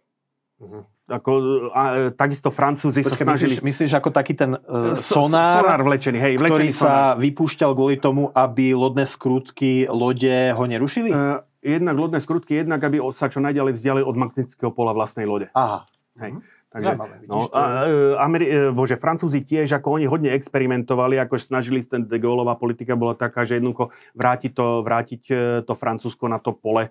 [0.56, 0.88] Uh-huh.
[1.05, 1.32] Ako,
[1.76, 3.60] a, e, takisto Francúzi Počkej, sa snažili...
[3.60, 6.81] Myslíš, myslíš ako taký ten uh, sonár, sonár vlečený, hej, vlečený ktorý sonár.
[6.81, 11.12] sa vypúšťal kvôli tomu, aby lodné skrutky lode ho nerušili?
[11.12, 15.52] Uh, jednak lodné skrutky, jednak aby sa čo najďalej vzdiali od magnetického pola vlastnej lode.
[15.52, 15.85] Aha.
[16.24, 16.40] Hej.
[16.40, 16.53] Uh-huh.
[16.74, 21.38] Takže, Zajímavé, no, a, e, Ameri- e, bože, Francúzi tiež, ako oni hodne experimentovali, ako
[21.38, 26.26] snažili, ten de Gaulleová politika bola taká, že jednoducho vrátiť to, vrátiť e, to Francúzsko
[26.26, 26.90] na to pole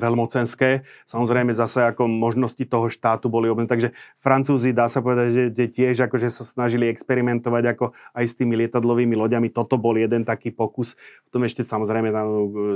[0.00, 0.88] veľmocenské.
[1.04, 3.68] Samozrejme zase ako možnosti toho štátu boli obmedzené.
[3.68, 8.32] Takže Francúzi, dá sa povedať, že, že tiež akože sa snažili experimentovať ako aj s
[8.32, 9.52] tými lietadlovými loďami.
[9.52, 10.96] Toto bol jeden taký pokus.
[11.28, 12.26] Potom ešte samozrejme tam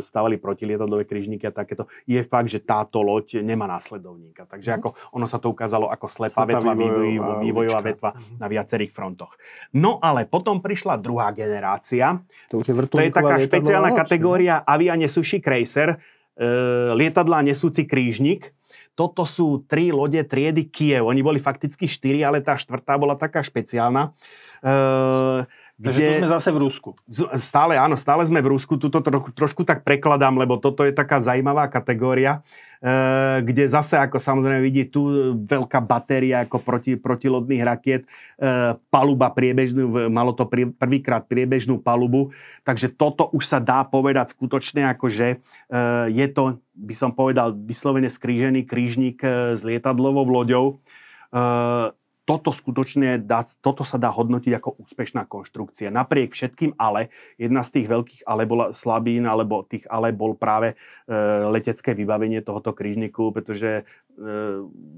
[0.04, 1.88] stavali protilietadlové križníky a takéto.
[2.04, 4.44] Je fakt, že táto loď nemá následovníka.
[4.44, 4.76] Takže mhm.
[4.84, 8.36] ako ono sa to ukázalo ako sled slepá vetva, vývojová, vývojová vetva mhm.
[8.40, 9.34] na viacerých frontoch.
[9.74, 12.20] No ale potom prišla druhá generácia.
[12.50, 15.96] To, už je, to je taká špeciálna kategória avia nesúši krejser,
[16.36, 16.46] e,
[16.94, 18.52] lietadlá nesúci krížnik.
[18.96, 21.04] Toto sú tri lode triedy Kiev.
[21.04, 24.16] Oni boli fakticky štyri, ale tá štvrtá bola taká špeciálna.
[24.64, 24.72] E,
[25.76, 25.86] kde...
[25.92, 26.90] Takže tu sme zase v Rusku.
[27.36, 28.80] Stále, áno, stále sme v Rusku.
[28.80, 32.40] Tuto tro, trošku tak prekladám, lebo toto je taká zaujímavá kategória.
[32.76, 38.04] Eh, kde zase, ako samozrejme vidí, tu veľká batéria ako proti, protilodných rakiet,
[38.36, 40.44] eh, paluba priebežnú, malo to
[40.76, 42.36] prvýkrát priebežnú palubu,
[42.68, 47.56] takže toto už sa dá povedať skutočne, ako že eh, je to, by som povedal,
[47.56, 49.24] vyslovene skrížený krížnik
[49.56, 50.84] s lietadlovou loďou
[52.26, 55.94] toto skutočne dá, toto sa dá hodnotiť ako úspešná konštrukcia.
[55.94, 60.74] Napriek všetkým ale, jedna z tých veľkých ale bola slabín, alebo tých ale bol práve
[60.74, 61.14] e,
[61.46, 63.86] letecké vybavenie tohoto krížniku, pretože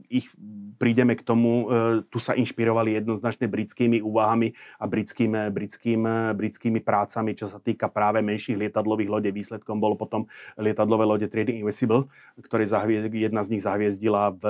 [0.09, 0.31] ich
[0.79, 1.67] prídeme k tomu,
[2.07, 6.03] tu sa inšpirovali jednoznačne britskými úvahami a britským, britským,
[6.39, 9.31] britskými prácami, čo sa týka práve menších lietadlových lodí.
[9.35, 12.07] Výsledkom bolo potom lietadlové lode triedy Invisible,
[12.39, 12.71] ktoré
[13.11, 14.45] jedna z nich zahviezdila v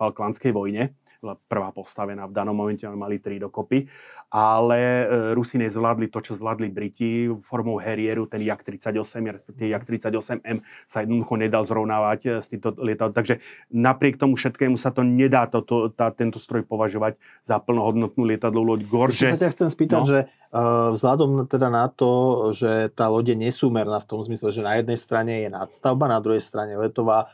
[0.00, 0.96] Falklandskej vojne
[1.34, 3.90] prvá postavená v danom momente, mali tri dokopy
[4.26, 9.86] ale e, Rusi nezvládli to, čo zvládli Briti formou Harrieru, ten Jak 38, tie Jak
[9.86, 13.14] 38M sa jednoducho nedal zrovnávať e, s týmto lietadlom.
[13.14, 13.38] Takže
[13.70, 15.62] napriek tomu všetkému sa to nedá to,
[15.94, 17.16] tá, tento stroj považovať
[17.46, 19.30] za plnohodnotnú lietadlovú loď Gorže.
[19.30, 20.08] Ešte sa ťa chcem spýtať, no?
[20.10, 22.10] že uh, vzhľadom teda na to,
[22.50, 26.18] že tá loď je nesúmerná v tom zmysle, že na jednej strane je nadstavba, na
[26.18, 27.30] druhej strane letová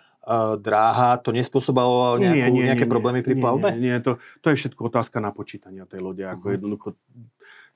[0.63, 3.75] dráha, to nespôsobovalo nejakú, nie, nie, nejaké nie, problémy pri plavbe?
[3.75, 6.23] Nie, nie to, to je všetko otázka na počítania tej lode.
[6.23, 6.55] Ako uh-huh.
[6.55, 6.95] jednoducho,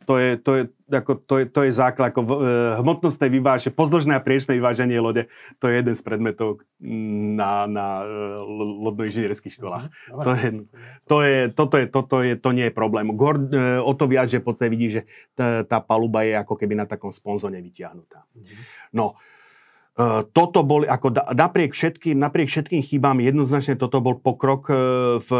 [0.06, 0.62] to je, to je,
[0.94, 2.30] ako, to je, to je základ, ako uh,
[2.78, 5.26] hmotnostné vyváženie, pozdĺžné a priečné vyváženie lode,
[5.58, 8.46] to je jeden z predmetov na, na uh,
[8.86, 9.90] lodno-inžinierských školách.
[9.90, 10.22] Uh-huh.
[10.22, 10.48] To je,
[11.10, 13.10] to je, toto je, toto je, to nie je problém.
[13.18, 15.02] Gor, uh, o to viac, že podstate vidí, že
[15.34, 18.22] tá, tá paluba je ako keby na takom sponzone vytiahnutá.
[18.22, 18.54] Uh-huh.
[18.94, 19.18] No,
[20.36, 24.76] toto bol, ako napriek všetkým, napriek všetkým chybám, jednoznačne toto bol pokrok eh,
[25.24, 25.30] v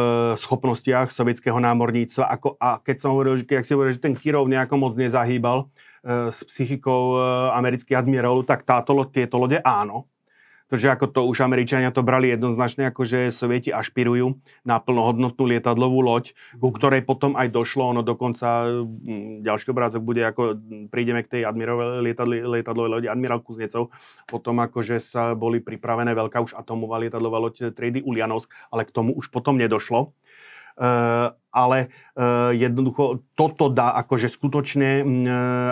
[0.40, 2.24] schopnostiach sovietského námorníctva.
[2.24, 6.32] Ako, a keď som hovoril, že, si hovoril, že ten Kirov nejako moc nezahýbal eh,
[6.32, 7.20] s psychikou
[7.52, 10.08] amerických admirálov, tak táto, tieto lode áno.
[10.66, 14.34] Pretože ako to už Američania to brali jednoznačne, ako že Sovieti ašpirujú
[14.66, 17.94] na plnohodnotnú lietadlovú loď, ku ktorej potom aj došlo.
[17.94, 20.58] Ono dokonca, hm, ďalší obrázok bude, ako
[20.90, 21.42] prídeme k tej
[22.02, 23.94] lietadli, lietadlovej lodi Admirál Kuznecov,
[24.26, 29.14] potom akože sa boli pripravené veľká už atomová lietadlová loď triedy Ulianovsk, ale k tomu
[29.14, 30.10] už potom nedošlo.
[30.76, 35.06] Uh, ale uh, jednoducho toto dá akože skutočne uh,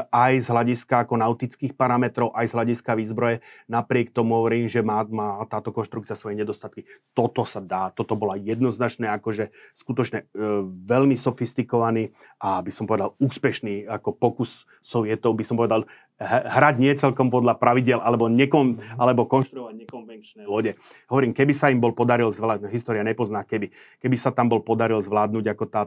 [0.08, 5.04] aj z hľadiska ako nautických parametrov, aj z hľadiska výzbroje, napriek tomu hovorím, že má,
[5.04, 6.88] má táto konštrukcia svoje nedostatky.
[7.12, 13.12] Toto sa dá, toto bola jednoznačne akože skutočne uh, veľmi sofistikovaný a by som povedal
[13.20, 15.84] úspešný ako pokus sovietov, by som povedal
[16.24, 20.78] hrať nie celkom podľa pravidel alebo, nekom, alebo konštruovať nekonvenčné lode.
[21.10, 25.02] Hovorím, keby sa im bol podaril zvládnuť, história nepozná keby, keby sa tam bol podaril
[25.02, 25.82] zvládnuť ako tá,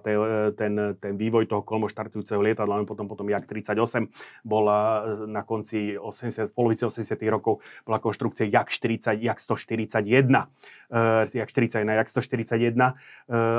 [0.59, 1.87] ten, ten vývoj toho kolmo
[2.43, 4.11] lietadla, potom potom Jak 38
[4.43, 10.47] bola na konci 80, polovici 80 rokov bola konštrukcia Jak 40, Jak 141, uh,
[11.33, 12.95] Jak 41, Jak 141, uh,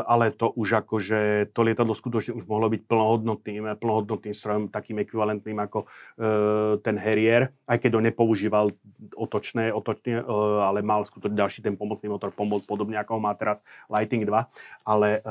[0.09, 5.59] ale to už akože to lietadlo skutočne už mohlo byť plnohodnotným, plnohodnotným strojom, takým ekvivalentným
[5.61, 5.87] ako
[6.83, 8.67] ten Harrier, aj keď ho nepoužíval
[9.15, 10.25] otočné, otočne,
[10.65, 14.49] ale mal skutočne ďalší ten pomocný motor, pomoc, podobne ako ho má teraz Lighting 2,
[14.89, 15.23] ale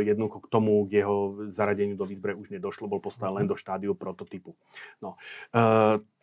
[0.00, 3.98] jednoducho k tomu, k jeho zaradeniu do výzbroje už nedošlo, bol postavený len do štádiu
[3.98, 4.54] prototypu.
[5.02, 5.18] No.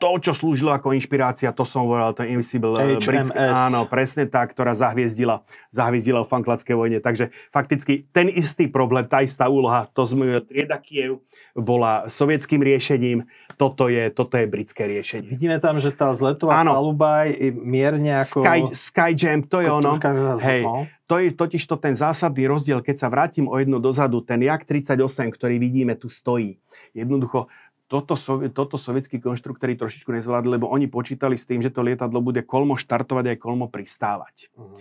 [0.02, 4.74] To, čo slúžilo ako inšpirácia, to som hovoril, to Invisible britské, áno, presne tá, ktorá
[4.74, 6.98] zahviezdila, zahviezdila v Fankladskej vojne.
[6.98, 11.22] Takže fakticky ten istý problém, tá istá úloha, to sme trieda Kiev,
[11.54, 13.28] bola sovietským riešením,
[13.60, 15.38] toto je, toto je britské riešenie.
[15.38, 16.74] Vidíme tam, že tá zletová Áno.
[16.74, 18.42] paluba je mierne ako...
[18.42, 20.02] Sky, Skyjam, to je ono.
[20.42, 20.64] Hej,
[21.06, 24.64] to je totiž to ten zásadný rozdiel, keď sa vrátim o jedno dozadu, ten Jak
[24.64, 24.98] 38,
[25.36, 26.56] ktorý vidíme, tu stojí.
[26.96, 27.52] Jednoducho,
[27.92, 28.16] toto,
[28.56, 32.80] toto sovietskí konštruktori trošičku nezvládli, lebo oni počítali s tým, že to lietadlo bude kolmo
[32.80, 34.48] štartovať aj kolmo pristávať.
[34.56, 34.80] Uh-huh.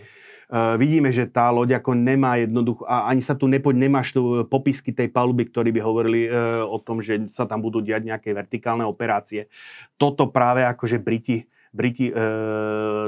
[0.51, 4.47] Uh, vidíme, že tá loď ako nemá jednoducho, a ani sa tu nepo, nemáš tu
[4.47, 8.31] popisky tej paluby, ktorí by hovorili uh, o tom, že sa tam budú diať nejaké
[8.31, 9.51] vertikálne operácie.
[9.99, 12.15] Toto práve akože Briti, Briti e,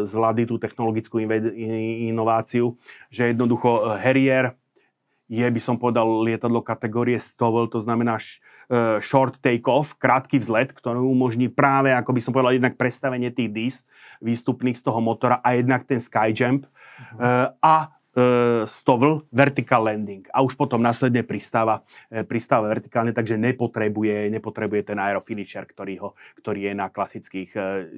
[0.07, 2.79] zvládli tú technologickú inováciu,
[3.11, 4.55] že jednoducho Harrier
[5.27, 8.23] je, by som povedal, lietadlo kategórie STOVL, to znamená
[9.05, 13.77] short take-off, krátky vzlet, ktorý umožní práve, ako by som povedal, jednak predstavenie tých DIS
[14.25, 17.53] výstupných z toho motora a jednak ten skyjump uh-huh.
[17.61, 21.85] a uh, stovl vertical landing a už potom následne pristáva,
[22.29, 26.09] pristáva vertikálne, takže nepotrebuje, nepotrebuje ten aerofinisher, ktorý, ho,
[26.41, 27.51] ktorý je na klasických,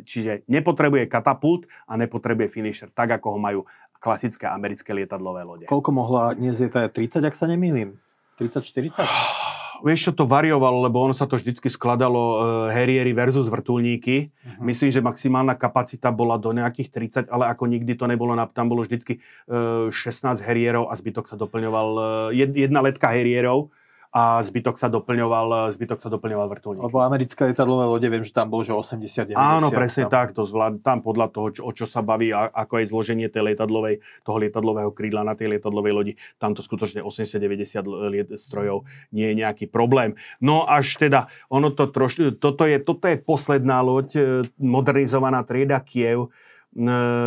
[0.02, 3.60] čiže nepotrebuje katapult a nepotrebuje finisher, tak ako ho majú
[3.98, 5.64] klasické americké lietadlové lode.
[5.64, 7.96] Koľko mohla dnes je 30, ak sa nemýlim?
[8.36, 9.00] 30-40?
[9.84, 12.36] vieš, čo to variovalo, lebo ono sa to vždycky skladalo uh,
[12.72, 14.32] Harriery versus vrtulníky.
[14.32, 14.64] Uh-huh.
[14.64, 18.82] Myslím, že maximálna kapacita bola do nejakých 30, ale ako nikdy to nebolo, tam bolo
[18.82, 19.20] vždycky
[19.52, 21.88] uh, 16 Harrierov a zbytok sa doplňoval,
[22.32, 23.68] uh, jedna letka Harrierov
[24.14, 26.86] a zbytok sa doplňoval, zbytok sa doplňoval vrtulník.
[26.86, 30.14] Lebo americké lietadlové lode, viem, že tam bolo, že 80 90 Áno, presne tam.
[30.14, 33.26] tak, to zvlád, tam podľa toho, čo, o čo sa baví, a, ako je zloženie
[33.26, 37.82] tej lietadlovej, toho lietadlového krídla na tej lietadlovej lodi, tam to skutočne 80-90
[38.14, 40.14] liet, strojov nie je nejaký problém.
[40.38, 44.22] No až teda, ono to troš, toto je, toto je posledná loď, e,
[44.62, 46.30] modernizovaná trieda Kiev,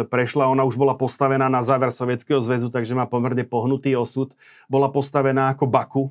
[0.07, 4.35] prešla, ona už bola postavená na záver Sovietskeho zväzu, takže má pomerne pohnutý osud.
[4.68, 6.03] Bola postavená ako Baku,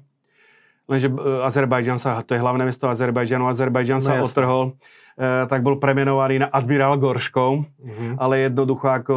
[0.87, 1.11] lenže
[1.45, 4.27] Azerbajdžan sa, to je hlavné mesto Azerbajdžanu, Azerbajdžan no, sa jasne.
[4.27, 4.65] otrhol
[5.17, 8.21] E, tak bol premenovaný na admirál Gorškov, mm-hmm.
[8.21, 9.15] ale jednoducho ako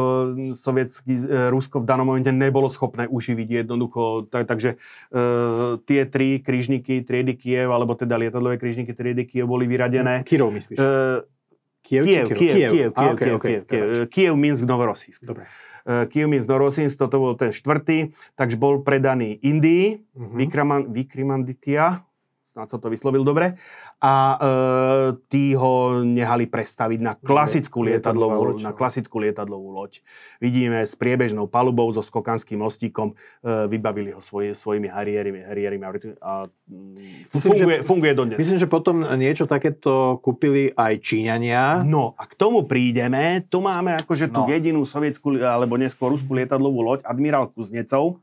[0.56, 4.80] sovietský e, Rusko v danom momente nebolo schopné uživiť jednoducho, tak, takže
[5.12, 10.24] e, tie tri krížniky triedy Kiev, alebo teda lietadlové krížniky triedy Kiev boli vyradené.
[10.24, 10.80] Kirov myslíš?
[10.80, 10.88] E,
[11.84, 15.20] Kiev, Kiev, Kiev, Kiev, Kiev, Kiev, Kiev, Kiev, Kiev, Kiev, Minsk, Novorosísk.
[15.20, 15.52] Dobre.
[15.52, 15.69] Kiev
[16.28, 20.88] Minsk Norosins, toto bol ten štvrtý, takže bol predaný Indii, uh-huh.
[20.92, 22.04] Vikramanditia,
[22.50, 23.56] snad som to vyslovil dobre,
[24.00, 24.36] a e,
[25.28, 28.76] tí ho nehali prestaviť na klasickú lietadlovú, loď, na no.
[28.76, 30.00] klasickú lietadlovú loď.
[30.40, 35.84] Vidíme s priebežnou palubou so skokanským mostíkom, e, vybavili ho svoj, svojimi harierimi, harierimi
[36.24, 38.38] a mm, myslím, funguje, že, funguje dodnes.
[38.40, 41.84] Myslím, že potom niečo takéto kúpili aj Číňania.
[41.84, 43.44] No a k tomu prídeme.
[43.52, 44.48] Tu máme akože tú no.
[44.48, 48.16] jedinú sovietskú, alebo neskôr ruskú lietadlovú loď, admirál Kuznecov,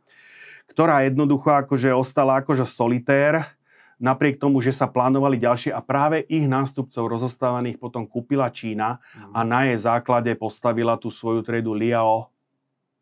[0.74, 3.57] ktorá jednoducho akože ostala akože solitér
[3.98, 9.34] napriek tomu, že sa plánovali ďalšie a práve ich nástupcov rozostávaných potom kúpila Čína mm.
[9.34, 12.30] a na jej základe postavila tú svoju triedu Liao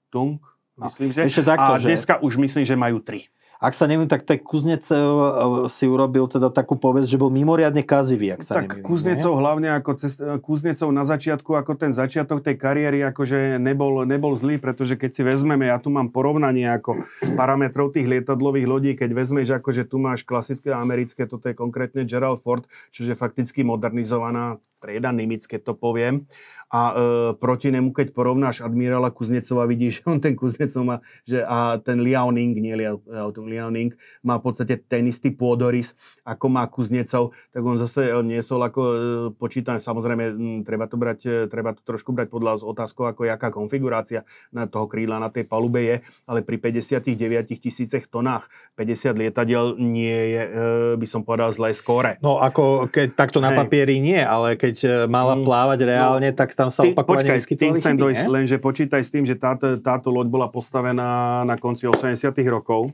[0.08, 0.40] Tung,
[0.80, 0.88] no.
[0.88, 1.28] myslím, že.
[1.28, 2.22] Ešte takto, a dneska že...
[2.24, 3.28] už myslím, že majú tri.
[3.66, 5.30] Ak sa neviem, tak ten Kuznecov eh,
[5.74, 8.86] si urobil teda takú povesť, že bol mimoriadne kazivý, ak sa tak neviem.
[8.86, 9.42] Kuznecov nie?
[9.42, 14.62] hlavne ako cest, Kuznecov na začiatku, ako ten začiatok tej kariéry, akože nebol, nebol zlý,
[14.62, 17.02] pretože keď si vezmeme, ja tu mám porovnanie ako
[17.42, 22.46] parametrov tých lietadlových lodí, keď vezmeš, akože tu máš klasické americké, toto je konkrétne Gerald
[22.46, 22.62] Ford,
[22.94, 26.30] čiže fakticky modernizovaná trieda Nimitz, keď to poviem
[26.76, 26.94] a e,
[27.40, 32.52] proti nemu, keď porovnáš admirála Kuznecova, vidíš, on ten Kuznecov má, že a ten Liaoning,
[32.60, 33.96] nie Liaoning,
[34.28, 35.96] má v podstate ten istý pôdorys,
[36.28, 38.96] ako má Kuznecov, tak on zase on niesol ako e,
[39.40, 43.56] počítam, samozrejme, m, treba to brať, e, treba to trošku brať podľa otázkou, ako jaká
[43.56, 45.96] konfigurácia na toho krídla na tej palube je,
[46.28, 50.52] ale pri 59 tisícech tonách 50 lietadiel nie je, e,
[51.00, 52.20] by som povedal, zlé skóre.
[52.20, 56.36] No ako keď takto na papieri nie, ale keď e, mala mm, plávať reálne, no,
[56.36, 59.36] tak tam sa ty, opakovane počkaj, tým chcem dojsť, len že počítaj s tým, že
[59.36, 62.16] táto, táto loď bola postavená na konci 80
[62.48, 62.94] rokov.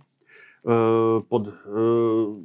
[0.62, 2.38] Uh, pod uh,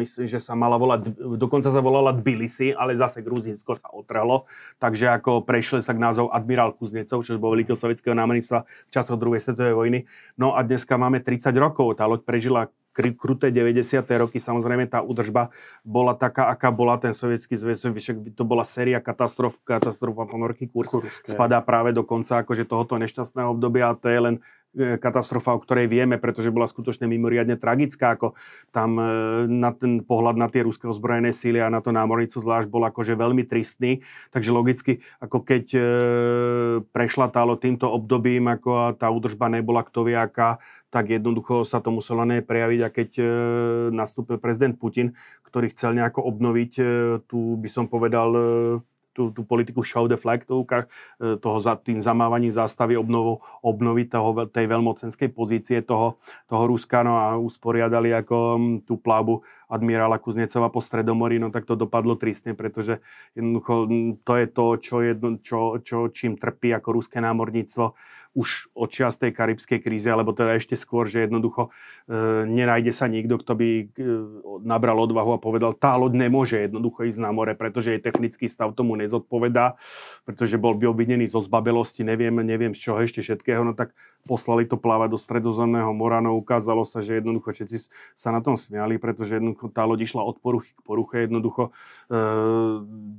[0.00, 4.46] myslím, že sa mala volať, dokonca sa volala Tbilisi, ale zase Gruzinsko sa otrhlo,
[4.80, 9.20] takže ako prešli sa k názov admirál Kuznecov, čo bol veliteľ sovietského námorníctva v časoch
[9.20, 9.98] druhej svetovej vojny.
[10.40, 14.02] No a dneska máme 30 rokov, tá loď prežila kruté 90.
[14.20, 15.54] roky, samozrejme tá údržba
[15.86, 17.00] bola taká, aká bola.
[17.00, 17.82] Ten sovietský zväz,
[18.34, 23.90] to bola séria katastrof, katastrofa ponorky kurz, spadá práve do konca akože tohoto nešťastného obdobia.
[23.90, 24.34] A to je len
[24.70, 28.38] E, katastrofa, o ktorej vieme, pretože bola skutočne mimoriadne tragická, ako
[28.70, 29.04] tam e,
[29.50, 33.18] na ten pohľad na tie ruské ozbrojené síly a na to námornicu zvlášť bol akože
[33.18, 35.80] veľmi tristný, takže logicky, ako keď e,
[36.86, 41.78] prešla tálo týmto obdobím, ako a tá údržba nebola kto vie aká, tak jednoducho sa
[41.78, 43.24] to muselo neprejaviť a keď e,
[43.94, 45.14] nastúpil prezident Putin,
[45.46, 46.84] ktorý chcel nejako obnoviť e,
[47.30, 48.42] tú, by som povedal, e,
[49.14, 54.70] tú, tú politiku show the flag, toho za tým zamávaním zástavy obnovu, obnoviť toho, tej
[54.70, 58.36] veľmocenskej pozície toho, toho Ruska no a usporiadali ako
[58.86, 63.02] tú plávu admirála Kuznecova po Stredomorí, no tak to dopadlo tristne, pretože
[63.34, 63.90] jednoducho
[64.22, 67.94] to je to, čo, jedno, čo, čo čím trpí ako ruské námorníctvo
[68.30, 71.74] už od čas tej karibskej krízy, alebo teda ešte skôr, že jednoducho
[72.06, 73.84] e, nenájde sa nikto, kto by e,
[74.62, 78.70] nabral odvahu a povedal, tá loď nemôže jednoducho ísť na more, pretože jej technický stav
[78.78, 79.74] tomu nezodpovedá,
[80.22, 83.90] pretože bol by obvinený zo zbabelosti, neviem, neviem z čoho ešte všetkého, no tak
[84.30, 88.54] poslali to plávať do stredozemného mora, no ukázalo sa, že jednoducho všetci sa na tom
[88.54, 91.74] smiali, pretože jednoducho tá loď išla od poruchy k poruche, jednoducho
[92.06, 92.20] e,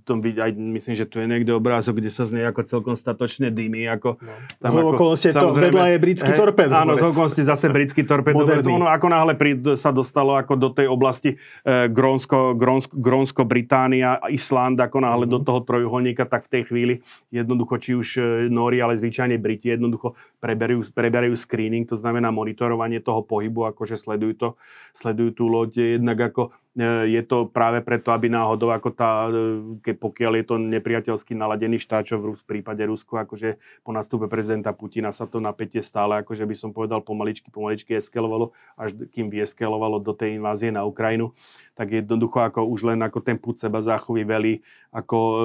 [0.08, 3.50] tom aj, myslím, že tu je niekde obrázok, kde sa z nej ako celkom statočne
[3.50, 4.34] dymy, ako no.
[4.62, 6.74] tam ako, okolnosti to vedľa je britský torpedo.
[6.78, 8.46] Áno, z okolnosti zase britský torpedo.
[8.70, 11.34] Ono ako náhle pri, sa dostalo ako do tej oblasti
[11.66, 15.42] e, Grónsko, Grónsko, Grónsko, Británia, Island, ako náhle mm-hmm.
[15.42, 16.94] do toho trojuholníka, tak v tej chvíli
[17.34, 18.22] jednoducho, či už e,
[18.54, 24.34] Nóri, ale zvyčajne Briti jednoducho preberajú, preberajú screening, to znamená monitorovanie toho pohybu, akože sledujú,
[24.38, 24.50] to,
[24.94, 29.76] sledujú tú loď jednak ako E, je to práve preto, aby náhodou, ako tá, e,
[29.84, 33.92] ke, pokiaľ je to nepriateľsky naladený štát, čo v, Rus, v prípade Rusku, akože po
[33.92, 38.92] nastupe prezidenta Putina sa to napätie stále, akože by som povedal, pomaličky, pomaličky eskelovalo, až
[39.16, 41.32] kým vyeskalovalo do tej invázie na Ukrajinu.
[41.72, 44.54] tak jednoducho ako už len ako ten púd seba záchovy veli,
[44.92, 45.40] ako e,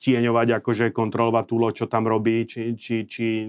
[0.00, 3.44] tieňovať, akože kontrolovať tú loď, čo tam robí, či, či, či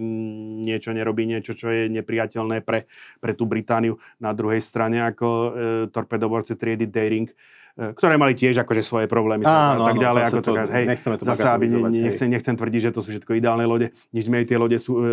[0.68, 2.92] niečo nerobí, niečo, čo je nepriateľné pre,
[3.24, 3.96] pre tú Britániu.
[4.20, 5.50] Na druhej strane ako e,
[5.90, 7.32] torpedoborce triedy Daring,
[7.76, 10.22] ktoré mali tiež akože svoje problémy Áno, a tak ďalej.
[10.32, 13.36] Ako to, hej, nechceme to zase, aby ne, nechcem, nechcem tvrdiť, že to sú všetko
[13.36, 13.92] ideálne lode.
[14.16, 15.06] Nič menej tie lode sú e,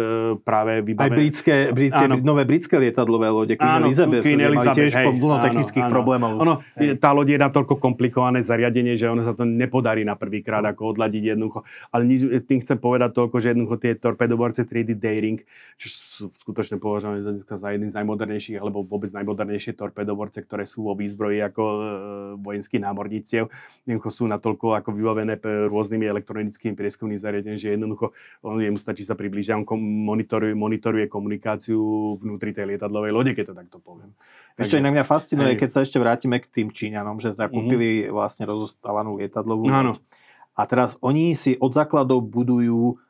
[0.46, 1.10] práve vybavené.
[1.10, 5.36] Aj britské, britské nové britské lietadlové lode, Queen áno, Elizabeth, Queen Elizabeth, tiež hej, plno
[5.42, 6.32] technických áno, problémov.
[6.38, 6.54] Ono,
[7.02, 10.94] tá loď je na toľko komplikované zariadenie, že ono sa to nepodarí na prvýkrát ako
[10.94, 11.66] odladiť jednoducho.
[11.90, 15.42] Ale nič, tým chcem povedať toľko, že jednoducho tie torpedoborce 3D Daring,
[15.82, 20.94] čo sú skutočne považované za jeden z najmodernejších, alebo vôbec najmodernejšie torpedoborce, ktoré sú vo
[20.94, 21.82] výzbroji ako e,
[22.52, 23.48] vojenskí námorníci stiev,
[23.88, 25.40] jednoducho sú natoľko ako vybavené
[25.72, 28.12] rôznymi elektronickými prieskumnými zariadeniami, že jednoducho
[28.44, 31.80] on jemu stačí sa priblížiť, on monitoruje, monitoruje komunikáciu
[32.20, 34.12] vnútri tej lietadlovej lode, keď to takto poviem.
[34.60, 37.54] Ešte inak mňa fascinuje, keď sa ešte vrátime k tým Číňanom, že teda mhm.
[37.56, 38.12] kúpili mm-hmm.
[38.12, 39.96] vlastne rozostávanú lietadlovú loď.
[40.52, 43.00] A teraz oni si od základov budujú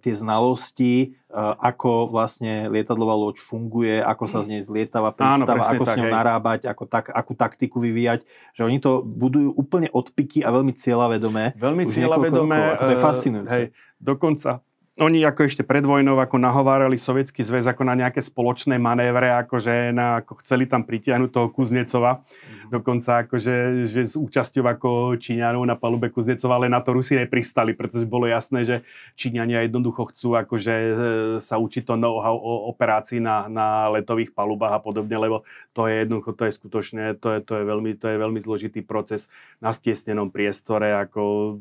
[0.00, 1.18] tie znalosti,
[1.58, 6.08] ako vlastne lietadlová loď funguje, ako sa z nej zlietava, pristáva, ako tak, s ňou
[6.10, 6.14] hej.
[6.14, 8.22] narábať, ako tak, akú taktiku vyvíjať.
[8.54, 11.58] Že oni to budujú úplne od piky a veľmi cieľavedomé.
[11.58, 12.78] Veľmi cieľavedomé.
[12.78, 13.50] To je eh, fascinujúce.
[13.50, 13.64] Hej,
[13.98, 14.62] dokonca
[14.98, 19.94] oni ako ešte pred vojnou ako nahovárali Sovietský zväz ako na nejaké spoločné manévre, akože
[19.94, 22.20] na, ako chceli tam pritiahnuť toho Kuznecova.
[22.20, 22.68] Mm-hmm.
[22.74, 27.70] Dokonca akože, že s účasťou ako Číňanov na palube Kuznecova, ale na to Rusi nepristali,
[27.78, 28.76] pretože bolo jasné, že
[29.14, 30.92] Číňania jednoducho chcú akože e,
[31.38, 36.02] sa učiť to know-how o operácii na, na letových palubách a podobne, lebo to je
[36.02, 39.30] jednoducho, to je skutočne, to je, to je, veľmi, to je veľmi zložitý proces
[39.62, 41.56] na stiesnenom priestore, ako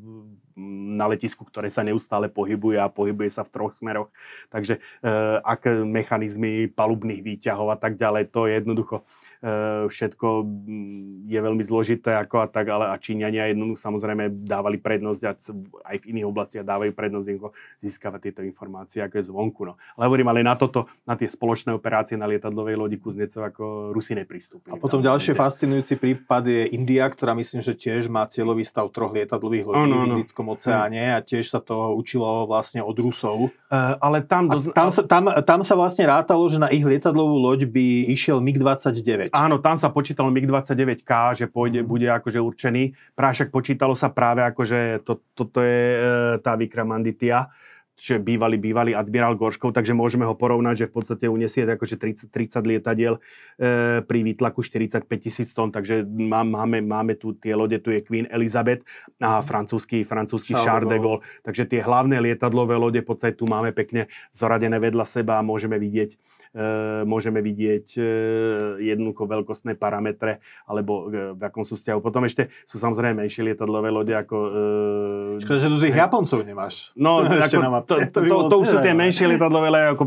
[0.99, 4.11] na letisku, ktoré sa neustále pohybuje a pohybuje sa v troch smeroch.
[4.51, 5.09] Takže e,
[5.39, 9.18] ak mechanizmy palubných výťahov a tak ďalej, to je jednoducho Eh,
[9.87, 15.21] všetko mm, je veľmi zložité ako a tak, ale a Číňania jednoducho samozrejme dávali prednosť
[15.23, 15.31] a
[15.95, 17.27] aj v iných oblastiach dávajú prednosť
[17.79, 19.61] získavať tieto informácie ako je zvonku.
[19.63, 19.79] No.
[19.95, 23.63] Ale hovorím, ale na toto, na tie spoločné operácie na lietadlovej lodi Kuznecov ako
[23.95, 24.75] Rusi nepristúpili.
[24.75, 29.15] A potom ďalší fascinujúci prípad je India, ktorá myslím, že tiež má cieľový stav troch
[29.15, 33.55] lietadlových lodí oh, no, v Indickom oceáne a tiež sa to učilo vlastne od Rusov.
[33.71, 37.39] Uh, ale tam, dozna- tam, sa, tam, tam sa vlastne rátalo, že na ich lietadlovú
[37.39, 39.28] loď by išiel MiG-29.
[39.31, 41.87] Áno, tam sa počítalo MiG-29K, že pôjde, mm.
[41.87, 42.93] bude akože určený.
[43.13, 45.99] Prášak počítalo sa práve akože to, toto je e,
[46.41, 47.49] tá Vikramanditia,
[47.99, 52.31] čiže bývalý, bývalý admirál Gorškov, takže môžeme ho porovnať, že v podstate uniesie akože 30,
[52.31, 53.19] 30 lietadiel e,
[54.01, 58.25] pri výtlaku 45 tisíc tón, takže má, máme, máme tu tie lode, tu je Queen
[58.31, 58.87] Elizabeth
[59.19, 63.75] a francúzsky, francúzsky Charles de Gaulle, takže tie hlavné lietadlové lode v podstate tu máme
[63.75, 66.15] pekne zoradené vedľa seba a môžeme vidieť
[67.05, 68.01] môžeme vidieť e,
[68.81, 71.99] jednoducho veľkostné parametre, alebo e, v akom sú vzťahu.
[72.01, 74.37] Potom ešte sú samozrejme menšie lietadlové lode ako...
[75.45, 76.89] Škoda, že tu tých Japoncov nemáš.
[76.97, 80.03] No, ako, to, to, to, to už sú tie menšie lietadlové lode, ako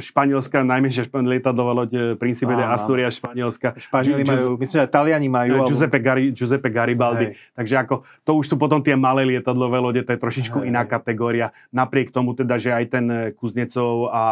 [0.00, 3.76] španielská, najmenšia lietadlová loď Principe de Asturias, španielská.
[3.76, 5.68] Španieli majú, myslím, že Taliani majú.
[5.68, 7.32] Giuseppe, Gari, Giuseppe Garibaldi.
[7.32, 7.54] Hej.
[7.54, 7.94] Takže ako,
[8.24, 10.68] to už sú potom tie malé lietadlové lode, to je trošičku Hej.
[10.72, 11.52] iná kategória.
[11.70, 14.22] Napriek tomu teda, že aj ten Kuznecov a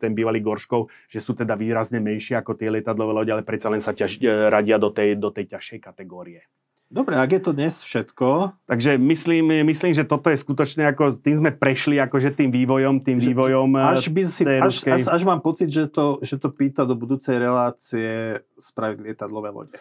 [0.00, 3.82] ten bývalý Gorškov, že sú teda výrazne menšie ako tie lietadlové lode, ale predsa len
[3.82, 6.44] sa ťaž, e, radia do tej, do tej ťažšej kategórie.
[6.86, 8.54] Dobre, ak je to dnes všetko.
[8.70, 13.18] Takže myslím, myslím, že toto je skutočne ako, tým sme prešli akože tým vývojom, tým
[13.18, 16.46] že, vývojom e, až, by si, až, až, až, mám pocit, že to, že to
[16.54, 19.74] pýta do budúcej relácie spraviť lietadlové lode.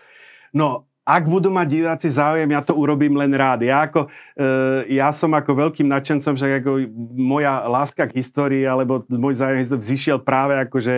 [0.49, 3.61] No, ak budú mať diváci záujem, ja to urobím len rád.
[3.61, 6.82] Ja, ako, e, ja som ako veľkým nadšencom, že ako
[7.14, 10.95] moja láska k histórii, alebo môj záujem vzýšiel práve akože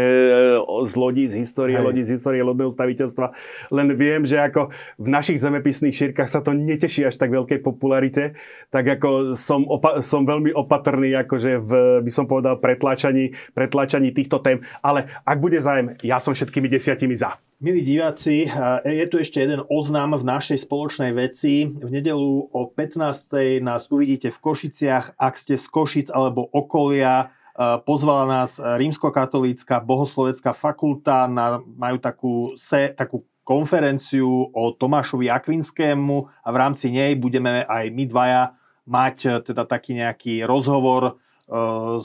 [0.64, 1.84] z lodí, z histórie Hej.
[1.84, 3.36] lodí, z histórie lodného staviteľstva.
[3.68, 8.40] Len viem, že ako v našich zemepisných šírkach sa to neteší až tak veľkej popularite,
[8.72, 11.72] tak ako som, opa- som veľmi opatrný akože v,
[12.08, 14.64] by som povedal, pretlačaní, pretlačaní týchto tém.
[14.80, 17.36] Ale ak bude záujem, ja som všetkými desiatimi za.
[17.58, 18.46] Milí diváci,
[18.86, 21.66] je tu ešte jeden oznam v našej spoločnej veci.
[21.66, 23.66] V nedelu o 15.
[23.66, 25.18] nás uvidíte v Košiciach.
[25.18, 27.34] Ak ste z Košic alebo okolia,
[27.82, 36.50] pozvala nás rímskokatolícka bohoslovecká fakulta, na, majú takú, se, takú konferenciu o Tomášovi Akvinskému a
[36.54, 38.54] v rámci nej budeme aj my dvaja
[38.86, 41.18] mať teda taký nejaký rozhovor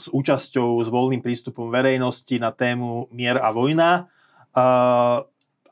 [0.01, 4.09] s účasťou, s voľným prístupom verejnosti na tému mier a vojna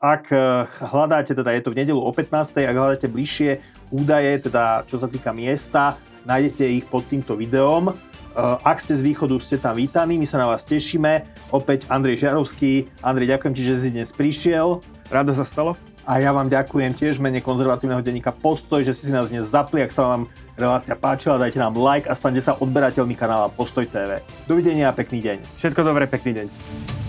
[0.02, 2.58] ak eh, hľadáte, teda je to v nedelu o 15.
[2.58, 3.62] ak hľadáte bližšie
[3.94, 5.94] údaje, teda čo sa týka miesta,
[6.26, 7.94] nájdete ich pod týmto videom.
[7.94, 11.22] Eh, ak ste z východu, ste tam vítaní, my sa na vás tešíme.
[11.54, 12.90] Opäť Andrej Žarovský.
[13.06, 14.82] Andrej, ďakujem ti, že si dnes prišiel.
[15.06, 15.78] Rado sa stalo.
[16.02, 19.86] A ja vám ďakujem tiež mene konzervatívneho denníka Postoj, že ste si nás dnes zapli.
[19.86, 20.26] Ak sa vám
[20.58, 24.18] relácia páčila, dajte nám like a stante sa odberateľmi kanála Postoj TV.
[24.50, 25.62] Dovidenia a pekný deň.
[25.62, 27.01] Všetko dobré, pekný deň.